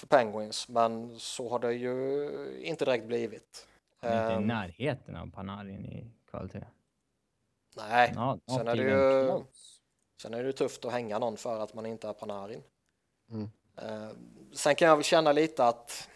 [0.00, 3.68] för Penguins, men så har det ju inte direkt blivit.
[3.98, 6.64] Han är inte i Ehm, närheten av Panarin i kvalitet.
[7.76, 9.75] nej, Ja, sen är det ju- close.
[10.22, 12.62] Sen är det tufft att hänga någon för att man inte är Panarin.
[13.30, 13.50] Mm.
[13.76, 14.10] Eh,
[14.52, 16.08] sen kan jag väl känna lite att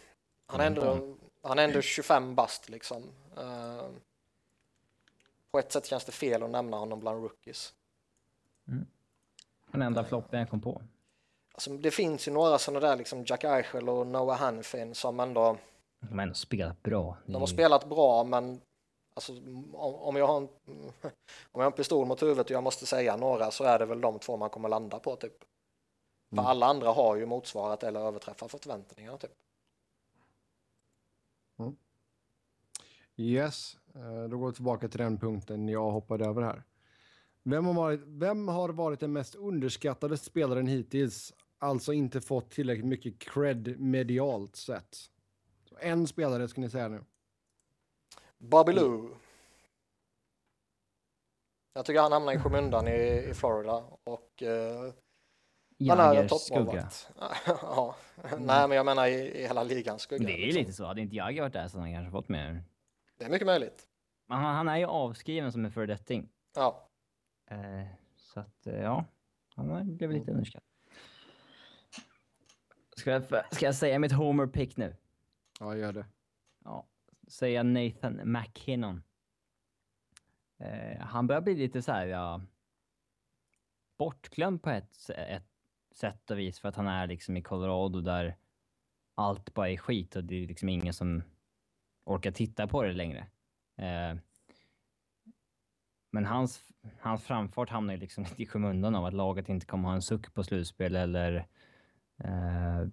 [0.47, 1.17] han är ändå, Mm.
[1.43, 3.03] han är ändå 25 bast liksom.
[3.37, 3.89] Eh,
[5.51, 7.75] på ett sätt känns det fel att nämna honom bland rookies.
[9.73, 10.83] Den enda floppen jag kom på.
[11.53, 15.57] Alltså, det finns ju några sådana där liksom Jack Eichel och Noah Hanfin som ändå,
[16.01, 17.17] De har ändå spelat bra.
[17.27, 18.61] De har spelat bra men
[19.15, 19.33] alltså,
[19.73, 20.81] om, jag har en, om
[21.53, 24.01] jag har en pistol mot huvudet och jag måste säga några så är det väl
[24.01, 25.39] de två man kommer landa på typ.
[26.31, 26.47] För Mm.
[26.47, 29.33] alla andra har ju motsvarat eller överträffat förväntningarna typ.
[33.17, 36.63] Yes, eh, då går vi tillbaka till den punkten jag hoppade över här.
[37.43, 41.35] Vem har varit, vem har varit den mest underskattade spelaren hittills?
[41.59, 44.97] Alltså inte fått tillräckligt mycket cred medialt sett.
[45.65, 47.05] Så en spelare ska ni säga nu.
[48.41, 49.09] Bobby Lou.
[51.73, 54.93] Jag tycker han hamnar i skymundan i, i Florida och eh,
[55.89, 57.11] han är en toppmålvakt.
[57.47, 57.97] ja.
[58.39, 60.27] Nej, men jag menar i, i hela ligans skugga.
[60.27, 60.61] Det är liksom.
[60.61, 60.85] lite så.
[60.85, 62.63] Hade inte Jagger varit där så hade han kanske fått mer.
[63.19, 63.87] Det är mycket möjligt.
[64.29, 66.29] Men han, han är ju avskriven som en föredetting.
[66.55, 66.91] Ja,
[67.51, 67.87] Eh,
[68.17, 69.05] så att, eh, ja.
[69.55, 70.69] Han blivit lite underskattad.
[72.97, 74.97] Ska jag, ska jag säga mitt homer pick nu?
[75.61, 76.07] Ja, gör det.
[76.65, 76.87] Ja,
[77.31, 79.03] säga Nathan McKinnon.
[80.59, 82.41] Eh, han börjar bli lite så här, ja,
[83.99, 85.51] bortglömd på ett, ett
[85.95, 88.37] sätt och vis för att han är liksom i Colorado där
[89.15, 91.23] allt bara är skit och det är liksom ingen som
[92.05, 93.27] orkar titta på det längre.
[93.77, 94.17] Eh,
[96.13, 99.89] men hans, hans framfart hamnar ju liksom lite i skymundan av att laget inte kommer
[99.89, 101.47] ha en suck på slutspel eller
[102.25, 102.89] eh,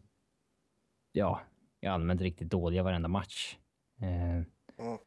[1.12, 1.42] ja,
[1.82, 3.58] är allmänt riktigt dåliga varenda match.
[4.02, 4.44] Eh,
[4.80, 4.98] Mm.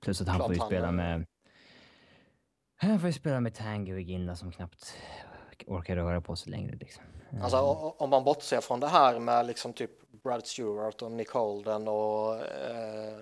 [0.00, 1.26] Plus att han Klart får ju han spela är- med...
[2.76, 4.94] Han får ju spela med Tango och Ginla som knappt
[5.66, 6.76] orkar röra på sig längre.
[6.76, 7.04] Liksom.
[7.42, 11.30] alltså o- om man bortser från det här med liksom typ Brad Stewart och Nick
[11.30, 13.18] Holden och eh,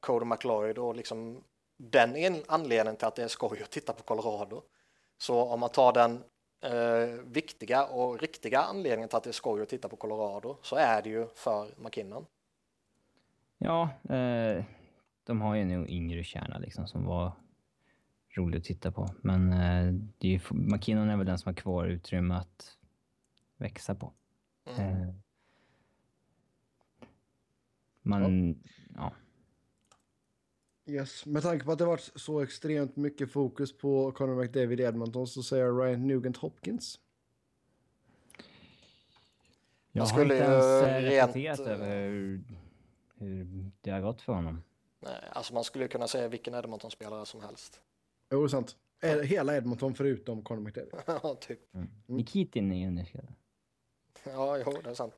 [0.00, 1.44] Cody McLeod och liksom
[1.76, 4.62] den en anledningen till att det är skoj att titta på Colorado.
[5.18, 6.24] Så om man tar den
[6.64, 10.76] eh, viktiga och riktiga anledningen till att det är skoj att titta på Colorado så
[10.76, 12.26] är det ju för McKinnon.
[13.62, 14.64] Ja, eh,
[15.24, 17.32] de har ju en yngre kärna liksom som var
[18.36, 19.08] rolig att titta på.
[19.22, 22.76] Men eh, det är ju, McKinnon är väl den som har kvar utrymme att
[23.56, 24.12] växa på.
[24.64, 25.02] Mm.
[25.02, 25.14] Eh,
[28.02, 28.54] man,
[28.94, 29.12] ja.
[30.86, 31.26] Yes.
[31.26, 35.26] Med tanke på att det varit så extremt mycket fokus på Conor McDavid i Edmonton
[35.26, 37.00] så säger jag Ryan Nugent Hopkins.
[39.92, 42.42] Jag har skulle inte ens eh, rent, reflekterat över hur,
[43.20, 44.62] hur det har gått för honom.
[45.00, 47.80] Nej, alltså man skulle kunna säga vilken Edmonton-spelare som helst.
[48.30, 48.76] Jo, det är sant.
[49.24, 50.94] Hela Edmonton förutom Conor McDavid.
[51.06, 51.60] Ja, typ.
[52.06, 53.34] Nikitin är ju underskattad.
[54.24, 55.14] Ja, jo, det är sant.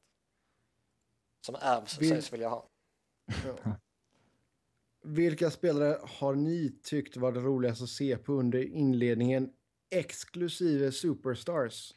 [1.46, 2.68] Som Avs Vill- sägs vilja ha.
[5.04, 9.52] Vilka spelare har ni tyckt varit roligast att se på under inledningen
[9.90, 11.94] exklusive Superstars?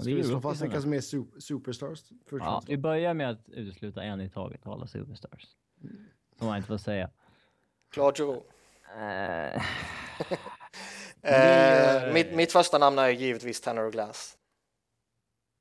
[0.00, 2.00] Ska vi slå fast vilka som är super, superstars?
[2.26, 5.46] Först Ja, vi börjar med att utesluta en i taget av alla superstars.
[6.38, 7.10] Som man inte får säga.
[7.92, 8.46] Claude Giroux.
[8.98, 9.62] Eh,
[11.22, 14.38] Eh, mitt, mitt första namn är givetvis Tanner Glass.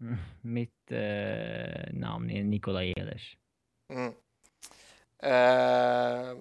[0.01, 3.37] mm, mitt eh, namn är Nikola Ehlers.
[3.93, 4.13] Mm.
[5.23, 6.37] Eh,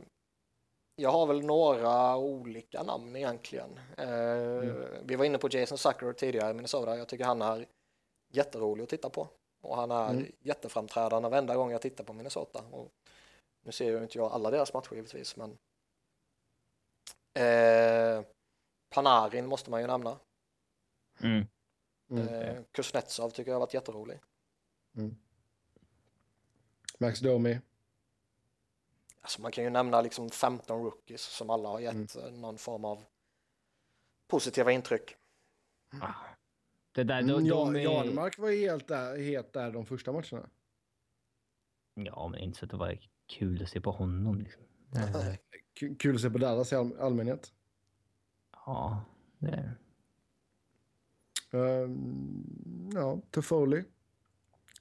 [0.97, 3.79] jag har väl några olika namn egentligen.
[3.97, 4.73] Eh,
[5.05, 6.97] Vi var inne på Jason Zucker tidigare i Minnesota.
[6.97, 7.67] Jag tycker han är
[8.29, 9.29] jätterolig att titta på.
[9.61, 10.33] Och han är Mm.
[10.41, 12.65] jätteframträdande varenda gång jag tittar på Minnesota.
[12.71, 12.93] Och
[13.63, 15.59] nu ser ju inte jag alla deras matcher givetvis, men
[17.35, 18.25] eh,
[18.91, 20.19] Panarin måste man ju nämna.
[21.21, 21.47] Mm.
[22.11, 22.29] Mm.
[22.29, 24.21] Eh, Kuznetsov tycker jag har varit jätterolig.
[26.99, 27.61] Max Domi.
[29.21, 32.85] Alltså man kan ju nämna liksom 15 rookies som alla har gett eh, någon form
[32.85, 33.05] av
[34.27, 35.17] positiva intryck.
[36.03, 36.13] Ah.
[36.99, 37.81] Det där, de, Mm, ja, de är...
[37.81, 40.49] Janmark var ju helt där, helt där de första matcherna.
[41.95, 44.39] Ja, men inte så att det var kul att se på honom.
[44.39, 44.63] Liksom.
[45.99, 47.53] Kul att se på Dallas i all allmänhet.
[48.67, 49.05] Ja,
[49.39, 49.77] det är
[51.51, 53.77] Um, ja, Toffoli.
[53.77, 53.87] Det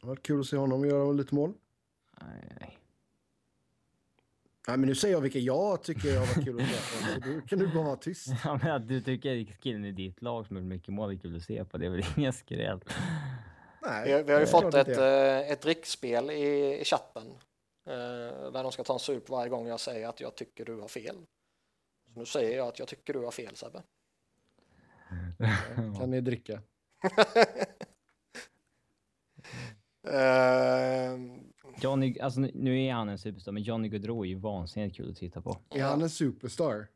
[0.01, 1.53] har varit kul att se honom göra lite mål.
[2.21, 2.77] Nej, nej.
[4.67, 7.21] Nej, men nu säger jag vilka jag tycker har varit kul att se på.
[7.23, 8.27] Så då kan du bara vara tyst.
[8.43, 11.35] Ja, men att du tycker killen i ditt lag som har mycket mål är kul
[11.37, 12.79] att se på, det är väl ingen skräll.
[13.81, 15.39] Nej, Vi, vi har ju fått ett, inte jag.
[15.45, 17.27] eh, ett drickspel i, i chatten
[17.85, 20.79] eh, där de ska ta en sup varje gång jag säger att jag tycker du
[20.79, 21.15] har fel.
[22.13, 23.83] Så nu säger jag att jag tycker du har fel Sebbe.
[25.99, 26.61] Kan ni dricka?
[30.07, 31.17] Eh,
[31.81, 35.17] Johnny, alltså nu- är han en superstar, men Johnny Gaudreau är ju vansinnigt kul att
[35.17, 35.57] titta på.
[35.69, 36.87] Är han en superstar?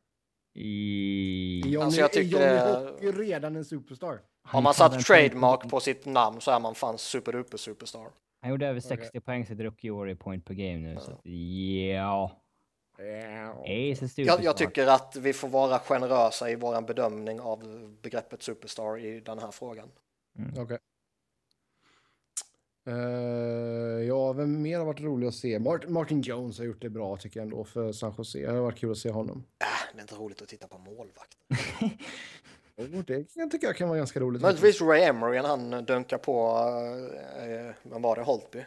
[0.53, 1.61] I...
[1.65, 4.19] Är Johnny, Alltså, jag är tycker Johnny Hockey redan en superstar?
[4.43, 8.07] har man satt trademark på sitt namn så är man fan superduper superstar.
[8.41, 12.37] Han gjorde över 60 poäng sitt rookie-år i point per game nu, så ja.
[13.65, 14.23] Är superstar.
[14.23, 17.59] Jag, jag tycker att vi får vara generösa i vår bedömning av
[18.01, 19.89] begreppet superstar i den här frågan.
[20.57, 20.77] Okej.
[22.85, 22.93] Eh,
[24.07, 25.59] ja, vem mer har varit rolig att se?
[25.59, 28.39] Mart- Martin Jones har gjort det bra tycker jag ändå för San Jose.
[28.39, 29.37] Det har varit kul att se honom.
[29.59, 31.57] Äh, det är inte roligt att titta på målvakten.
[32.97, 34.41] Och det jag tycka jag kan vara ganska roligt.
[34.41, 36.57] Möjligtvis Ray Emery när han dunkar på,
[37.39, 38.65] eh, vem var det, Holtby?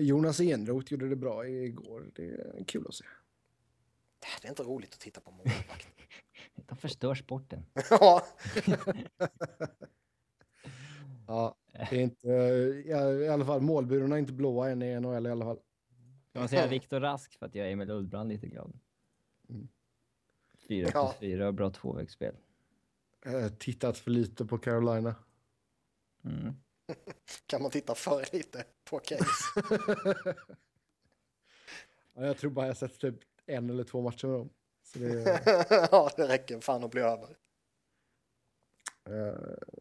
[0.00, 2.06] Jonas Enroth gjorde det bra igår.
[2.14, 3.04] Det är kul att se.
[3.04, 5.86] Äh, Det är inte roligt att titta på målvakt.
[6.66, 7.64] De förstör sporten.
[7.90, 8.26] Ja,
[11.28, 11.54] Ja,
[11.90, 12.28] det är inte,
[12.86, 15.58] ja, i alla fall målburarna är inte blåa än i NHL i alla fall.
[16.32, 18.78] Kan man säga Viktor Rask för att jag är Emil Ullbrand lite glad.
[19.48, 19.68] Mm.
[20.68, 21.06] Fyra Ja.
[21.08, 22.34] plus fyra och bra tvåvägsspel.
[23.26, 25.14] Eh, tittat för lite på Carolina.
[26.24, 26.52] Mm.
[27.46, 29.24] kan man titta för lite på case.
[32.18, 33.14] Ja, jag tror bara jag sett typ
[33.46, 34.50] en eller två matcher med dem.
[34.82, 35.40] Så det,
[35.90, 37.36] ja, det räcker fan att bli över.
[39.04, 39.14] eh,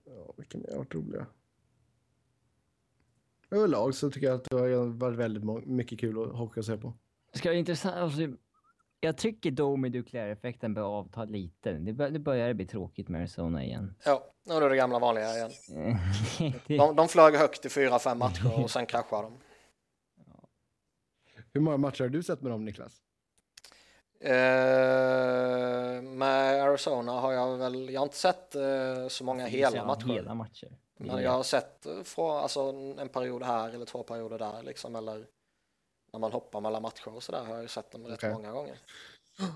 [0.06, 0.34] ja,
[0.70, 1.26] har varit roliga?
[3.56, 6.94] Överlag så tycker jag att det har varit väldigt mycket kul att att se på.
[7.34, 7.96] Det ska vara intressant.
[7.96, 8.20] Alltså,
[9.00, 11.72] jag tycker Domi Duclair-effekten bör avta lite.
[11.72, 13.96] Det, bör, det börjar bli tråkigt med Arizona igen.
[14.06, 15.52] Ja, nu är det det gamla vanliga igen.
[16.68, 19.34] Det- De, de flög högt i fyra, fem matcher och sen kraschade de.
[21.54, 23.02] Hur många matcher har du sett med dem Niklas?
[24.20, 30.08] Eh, med Arizona har jag väl, jag har inte sett eh, så många hela matcher.
[30.08, 30.78] Hela matcher.
[30.98, 32.60] Men jag har sett eh, från, alltså,
[32.98, 35.28] en period här eller två perioder där liksom, eller
[36.14, 38.34] när man hoppar mellan matcher och sådär har jag ju sett dem rätt Okej.
[38.34, 38.80] många gånger.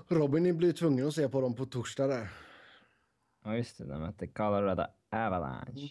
[0.08, 2.28] Robin blir tvungen att se på dem på torsdag där.
[3.44, 3.84] Ja, just det.
[3.84, 5.90] De mötte Colorado Avalanche.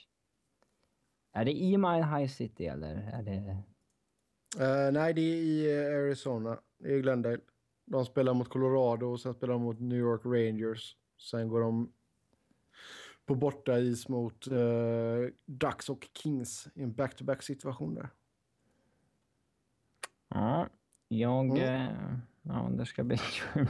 [1.33, 2.95] Är det i Mile High City eller?
[2.95, 3.57] Är det...
[4.65, 6.59] Eh, nej, det är i eh, Arizona.
[6.79, 7.39] Det är Glendale.
[7.85, 10.97] De spelar mot Colorado och sen spelar de mot New York Rangers.
[11.29, 11.93] Sen går de
[13.29, 18.09] på bortais mot uh, Ducks och Kings i en back-to-back situation där.
[20.27, 20.67] Ja,
[21.07, 21.45] jag...
[21.45, 21.87] Mm.
[21.87, 23.67] eh, Ja, det ska bli kul.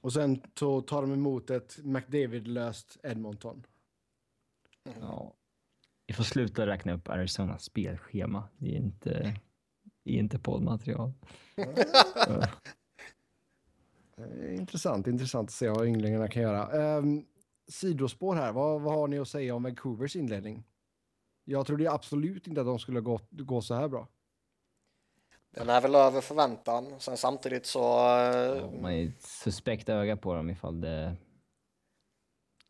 [0.00, 3.66] Och sen så tar de emot ett McDavid-löst Edmonton.
[5.00, 5.34] Ja.
[6.06, 8.48] Vi får sluta räkna upp Arizonas spelschema.
[8.58, 9.40] Det är inte,
[10.04, 11.12] det är inte poddmaterial.
[14.16, 16.96] Eh, Intressant, intressant att se vad ynglingarna kan göra.
[16.98, 17.26] Um,
[17.70, 20.64] sidospår här, vad, vad har ni att säga om Vancouvers inledning?
[21.44, 24.08] Jag trodde absolut inte att de skulle gå, gå så här bra.
[25.50, 27.00] Den är väl över förväntan.
[27.00, 27.80] Sen samtidigt så...
[28.18, 31.16] eh, Ja, Man är ett suspekt öga på dem ifall det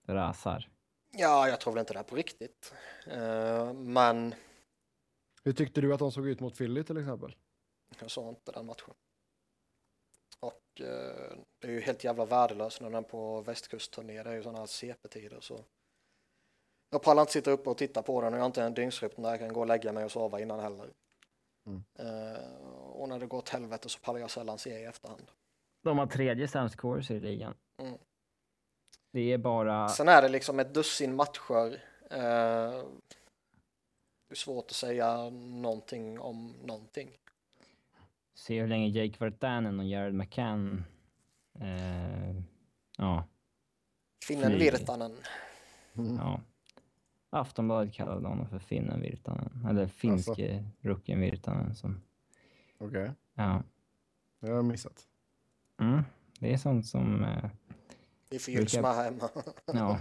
[0.07, 0.69] rasar.
[1.13, 2.75] Ja, jag tror väl inte det här på riktigt.
[3.07, 4.35] Eh, men
[5.45, 7.35] Hur tyckte du att de såg ut mot Philly till exempel?
[8.01, 8.95] jag såg inte den matchen.
[10.41, 14.23] Och eh, det är ju helt jävla värdelöst när den är på västkustturné.
[14.23, 15.65] Det är ju sådana här CP-tider så.
[16.91, 19.23] Jag pallar inte sitta uppe och titta på den och jag har inte en dygnsrytm
[19.23, 20.91] där jag kan gå och lägga mig och sova innan heller.
[21.67, 21.83] Mm.
[21.99, 25.31] Eh, och när det går åt helvete så pallar jag sällan se i efterhand.
[25.83, 27.55] De har tredje sämst scores i ligan.
[27.83, 27.99] Mm.
[29.13, 29.89] Det är bara...
[29.89, 31.83] Sen är det liksom ett dussin matcher.
[32.11, 32.85] Eh,
[34.29, 37.20] det är svårt att säga någonting om någonting.
[38.41, 40.85] Se hur länge Jake Vartanen och Jared McCann...
[41.61, 42.35] Eh,
[42.97, 43.25] ja,
[44.27, 44.59] Finnen.
[44.59, 45.13] Virtanen.
[45.95, 46.17] Mm.
[46.17, 46.41] ja.
[47.31, 49.67] Aftonbladet kallade honom för finnen Virtanen.
[49.71, 52.01] Eller finske rookien Virtanen som...
[52.79, 53.63] Okej, Ja.
[54.41, 55.07] det har jag missat.
[55.81, 56.03] Mm.
[56.39, 57.25] Det är sånt som...
[57.25, 57.51] Eh,
[58.31, 59.29] Vi får Gylsma här hemma.
[59.67, 59.99] ja.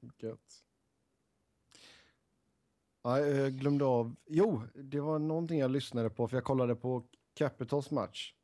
[0.18, 0.64] Gött.
[3.08, 4.16] Ja, jag glömde av.
[4.26, 7.04] Jo, det var någonting jag lyssnade på för jag kollade på
[7.34, 8.34] Capitals match.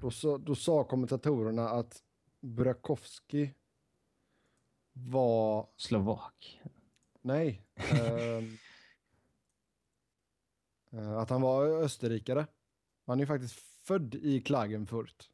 [0.00, 2.02] Då, sa- då sa kommentatorerna att
[2.40, 3.50] Burakovsky
[4.92, 5.68] var...
[5.76, 6.60] Slovak.
[7.20, 7.62] Nej.
[7.74, 8.56] ehm,
[11.00, 12.46] eh, att han var österrikare.
[13.06, 13.54] Han är ju faktiskt
[13.86, 15.30] född i Klagenfurt.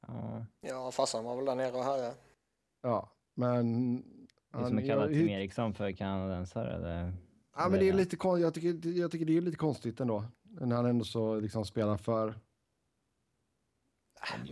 [0.00, 0.46] Ja.
[0.60, 2.14] Ja, farsan var väl där nere och här.
[2.82, 3.96] Ja, men...
[3.96, 6.74] Det är han som att är- kalla hur- Tim Eriksson för kanadensare.
[6.76, 7.12] Eller...
[7.58, 10.24] Ja, men det är lite jag, tycker, jag tycker det är lite konstigt ändå.
[10.42, 12.34] När han ändå så liksom spelar för...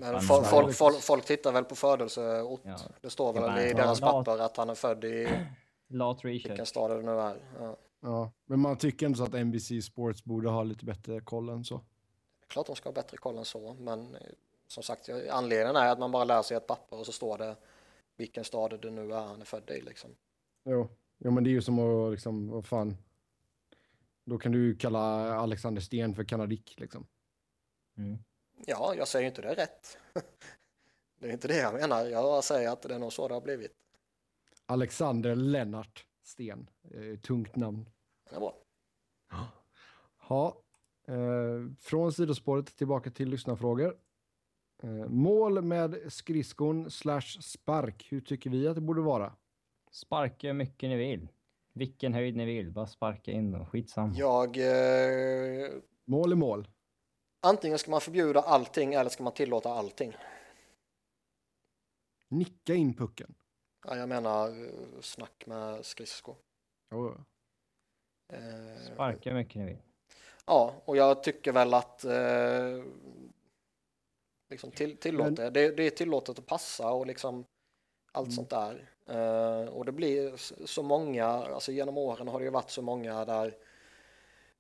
[0.01, 2.61] Men folk, folk, folk, folk tittar väl på födelseort.
[2.65, 2.78] Ja.
[3.01, 4.12] Det står väl Ja, i deras Ja.
[4.12, 5.28] papper att han är född i
[5.89, 7.37] Lat vilken stad det nu är.
[7.61, 7.77] Ja.
[8.01, 11.65] Ja, men man tycker ändå så att NBC Sports borde ha lite bättre koll än
[11.65, 11.81] så.
[12.47, 14.20] Klart de ska ha bättre koll än så, men eh,
[14.66, 17.57] som sagt, anledningen är att man bara läser i ett papper och så står det
[18.16, 20.11] vilken stad det nu är han är född i liksom.
[20.65, 20.89] Jo,
[21.19, 22.97] jo men det är ju som att liksom, vad fan.
[24.25, 27.07] Då kan du kalla Alexander Sten för kanadik liksom.
[27.97, 28.19] Mm.
[28.67, 29.99] Ja, jag säger inte det rätt.
[31.19, 32.07] Det är inte det jag menar.
[32.07, 33.73] Jag säger att det är nog så det har blivit.
[34.67, 36.71] Alexander Lennart Sten.
[36.91, 37.89] Eh, tungt namn.
[38.31, 38.55] Det är bra.
[40.29, 40.63] Ja,
[41.07, 43.97] eh, från sidospåret tillbaka till lyssnarfrågor.
[44.83, 48.07] Eh, mål med skridskon slash spark.
[48.11, 49.33] Hur tycker vi att det borde vara?
[49.97, 51.28] Sparka hur mycket ni vill.
[51.73, 52.70] Vilken höjd ni vill.
[52.70, 53.66] Bara sparka in dem.
[53.66, 54.14] Skitsamma.
[54.16, 54.56] Jag...
[54.56, 55.70] Eh,
[56.05, 56.68] Mål är mål.
[57.40, 60.16] antingen ska man förbjuda allting eller ska man tillåta allting.
[62.28, 63.35] Nicka in pucken.
[63.86, 66.36] Ja, jag menar eh, snack med skridskor.
[66.90, 67.14] Oh.
[68.32, 69.82] Eh, Sparka hur mycket ni vill.
[70.47, 72.85] Ja, och jag tycker väl att eh,
[74.51, 75.51] liksom till, tillåt det.
[75.51, 75.77] det.
[75.77, 77.44] Det är tillåtet att passa och liksom
[78.17, 78.31] allt Mm.
[78.37, 78.89] sånt där.
[79.09, 80.33] Eh, och det blir
[80.67, 83.55] så många, alltså genom åren har det ju varit så många där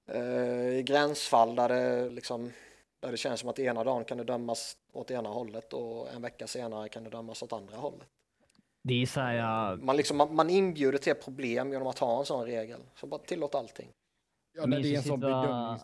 [0.06, 2.52] eh, i gränsfall där det liksom
[3.00, 6.22] där det känns som att ena dagen kan det dömas åt ena hållet och en
[6.22, 8.06] vecka senare kan det dömas åt andra hållet.
[8.82, 12.18] Det är så här, ja, Man, liksom, man, man inbjuder till problem genom att ha
[12.18, 12.80] en sån regel.
[12.94, 13.88] Så bara tillåt allting.
[14.52, 15.78] Ja, Jag det är en sån ja.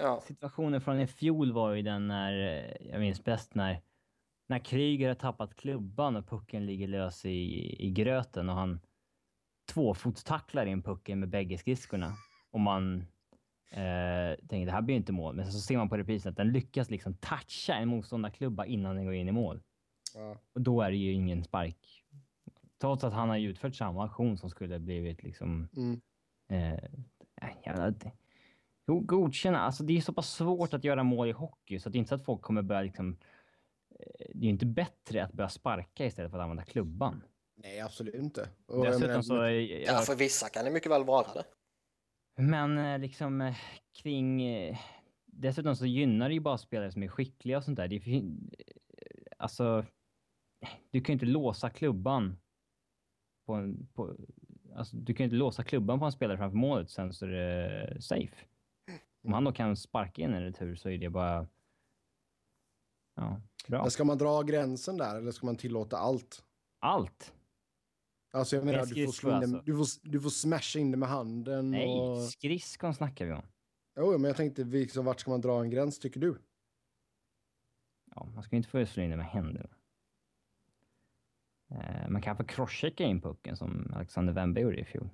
[0.00, 3.80] Ja, situationen från i fjol var ju den när, eh, jag minns bäst när,
[4.46, 8.80] när Kryger har tappat klubban och pucken ligger lös i, i gröten och han
[9.72, 12.12] tvåfotstacklar in pucken med bägge skridskorna.
[12.50, 13.00] Och man
[13.70, 16.36] eh, tänker det här blir ju inte mål, men så ser man på reprisen att
[16.36, 19.62] den lyckas liksom toucha en motståndarklubba innan den går in i mål.
[20.14, 20.36] Ja.
[20.52, 22.02] Och då är det ju ingen spark.
[22.80, 26.00] Trots att han har utfört samma aktion som skulle blivit liksom Mm.
[26.48, 26.78] Eh,
[27.64, 27.94] jävla,
[28.86, 29.58] jo, godkänna.
[29.58, 31.98] Alltså det är så pass svårt att göra mål i hockey så att det är
[31.98, 33.16] inte så att folk kommer börja liksom...
[34.00, 37.22] eh, Det är ju inte bättre att börja sparka istället för att använda klubban.
[37.54, 38.48] Nej, absolut inte.
[38.66, 39.40] Och Dessutom så...
[39.42, 41.44] är- ja, för vissa kan det mycket väl vara det.
[42.42, 43.56] Men eh, liksom eh,
[44.02, 44.42] kring...
[45.26, 47.88] Dessutom så gynnar det ju bara spelare som är skickliga och sånt där.
[47.88, 48.22] Det är,
[49.36, 49.84] alltså...
[50.90, 52.38] Du kan ju inte låsa klubban
[53.46, 53.88] på en...
[53.94, 54.16] På,
[54.74, 57.30] alltså, du kan ju inte låsa klubban på en spelare framför målet sen så är
[57.30, 58.36] det safe.
[59.24, 61.46] Om han då kan sparka in en retur så är det bara...
[63.16, 63.82] Ja, bra.
[63.82, 66.44] Men ska man dra gränsen där eller ska man tillåta allt?
[66.78, 67.32] Allt!
[68.32, 69.62] Alltså jag menar, du får, slå in det, alltså.
[69.64, 71.70] du, får, du får smasha in det med handen.
[71.70, 72.22] Nej, Och...
[72.22, 73.42] skridskon snackar vi om.
[73.96, 76.38] Jo, men jag tänkte, liksom, vart ska man dra en gräns tycker du?
[78.14, 79.68] Ja, man ska inte få slå in det med händerna.
[81.70, 85.08] Eh, man kan få crosschecka in pucken som Alexander Wembe gjorde i fjol.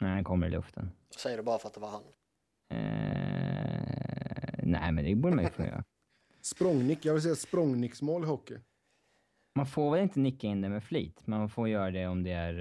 [0.00, 0.90] Nej, den kommer i luften.
[1.16, 2.02] Säger du bara för att det var han.
[2.68, 3.92] Eh,
[4.62, 5.84] nej, men det borde man ju få göra.
[6.42, 8.58] Språngnick, jag vill säga språngnicksmål i hockey.
[9.54, 11.26] Man får väl inte nicka in det med flit.
[11.26, 12.54] Man får göra det om det är...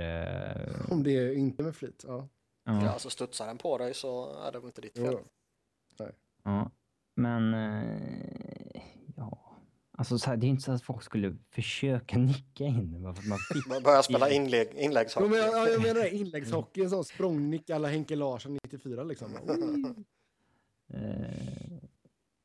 [0.69, 2.03] eh, Om det är inte med flit.
[2.07, 2.27] Ja.
[2.65, 2.81] ja.
[2.83, 5.17] Ja, alltså studsar den på dig så är det väl inte ditt fel.
[5.97, 6.05] Jo.
[6.43, 6.71] Ja,
[7.15, 8.81] men eh,
[9.15, 9.37] ja.
[9.97, 13.13] Alltså så här, det är inte så att folk skulle försöka nicka in det bara
[13.13, 13.67] för att man fick.
[13.67, 15.27] Man börjar spela inlägg, Jo, inläggshockey.
[15.29, 19.29] men jag, jag menar det, inläggshockey, en sån språngnick alla Henke Larsson 94 liksom.
[20.93, 21.79] Eh,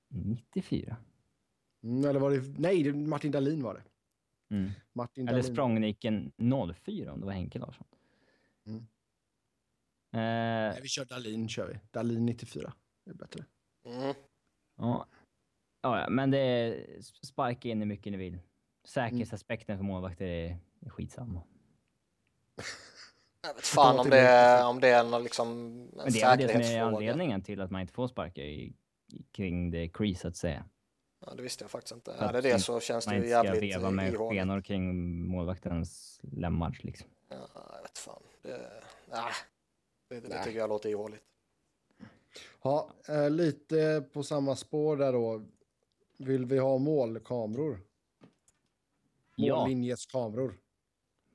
[0.09, 0.97] 94.
[1.87, 3.83] Mm, eller var det, nej, Martin Dahlin var det.
[4.57, 4.71] Mm.
[4.93, 5.55] Martin Eller Dahlin.
[5.55, 6.33] språngnicken
[6.75, 7.87] 04 om det var Henke Larsson.
[8.67, 8.79] Mm.
[10.13, 11.79] Eh, Nej, vi kör Dahlin, kör vi.
[11.91, 12.73] Dahlin 94.
[13.05, 13.45] Det är bättre.
[13.85, 14.15] Mm.
[14.77, 15.07] ja.
[15.81, 16.87] Ja, ja, men det är
[17.27, 18.39] sparka in hur mycket ni vill.
[18.85, 21.43] Säkerhetsaspekten för målvakter är, är skitsamma.
[23.43, 26.37] Jag vet fan om det, är- om det är någon liksom en Men det är
[26.37, 26.87] det som är säkerhetsfråga.
[26.97, 28.73] anledningen till att man inte får sparka i,
[29.13, 30.65] i, kring det crease så att säga.
[31.21, 32.13] Ja, det visste jag faktiskt inte.
[32.13, 34.39] Är det att det så känns det Man ju inte ska jävligt veva med ihåligt.
[34.39, 37.09] skenor kring målvaktens lemmar liksom.
[37.29, 38.23] Ja, jag vet fan.
[38.43, 38.71] Det,
[39.11, 39.33] nej.
[40.09, 40.45] Det, det Nej.
[40.45, 41.23] tycker jag låter ihåligt.
[42.63, 45.45] Ja, eh, lite på samma spår där då.
[46.19, 47.81] Vill vi ha målkameror?
[49.35, 50.59] Ja, Mållinjeskameror.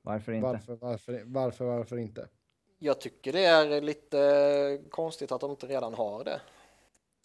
[0.02, 0.46] varför inte?
[0.46, 2.28] Varför, varför, varför, varför inte?
[2.78, 6.40] Jag tycker det är lite konstigt att de inte redan har det.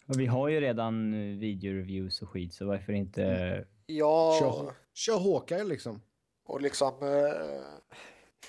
[0.08, 3.24] Och vi har ju redan eh, videoreviews och skit, så varför inte...
[3.24, 3.64] Mm.
[3.86, 6.02] Ja, Kör, kör Hawkeye liksom.
[6.44, 7.62] och liksom eh,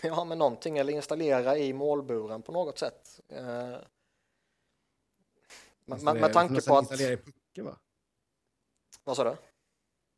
[0.10, 3.19] ja, men någonting eller installera i målburen på något sätt.
[3.30, 3.77] Eh,
[5.86, 7.80] med, med, tanke på att, installera i pucken va?
[9.03, 9.36] vad sa du?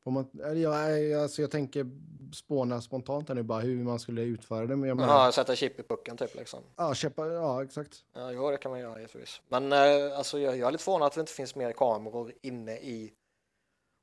[0.04, 1.86] Får man, eller jag, alltså jag tänker
[2.34, 4.76] spåna spontant här nu bara hur man skulle utföra det.
[4.76, 6.60] Men jag menar, Jaha, sätta chip i pucken typ liksom.
[6.76, 8.04] ja, köpa, ja, exakt.
[8.14, 9.42] Ja, jo, det kan man göra givetvis.
[9.50, 12.78] Men eh, alltså, jag, jag är lite förvånad att det inte finns mer kameror inne
[12.78, 13.14] i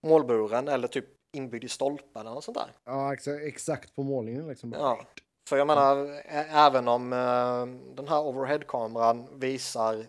[0.06, 1.04] målburen eller typ
[1.36, 2.72] inbyggd i stolpen eller något sånt där.
[2.84, 4.72] Ja, exakt, exakt på mållinjen liksom.
[4.72, 5.00] Ja,
[5.48, 10.06] för jag menar, även om eh, den här overhead-kameran visar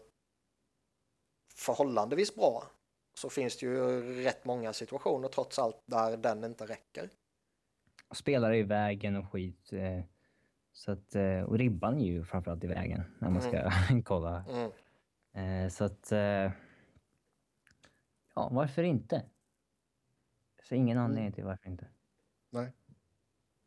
[1.55, 2.63] förhållandevis bra
[3.19, 7.09] så finns det ju rätt många situationer trots allt där den inte räcker.
[8.11, 9.73] Spelare i vägen och skit.
[9.73, 10.03] eh,
[10.71, 13.71] Så att, eh, och ribban är ju framförallt i vägen när man ska
[14.05, 14.43] kolla.
[14.49, 15.63] Mm.
[15.65, 16.11] Eh, Så att...
[18.35, 19.23] Ja, varför inte?
[20.63, 21.87] Så ingen anledning till varför inte.
[22.49, 22.71] Nej.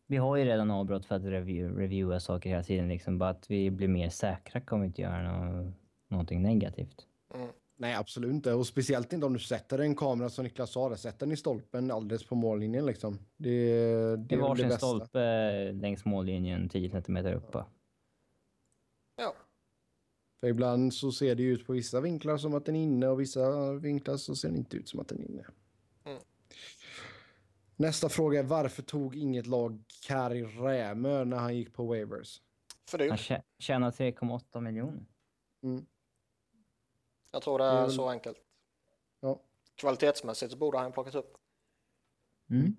[0.07, 2.89] Vi har ju redan avbrott för att review, reviewa saker hela tiden.
[2.89, 5.73] Liksom, bara att vi blir mer säkra kommer inte göra nå-
[6.09, 7.07] någonting negativt.
[7.35, 7.49] Mm.
[7.82, 8.52] Nej, absolut inte.
[8.54, 11.36] Och speciellt inte om du sätter en kamera som Niklas sa, där, sätter den i
[11.36, 13.18] stolpen alldeles på mållinjen liksom.
[13.36, 14.86] Det, det, Det är det varsin bästa.
[14.86, 17.64] stolpe längs mållinjen 10 centimeter uppe.
[19.16, 19.34] Ja,
[20.40, 23.20] För ibland så ser det ut på vissa vinklar som att den är inne och
[23.20, 25.44] vissa vinklar så ser det inte ut som att den är inne.
[26.04, 26.18] Mm.
[27.76, 32.40] Nästa fråga är varför tog inget lag Kari Rämö när han gick på waivers?
[32.88, 33.20] för Han dyrt.
[33.20, 35.04] tjä- tjänar 3,8 miljoner.
[35.62, 35.86] Mm.
[37.34, 38.38] Jag tror det Det är väl- så enkelt.
[39.20, 39.40] Ja.
[39.74, 41.36] Kvalitetsmässigt så borde han plockat upp.
[42.50, 42.76] Mm.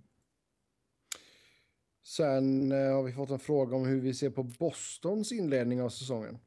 [2.01, 5.89] Sen eh, har vi fått en fråga om hur vi ser på Bostons inledning av
[5.89, 6.39] säsongen.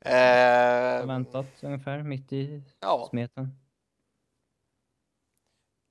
[0.00, 3.48] Eh, Väntat ungefär mitt i ja, smeten.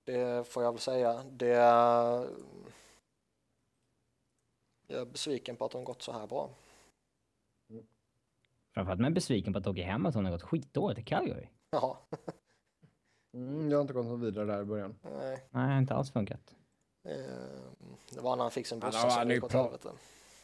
[0.04, 1.24] det får jag väl säga.
[1.24, 2.28] Det jag
[4.88, 6.50] är besviken på att de gått så här bra.
[8.80, 11.48] Framförallt med besviken på att Doggy Hamilton har gått skitdåligt i Calgary.
[11.72, 11.98] Jaha,
[13.34, 14.96] Mm, jag har inte gått något vidare där i början.
[15.20, 15.44] nej.
[15.50, 16.56] Nej, inte alls funkat.
[17.08, 17.14] Eh,
[18.14, 19.90] det var när han fick sin Han bussa har- som gick åt helvete.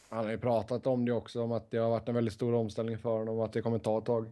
[0.08, 2.54] Han har ju pratat om det också, om att det har varit en väldigt stor
[2.54, 4.30] omställning för honom och att det kommer ta ett tag.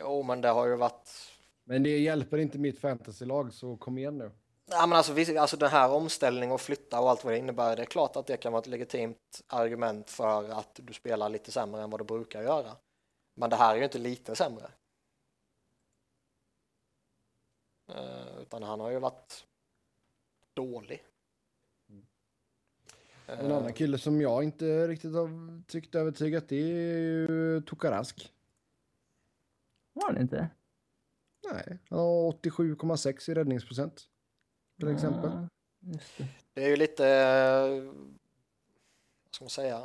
[0.00, 1.10] Jo, men det har ju varit
[1.64, 4.30] Men det hjälper inte mitt fantasylag, så kom igen nu.
[4.66, 7.82] Ja, men alltså, alltså den här omställningen och flytta och allt vad det innebär, det
[7.82, 11.82] är klart att det kan vara ett legitimt argument för att du spelar lite sämre
[11.82, 12.76] än vad du brukar göra.
[13.34, 14.70] Men det här är ju inte lite sämre.
[17.88, 19.46] Eh, utan han har ju varit
[20.54, 21.04] dålig.
[23.26, 28.32] En Eh, annan kille som jag inte riktigt har tyckt övertygat, det är ju Tokarask.
[29.92, 30.50] Var det inte?
[31.52, 34.08] Nej, han har 87,6 i räddningsprocent.
[34.78, 35.30] Till exempel.
[35.80, 36.26] Just det.
[36.54, 37.84] Det är ju lite, eh,
[39.24, 39.82] vad ska man säga?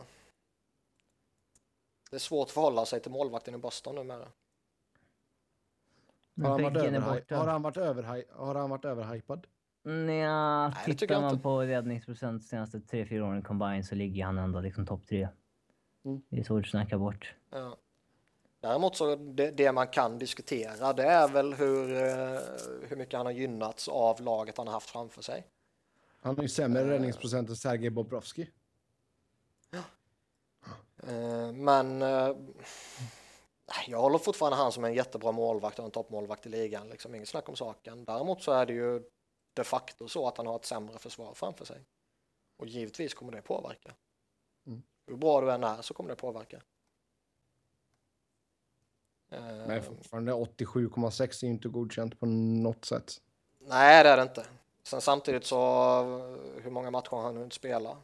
[2.09, 4.27] Det är svårt att förhålla sig till målvakten i Boston numera.
[6.41, 9.47] Har han, varit överhy- har, han varit överhy- har han varit överhypad?
[9.83, 11.43] Nja, tittar man inte.
[11.43, 15.29] på räddningsprocent senaste 3-4 åren combined så ligger han ändå liksom topp 3.
[16.05, 16.21] Mm.
[16.29, 17.35] Det är svårt att snacka bort.
[17.49, 17.77] Ja.
[18.59, 22.39] Däremot så det, det man kan diskutera det är väl hur, eh,
[22.87, 25.47] hur mycket han har gynnats av laget han har haft framför sig.
[26.21, 28.49] Han har ju sämre räddningsprocent än Sergej Bobrovski.
[31.03, 32.35] Eh, men eh,
[33.87, 36.89] jag håller fortfarande han som en jättebra målvakt och en toppmålvakt i ligan.
[36.89, 38.05] Liksom, inget snack om saken.
[38.05, 39.03] Däremot så är det ju
[39.53, 41.85] de facto så att han har ett sämre försvar framför sig.
[42.57, 43.93] Och givetvis kommer det påverka.
[44.67, 44.81] Mm.
[45.07, 46.61] Hur bra du än är så kommer det påverka.
[49.29, 53.13] Men Eh, fortfarande 87,6 är ju inte godkänt på något sätt.
[53.59, 54.45] nej, det är det inte.
[54.83, 55.57] Sen samtidigt så,
[56.61, 57.89] hur många matcher har han hunnit spela?
[57.89, 57.99] Han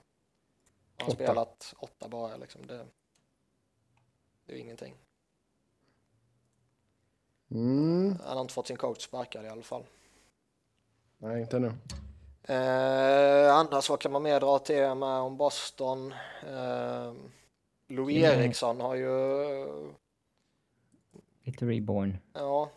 [1.00, 1.16] har Åtta.
[1.16, 2.68] spelat åtta bara liksom.
[2.68, 2.86] Det,
[4.46, 4.96] det är ju ingenting.
[7.52, 8.16] Mm.
[8.26, 9.84] Han har inte fått sin coach sparkad i alla fall.
[11.18, 11.72] Nej, inte nu.
[12.54, 16.12] Eh, annars vad kan man mer dra till med om Boston?
[16.48, 17.14] Eh,
[17.88, 18.40] Louis Mm.
[18.40, 19.10] Eriksson har ju,
[21.46, 22.18] Lite reborn.
[22.34, 22.72] ja,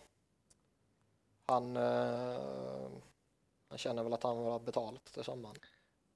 [1.47, 2.90] han, eh,
[3.69, 5.57] han känner väl att han vill ha betalt till sommaren.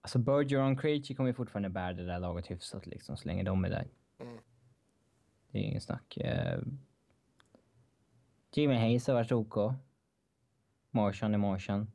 [0.01, 3.43] Alltså Bergeron och Krejci kommer ju fortfarande bära det där laget hyfsat liksom, så länge
[3.43, 3.89] de är där.
[4.19, 4.39] Mm.
[5.51, 6.19] Det är ingen snack.
[6.21, 6.63] Uh,
[8.53, 9.75] Jimmy Hayes har varit OK.
[10.91, 11.87] Marchand är Marchand.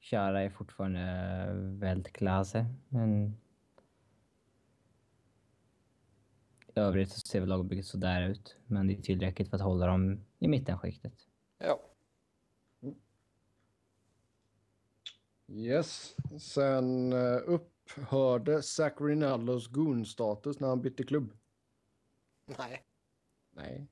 [0.00, 3.41] Chara är fortfarande Weltklasse, men...
[6.74, 9.86] I övrigt så ser väl lagbygget sådär ut, men det är tillräckligt för att hålla
[9.86, 11.12] dem i mittenskiktet.
[11.58, 11.80] Ja,
[15.48, 16.16] Yes.
[16.40, 21.32] Sen uh, upphörde Zach Rinaldos goon-status när han bytte klubb.
[22.46, 22.82] nej.
[23.54, 23.86] Nej.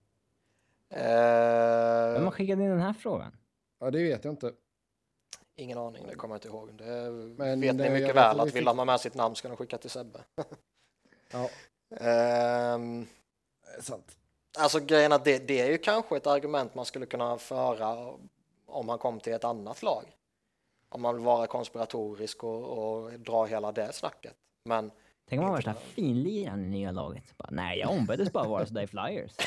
[0.89, 3.37] Eh, Vem har skickat in den här frågan?
[3.79, 4.53] Ja, det vet jag inte.
[5.55, 6.75] ingen aning, det kommer jag inte ihåg.
[6.75, 9.15] Det Men, vet ni eh, mycket väl att vi vill fick- de ha med sitt
[9.15, 10.25] namn ska de skicka till Sebbe.
[11.33, 11.49] Ja,
[11.91, 14.17] Det är sant.
[14.59, 18.15] Alltså grejen att det, det är ju kanske ett argument man skulle kunna föra
[18.67, 20.05] om man kom till ett annat lag.
[20.89, 24.35] Om man vill vara konspiratorisk och, och dra hela det snacket.
[24.65, 24.91] Men
[25.29, 27.37] Tänk om man var värsta finliraren i nya laget.
[27.37, 29.33] Bara, nej, jag ombeddes bara vara sådär i Flyers.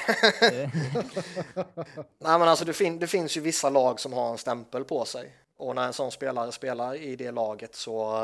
[2.20, 5.06] Nej, men alltså det, fin det finns ju vissa lag som har en stämpel på
[5.06, 8.24] sig och när en sån spelare spelar i det laget så,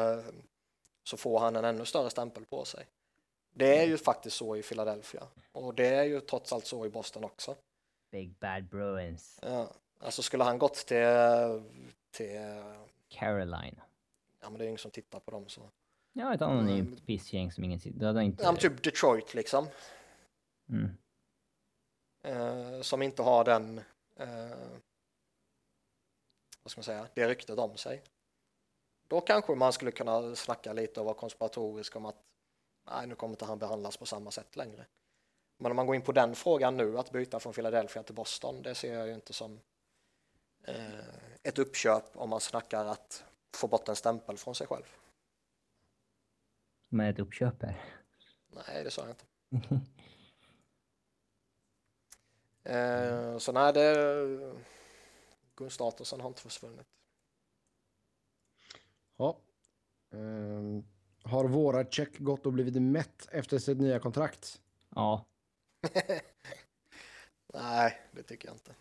[1.04, 2.86] så får han en ännu större stämpel på sig.
[3.60, 6.90] Det är ju faktiskt så i Philadelphia och det är ju trots allt så i
[6.90, 7.56] Boston också.
[8.11, 9.40] Big Bad Bruins.
[9.41, 10.98] Ja, alltså skulle han gått till,
[12.11, 12.40] till
[13.10, 13.81] Caroline.
[14.41, 15.69] ja men det är ingen som tittar på dem så.
[16.14, 17.80] Ja, ett anonymt pissgäng som ingen...
[17.86, 18.44] Det hade inte...
[18.44, 19.68] Ja, men typ Detroit liksom,
[20.69, 20.98] Mm.
[22.23, 23.77] eh, som inte har den,
[24.15, 24.49] eh,
[26.64, 28.03] vad ska man säga, det ryktet om sig.
[29.07, 32.15] Då kanske man skulle kunna snacka lite och vara konspiratorisk om att
[32.90, 34.86] nej, nu kommer inte han behandlas på samma sätt längre.
[35.57, 38.61] Men om man går in på den frågan nu, att byta från Philadelphia till Boston,
[38.61, 39.60] det ser jag ju inte som
[40.64, 40.99] eh,
[41.44, 44.95] ett uppköp om man snackar att få bort en stämpel från sig själv.
[46.90, 47.86] Med ett uppköp här.
[48.48, 49.86] Nej, det sa jag inte.
[52.64, 54.56] Eh, så nej, det...
[55.56, 56.88] Gunstatusen har inte försvunnit.
[59.18, 59.38] Ja.
[60.11, 60.84] Ehm,
[61.30, 64.61] har våra check gått och blivit mätt efter sitt nya kontrakt?
[64.95, 65.26] Ja.
[67.53, 68.76] Nej, det tycker jag inte.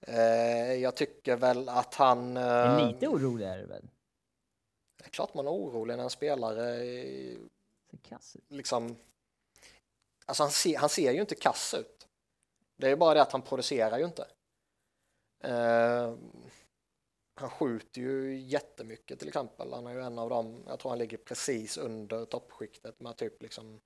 [0.00, 2.36] Eh, jag tycker väl att han...
[2.36, 3.88] Eh, lite orolig är det väl?
[4.98, 7.36] Det är klart man är orolig när en spelare eh,
[7.90, 8.44] Ser kass ut.
[8.48, 8.96] liksom...
[10.26, 12.06] Alltså han, ser, han ser ju inte kass ut.
[12.76, 14.26] Det är ju bara det att han producerar ju inte.
[15.40, 16.14] Eh,
[17.40, 19.72] han skjuter ju jättemycket till exempel.
[19.72, 23.42] Han är ju en av dem, jag tror han ligger precis under toppskiktet med typ
[23.42, 23.80] liksom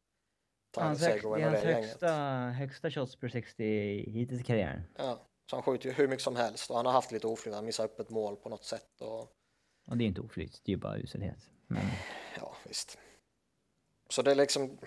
[0.77, 2.15] Hans, hög, det är hans högsta,
[2.51, 3.65] högsta shots per 60
[4.11, 4.83] hittills i karriären.
[4.99, 7.55] Ja, så han skjuter ju hur mycket som helst och han har haft lite oflyt.
[7.55, 9.37] Han missar upp ett mål på något sätt och
[9.87, 11.51] Och det är inte oflyt, det är ju bara uselhet.
[11.66, 11.87] Men
[12.37, 12.99] ja, visst.
[14.09, 14.79] Så det är liksom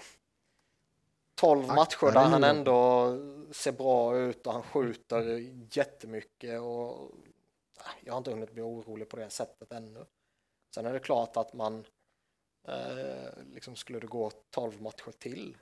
[1.36, 3.10] 12 Akta matcher där han ändå
[3.52, 5.24] ser bra ut och han skjuter
[5.78, 7.12] jättemycket och
[8.03, 10.06] jag har inte hunnit bli orolig på det sättet ännu.
[10.76, 11.85] Sen är det klart att man
[12.68, 15.57] eh, liksom skulle det gå 12 matcher till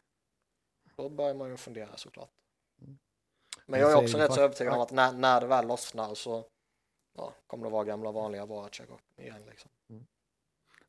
[0.96, 2.32] då börjar man ju fundera såklart.
[3.66, 6.46] Men jag är också rätt så övertygad om att när, när det väl lossnar så
[7.14, 9.72] ja, kommer det vara gamla vanliga Voracek igen liksom.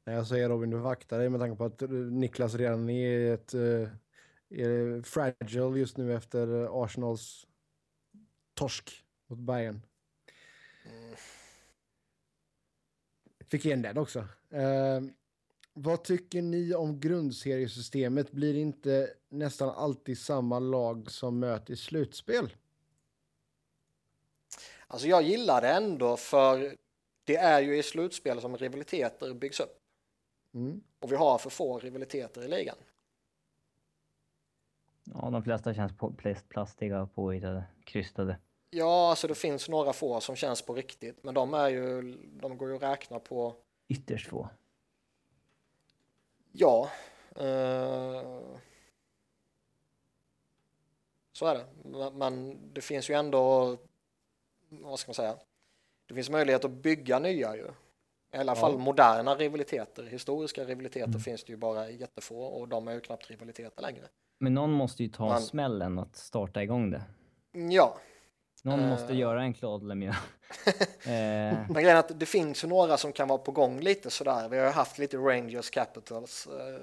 [0.04, 3.34] Nej, Jag säger Robin, du akta dig med tanke på att eh, Niklas redan är
[3.34, 3.88] ett uh,
[4.48, 7.46] är fragile just nu efter eh, Arsenals
[8.54, 9.86] torsk mot Bayern.
[10.84, 11.16] Mm.
[13.48, 14.18] Fick igen den också.
[14.50, 15.00] Eh,
[15.72, 18.32] vad tycker ni om grundseriesystemet?
[18.32, 22.54] Blir det inte nästan alltid samma lag som möter i slutspel?
[24.86, 26.76] Alltså jag gillar det ändå för
[27.24, 29.80] det är ju i slutspel som rivaliteter byggs upp.
[30.54, 30.82] Mm.
[30.98, 32.76] Och vi har för få rivaliteter i ligan.
[35.04, 35.92] Ja, de flesta känns
[36.48, 38.38] plastiga, påhittade, krystade.
[38.76, 42.02] Ja, alltså det finns några få som känns på riktigt, men de är ju,
[42.40, 43.54] de går ju att räkna på,
[43.88, 44.48] Ytterst få.
[46.52, 46.90] ja.
[47.36, 48.40] Eh,
[51.32, 51.64] så är det.
[51.84, 53.76] Men- Men det finns ju ändå,
[54.68, 55.36] vad ska man säga,
[56.06, 57.66] det finns möjlighet att bygga nya ju.
[58.32, 58.56] I alla Ja.
[58.56, 60.02] fall moderna rivaliteter.
[60.04, 61.20] Historiska rivaliteter Mm.
[61.20, 64.04] finns det ju bara jättefå och de är ju knappt rivaliteter längre.
[64.38, 67.02] Men någon måste ju ta Man- smällen att starta igång det.
[67.52, 67.98] Ja,
[68.64, 68.88] Någon Eh.
[68.88, 70.16] måste göra en Claude Lemieux.
[70.66, 70.72] eh,
[71.04, 74.48] Men grejen är att det finns ju några som kan vara på gång lite sådär.
[74.48, 76.80] Vi har ju haft lite Rangers Capitals eh,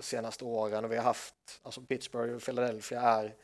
[0.00, 3.34] senaste åren och vi har haft, alltså Pittsburgh och Philadelphia är,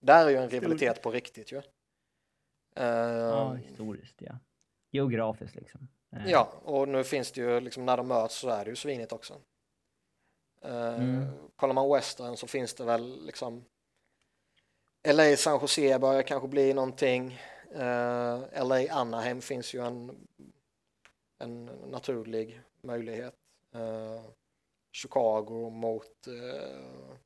[0.00, 1.62] där är ju en rivalitet på riktigt ju.
[2.76, 4.32] Eh, ja, historiskt ja.
[4.90, 5.88] Geografiskt liksom.
[6.12, 8.76] Eh, ja, och nu finns det ju liksom när de möts så är det ju
[8.76, 9.34] svinigt också.
[10.62, 11.26] Eh, Mm.
[11.56, 13.64] Kollar man Western så finns det väl liksom
[15.02, 17.38] LA San Jose börjar kanske bli någonting.
[17.70, 20.26] Eh, LA Anaheim finns ju en,
[21.38, 23.34] en naturlig möjlighet.
[23.74, 24.22] Eh,
[24.92, 27.16] Chicago mot eh,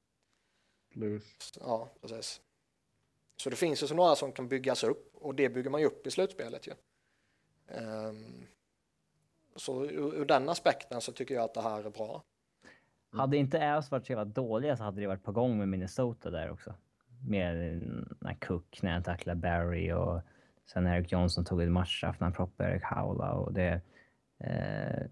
[0.94, 1.52] Blues.
[1.60, 2.40] Ja, precis.
[3.36, 5.86] Så det finns ju så några som kan byggas upp och det bygger man ju
[5.86, 6.72] upp i slutspelet ju.
[7.68, 8.46] Ehm,
[9.56, 12.22] så ur, ur den aspekten så tycker jag att det här är bra.
[13.10, 16.30] Hade inte Avs varit så jävla dåliga så hade det varit på gång med Minnesota
[16.30, 16.74] där också.
[17.24, 17.82] Med
[18.20, 20.20] när Cook, när han tacklade Barry och
[20.66, 23.80] sen Eric Johnson tog ett matchstraff när han proppade Eric Howla och det...
[24.38, 25.02] Eh,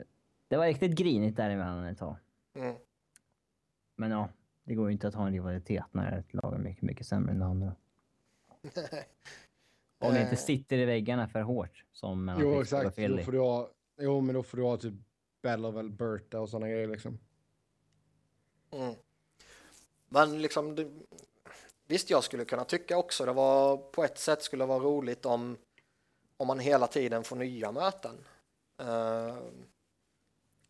[0.49, 2.17] det var riktigt grinigt däremellan ett tag.
[2.55, 2.75] Mm.
[3.97, 4.29] Men ja,
[4.65, 7.33] det går ju inte att ha en rivalitet när ett lag är mycket, mycket sämre
[7.33, 7.75] än det andra.
[9.99, 12.97] Om det inte Eh, sitter i väggarna för hårt som mellan Jo, exakt.
[12.97, 14.95] Då får du ha, jo, men då får du ha typ
[15.43, 17.19] Battle of Alberta och sådana grejer liksom.
[18.71, 18.95] Mm.
[20.09, 20.91] Men liksom, det,
[21.91, 25.27] visst jag skulle kunna tycka också det var på ett sätt skulle det vara roligt
[25.27, 25.57] om,
[26.37, 28.25] om man hela tiden får nya möten.
[28.83, 29.37] Eh,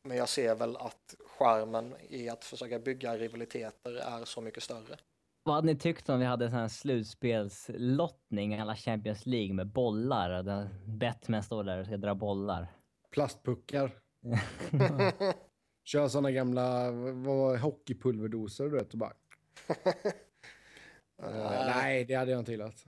[0.02, 4.96] men jag ser väl att skärmen i att försöka bygga rivaliteter är så mycket större.
[5.42, 9.66] Vad hade ni tyckt om vi hade en sån här slutspelslottning alla Champions League med
[9.66, 10.42] bollar?
[10.42, 12.72] Där Batman står där och ska dra bollar.
[13.10, 13.98] Plastpuckar.
[15.84, 16.90] Kör sådana gamla
[17.56, 19.12] hockeypulverdoser du vet och bara.
[21.22, 22.86] Eh, nej, det hade jag inte gillat.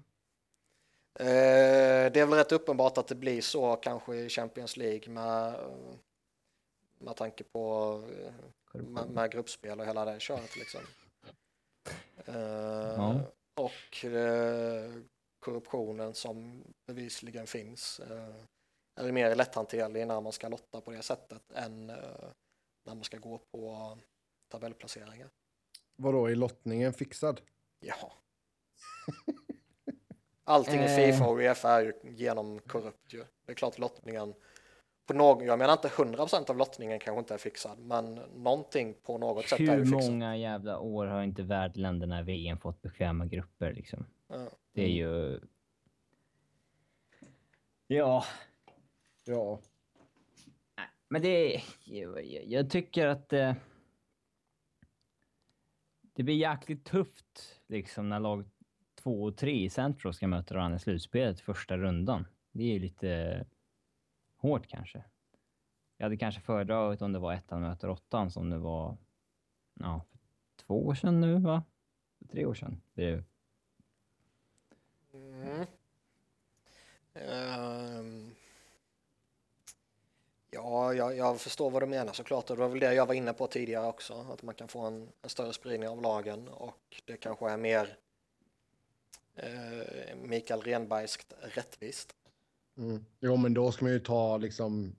[1.18, 5.54] Eh, det är väl rätt uppenbart att det blir så kanske i Champions League med,
[6.98, 7.94] med tanke på
[8.74, 10.80] eh, med, med gruppspel och hela det köret liksom.
[12.26, 13.20] Eh,
[13.54, 14.92] Och eh,
[15.38, 18.00] korruptionen som bevisligen finns
[19.00, 23.38] är mer lätthanterlig när man ska lotta på det sättet än när man ska gå
[23.38, 23.98] på
[24.48, 25.30] tabellplaceringar.
[25.96, 27.40] Vadå, är lottningen fixad?
[27.80, 28.12] Ja.
[30.44, 30.96] Allting i Eh.
[30.96, 33.24] Fifa och Uefa är ju genom korrupt ju.
[33.46, 34.34] Det är klart lottningen
[35.06, 39.18] på någon, jag menar inte 100% av lottningen kanske inte är fixad, men någonting på
[39.18, 40.10] något sätt är Hur ju fixat.
[40.10, 44.06] många jävla år har inte värdländerna i VM fått bekväma grupper liksom?
[44.28, 44.46] Ja.
[44.72, 45.40] Det är ju...
[47.86, 48.24] Ja,
[49.24, 49.60] Ja.
[51.08, 51.62] men det är...
[52.48, 53.54] Jag, tycker att eh,
[56.14, 58.44] det blir jäkligt tufft liksom när lag
[59.02, 62.26] två och tre i Central ska möta varandra i slutspelet första rundan.
[62.52, 63.44] Det är ju lite
[64.36, 65.04] hårt kanske.
[65.96, 68.96] Jag hade kanske föredragit om det var ettan möter åttan som det var
[69.80, 71.62] ja, för två år sedan nu va?
[72.18, 72.80] För tre år sedan.
[72.94, 73.24] Det är,
[75.14, 75.66] Mm.
[77.14, 78.34] Um.
[80.50, 83.14] Ja, jag, jag förstår vad du menar såklart och det var väl det jag var
[83.14, 87.02] inne på tidigare också, att man kan få en, en större spridning av lagen och
[87.04, 87.96] det kanske är mer
[89.36, 92.12] eh, Mikael Renbergskt rättvist.
[92.78, 93.04] Mm.
[93.20, 94.96] Jo, men då ska man ju ta liksom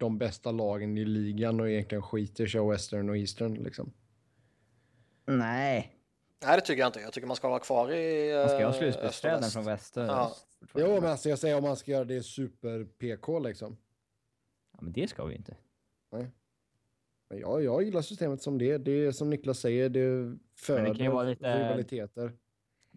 [0.00, 3.92] de bästa lagen i ligan och egentligen skita i show Western och Eastern liksom.
[5.26, 5.92] nej,
[6.44, 7.00] Nej, det tycker jag inte.
[7.00, 9.96] Jag tycker man ska hålla kvar i man ska ju ha eh, och från väst.
[9.96, 10.26] och Ja.
[10.30, 10.46] öst.
[10.74, 13.76] Jo, men alltså jag säger om man ska göra det super-PK liksom.
[14.72, 15.56] Ja, men det ska vi inte.
[16.10, 18.78] Men jag, jag gillar systemet som det.
[18.78, 22.32] Det är som Niklas säger, det föder kan ju vara lite- rivaliteter.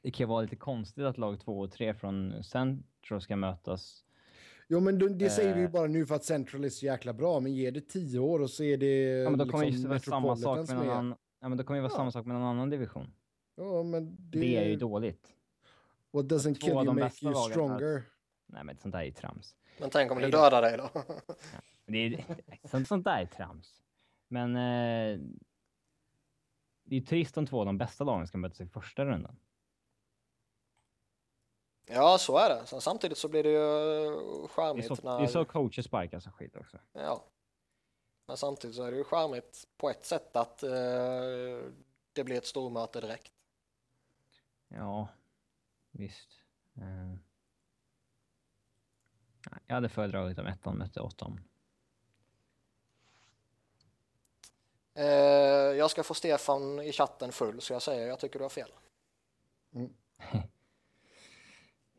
[0.04, 4.04] Det kan vara lite konstigt att lag två och tre från Central ska mötas.
[4.68, 5.72] Jo, men det, det säger vi ju Eh.
[5.72, 8.50] bara nu för att Central är så jäkla bra, men ge det tio år och
[8.50, 11.16] så är det Ja, men då kommer liksom ju vara samma sak med någon annan.
[11.40, 11.98] Ja, men då kommer ju vara Ja.
[11.98, 13.14] samma sak med någon annan division.
[13.56, 15.34] Ja, men det, Det, är ju dåligt.
[16.12, 18.04] What doesn't kill you make you stronger.
[18.46, 19.56] Nej, men sånt där är ju trams.
[19.80, 20.90] Men tänk om det dödar dig då?
[21.86, 22.26] Det är,
[22.68, 23.82] sånt, sånt där är trams.
[24.28, 25.20] Men eh,
[26.84, 29.36] det är ju trist om två av de bästa lagen ska mötas i första rundan.
[31.92, 32.66] Ja, så är det.
[32.66, 35.18] Sen samtidigt så blir det ju Det är charmigt så, när...
[35.18, 36.78] det är så coacher sparkar så skit också.
[36.94, 37.24] Ja.
[38.26, 40.70] Men samtidigt så är det ju charmigt på ett sätt att eh,
[42.14, 43.34] det blir ett stormöte direkt.
[44.68, 45.08] Ja,
[45.92, 46.30] visst.
[46.76, 46.84] Eh,
[49.52, 51.42] nej, jag hade föredragit om ettan mötte åttan.
[54.94, 55.06] Eh,
[55.78, 58.72] jag ska få Stefan i chatten full så jag säger jag tycker du har fel.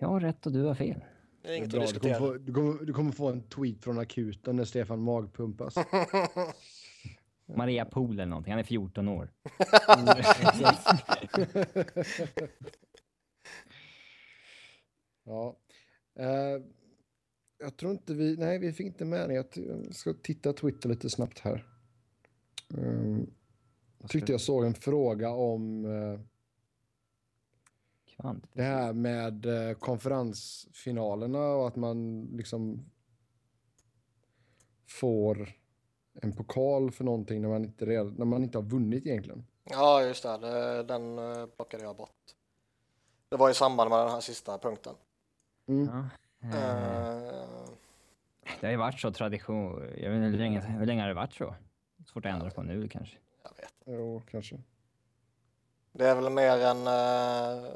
[0.01, 1.05] Jag har rätt och du har fel.
[1.43, 3.99] Det är inget att du, kommer få, du, kommer, du kommer få en tweet från
[3.99, 5.75] akuten när Stefan magpumpas.
[7.57, 9.31] Maria Pool eller någonting, han är 14 år.
[15.25, 15.57] ja.
[16.19, 16.63] Eh,
[17.59, 18.37] jag tror inte vi...
[18.37, 19.35] Nej, vi fick inte med det.
[19.35, 19.47] Jag
[19.95, 21.67] ska titta Twitter lite snabbt här.
[22.69, 23.31] Um,
[24.09, 26.21] tyckte jag såg en fråga om eh,
[28.21, 28.45] Kvant.
[28.53, 32.91] det här med eh, konferensfinalerna och att man liksom
[34.87, 35.49] får
[36.23, 39.45] en pokal för någonting när man inte, redan, när man inte har vunnit egentligen.
[39.65, 40.39] Ja, just det.
[40.39, 40.83] det.
[40.83, 42.11] Den eh, plockade jag bort.
[43.29, 44.95] Det var i samband med den här sista punkten.
[45.67, 45.89] Mm.
[46.41, 46.49] Ja.
[46.49, 47.69] Eh,
[48.61, 49.73] Det har ju varit så tradition.
[49.97, 51.55] Jag vet inte hur länge, hur länge har det varit så?
[52.13, 53.17] Svårt att ändra på nu kanske.
[53.43, 53.75] jag vet.
[53.85, 54.61] Jo, kanske.
[55.93, 56.87] Det är väl mer en...
[56.87, 57.71] Eh,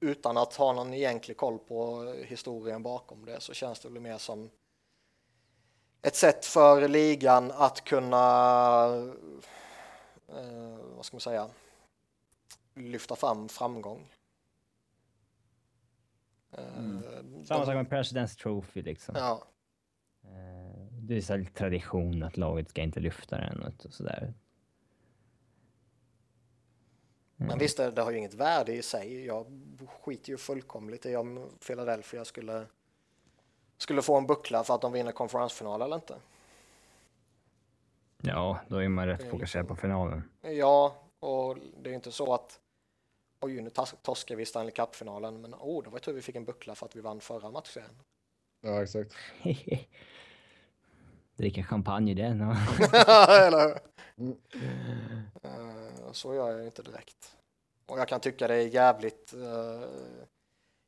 [0.00, 4.18] utan att ha någon egentlig koll på historien bakom det så känns det väl mer
[4.18, 4.50] som
[6.02, 8.84] ett sätt för ligan att kunna,
[10.28, 11.48] eh, vad ska man säga,
[12.74, 14.08] lyfta fram framgång.
[16.52, 17.02] Eh, Mm.
[17.44, 19.14] Samma de- sak med President's Trophy liksom.
[19.18, 19.42] Ja,
[20.24, 24.34] Eh, Det är så tradition att laget ska inte lyfta den och sådär.
[27.46, 29.26] Men visst, det, det har ju inget värde i sig.
[29.26, 29.46] Jag
[30.00, 32.66] skiter ju fullkomligt i om Philadelphia skulle,
[33.78, 36.14] skulle få en buckla för att de vinner konferensfinal eller inte.
[38.22, 40.22] Ja, då är man rätt fokuserad liksom- på finalen.
[40.40, 42.60] Ja, och det är ju inte så att
[43.40, 43.70] oj, nu
[44.02, 46.96] torskar vi Stanley Cup-finalen, men oh, det var tur vi fick en buckla för att
[46.96, 47.82] vi vann förra matchen.
[48.60, 49.14] Ja, exakt.
[51.40, 52.40] Dricka champagne i den.
[52.40, 52.54] och-
[53.30, 53.78] Eller hur?
[54.18, 54.36] Mm.
[55.42, 57.36] Eh, Så gör jag inte direkt.
[57.86, 59.32] Och jag kan tycka det är jävligt...
[59.32, 59.88] eh,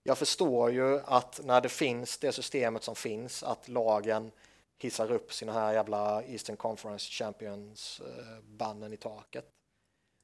[0.02, 4.30] Jag förstår ju att när det finns det systemet som finns, att lagen
[4.78, 9.48] hissar upp sina här jävla Eastern Conference Champions-bannen i taket.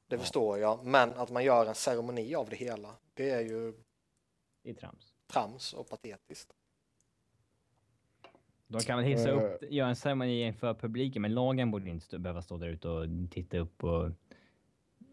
[0.09, 3.73] Det förstår jag, men att man gör en ceremoni av det hela, det är ju
[4.63, 5.13] Det är trams.
[5.27, 6.53] trams och patetiskt.
[8.71, 9.37] De kan väl hissa Eh.
[9.37, 12.87] upp, göra en ceremoni inför publiken, men lagen borde inte stå, behöva stå där ute
[12.89, 14.09] och titta upp och...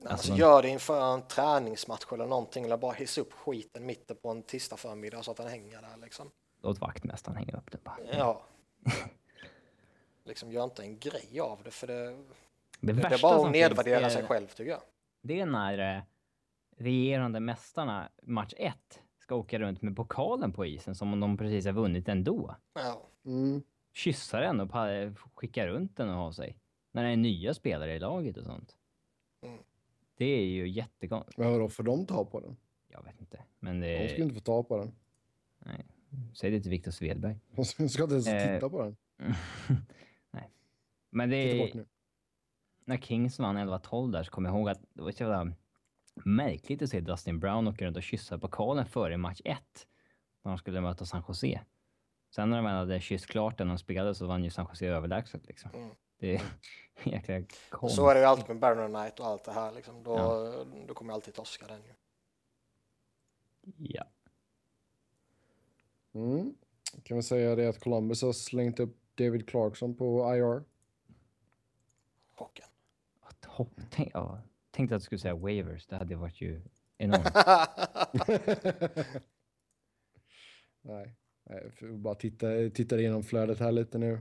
[0.06, 4.16] Alltså, de- gör det inför en träningsmatch eller någonting, eller bara hissa upp skiten mitten
[4.22, 6.30] på en tisdag förmiddag så att den hänger där liksom.
[6.62, 7.96] Låt vaktmästaren hänga upp det bara.
[8.12, 8.42] Ja.
[10.24, 12.16] liksom gör inte en grej av det, för det, Det,
[12.80, 14.80] det är värsta bara att nedvärdera finns, sig är- själv tycker jag.
[15.22, 16.02] Det är när eh,
[16.78, 18.74] regerande mästarna, match 1,
[19.18, 22.56] ska åka runt med pokalen på isen som om de precis har vunnit ändå.
[22.74, 23.05] Ja.
[23.26, 23.62] Mm.
[23.92, 24.70] Kyssa den och
[25.34, 26.58] skicka runt den och ha sig.
[26.92, 28.76] När det är nya spelare i laget och sånt.
[29.42, 29.58] Mm.
[30.16, 31.38] Det är ju jättekonstigt.
[31.38, 32.56] Men vadå, får de ta på den?
[32.88, 33.44] Jag vet inte.
[33.58, 34.08] Men De det...
[34.08, 34.94] ska inte få ta på den.
[35.58, 35.86] Nej.
[36.34, 37.36] Säg det till Viktor Svedberg.
[37.56, 38.96] De ska inte ens Eh, titta på den.
[40.30, 40.50] Nej.
[41.10, 41.86] Men det Titta bort nu.
[42.84, 45.52] när Kings vann 11-12 där så kommer jag ihåg att det var så jävla
[46.14, 49.58] märkligt att se Dustin Brown åka runt och kyssa pokalen före match 1.
[50.42, 51.60] När de skulle möta San Jose.
[52.36, 54.86] Sen när de väl hade kysst klart den och spelade så vann ju San Jose
[54.86, 55.70] överlägset liksom.
[55.74, 55.90] Mm.
[56.18, 56.42] Det är
[57.04, 57.96] jäkla konstigt.
[57.96, 60.02] Så är det ju alltid med Baron Knight och allt det här liksom.
[60.02, 60.64] Då, Ja.
[60.88, 61.94] då kommer jag alltid torska den ju.
[63.76, 64.04] Ja.
[66.14, 66.54] Mm.
[67.02, 70.64] Kan vi säga det att Columbus har slängt upp David Clarkson på IR?
[72.34, 72.66] Chocken.
[73.46, 74.40] Hopp, tänk, ja,
[74.70, 75.86] tänkte att du skulle säga waivers.
[75.86, 76.62] Det hade varit ju
[76.98, 77.34] enormt.
[80.82, 81.16] Nej
[81.48, 84.20] jag får bara titta, titta igenom flödet här lite nu.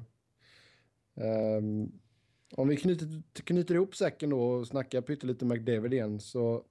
[1.16, 1.92] Ehm,
[2.52, 6.64] om vi knyter, knyter ihop säcken då och snackar pyttelite McDavid igen så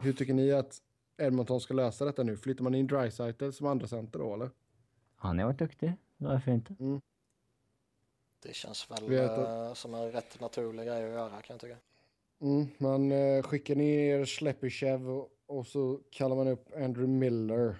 [0.00, 0.78] hur tycker ni att
[1.18, 2.36] Edmonton ska lösa detta nu?
[2.36, 4.50] Flyttar man in Dreisaitl som andra center då eller?
[5.16, 5.92] Han har varit duktig.
[6.16, 6.74] Varför inte?
[8.42, 11.76] Det känns väl eh, som en rätt naturlig grej att göra kan jag tycka.
[12.40, 17.76] Mm, man eh, skickar ner Slepyshev och, och så kallar man upp Andrew Miller.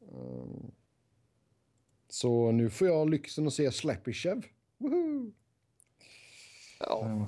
[0.00, 0.72] Um,
[2.10, 4.42] så nu får jag lyxen att se Slappyshev.
[4.78, 5.32] Woohoo!
[6.80, 7.26] Ja,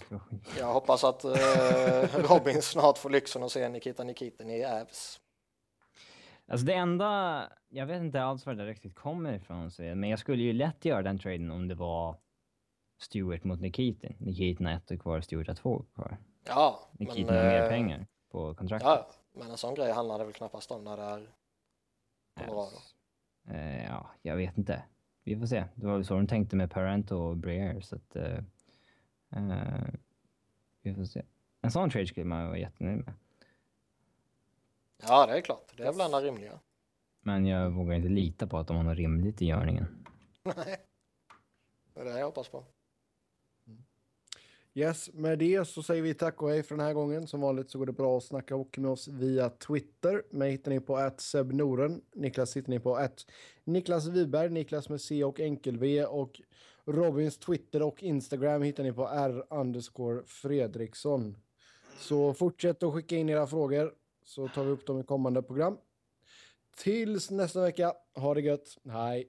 [0.59, 1.33] jag hoppas att eh,
[2.31, 5.21] Robin snart får lyxen att se Nikita Nikitin i Ävs.
[6.47, 10.43] Alltså det enda, jag vet inte alls var det riktigt kommer ifrån, men jag skulle
[10.43, 12.17] ju lätt göra den traden om det var
[13.01, 14.17] Stewart mot Nikitin.
[14.19, 16.17] Nikitin har ett kvar, Stewart har två kvar.
[16.45, 18.89] Ja, Nikitin men, har mer eh, pengar på kontraktet.
[18.89, 21.29] Ja, men en sån grej handlar det väl knappast om när det är
[22.47, 22.77] Colorado.
[23.49, 24.83] Eh, ja, jag vet inte.
[25.25, 25.65] Vi får se.
[25.75, 28.17] Det var väl så de tänkte med Parent och Breer, så att...
[28.17, 28.39] Eh,
[29.31, 29.85] eh,
[30.83, 31.23] vi får se.
[31.61, 33.15] En sån trade skulle man vara jättenöjd med.
[35.03, 35.73] Ja, det är klart.
[35.77, 36.61] Det är väl enda rimliga.
[37.21, 40.05] Men jag vågar inte lita på att de har något rimligt i görningen.
[40.43, 40.77] Nej,
[41.95, 42.65] det är det jag hoppas på.
[44.75, 47.27] Yes, med det så säger vi tack och hej för den här gången.
[47.27, 50.23] Som vanligt så går det bra att snacka hockey med oss via Twitter.
[50.31, 52.03] Mig hittar ni på att Sebnoren.
[52.15, 53.27] Niklas hittar ni på att
[53.65, 56.41] Niklas Wiberg, Niklas med C och enkel-V och
[56.85, 61.37] Robins Twitter och Instagram hittar ni på R underscore Fredriksson.
[61.99, 63.95] Så fortsätt att skicka in era frågor
[64.25, 65.77] så tar vi upp dem i kommande program.
[66.77, 69.29] Tills nästa vecka, ha det gött, hej!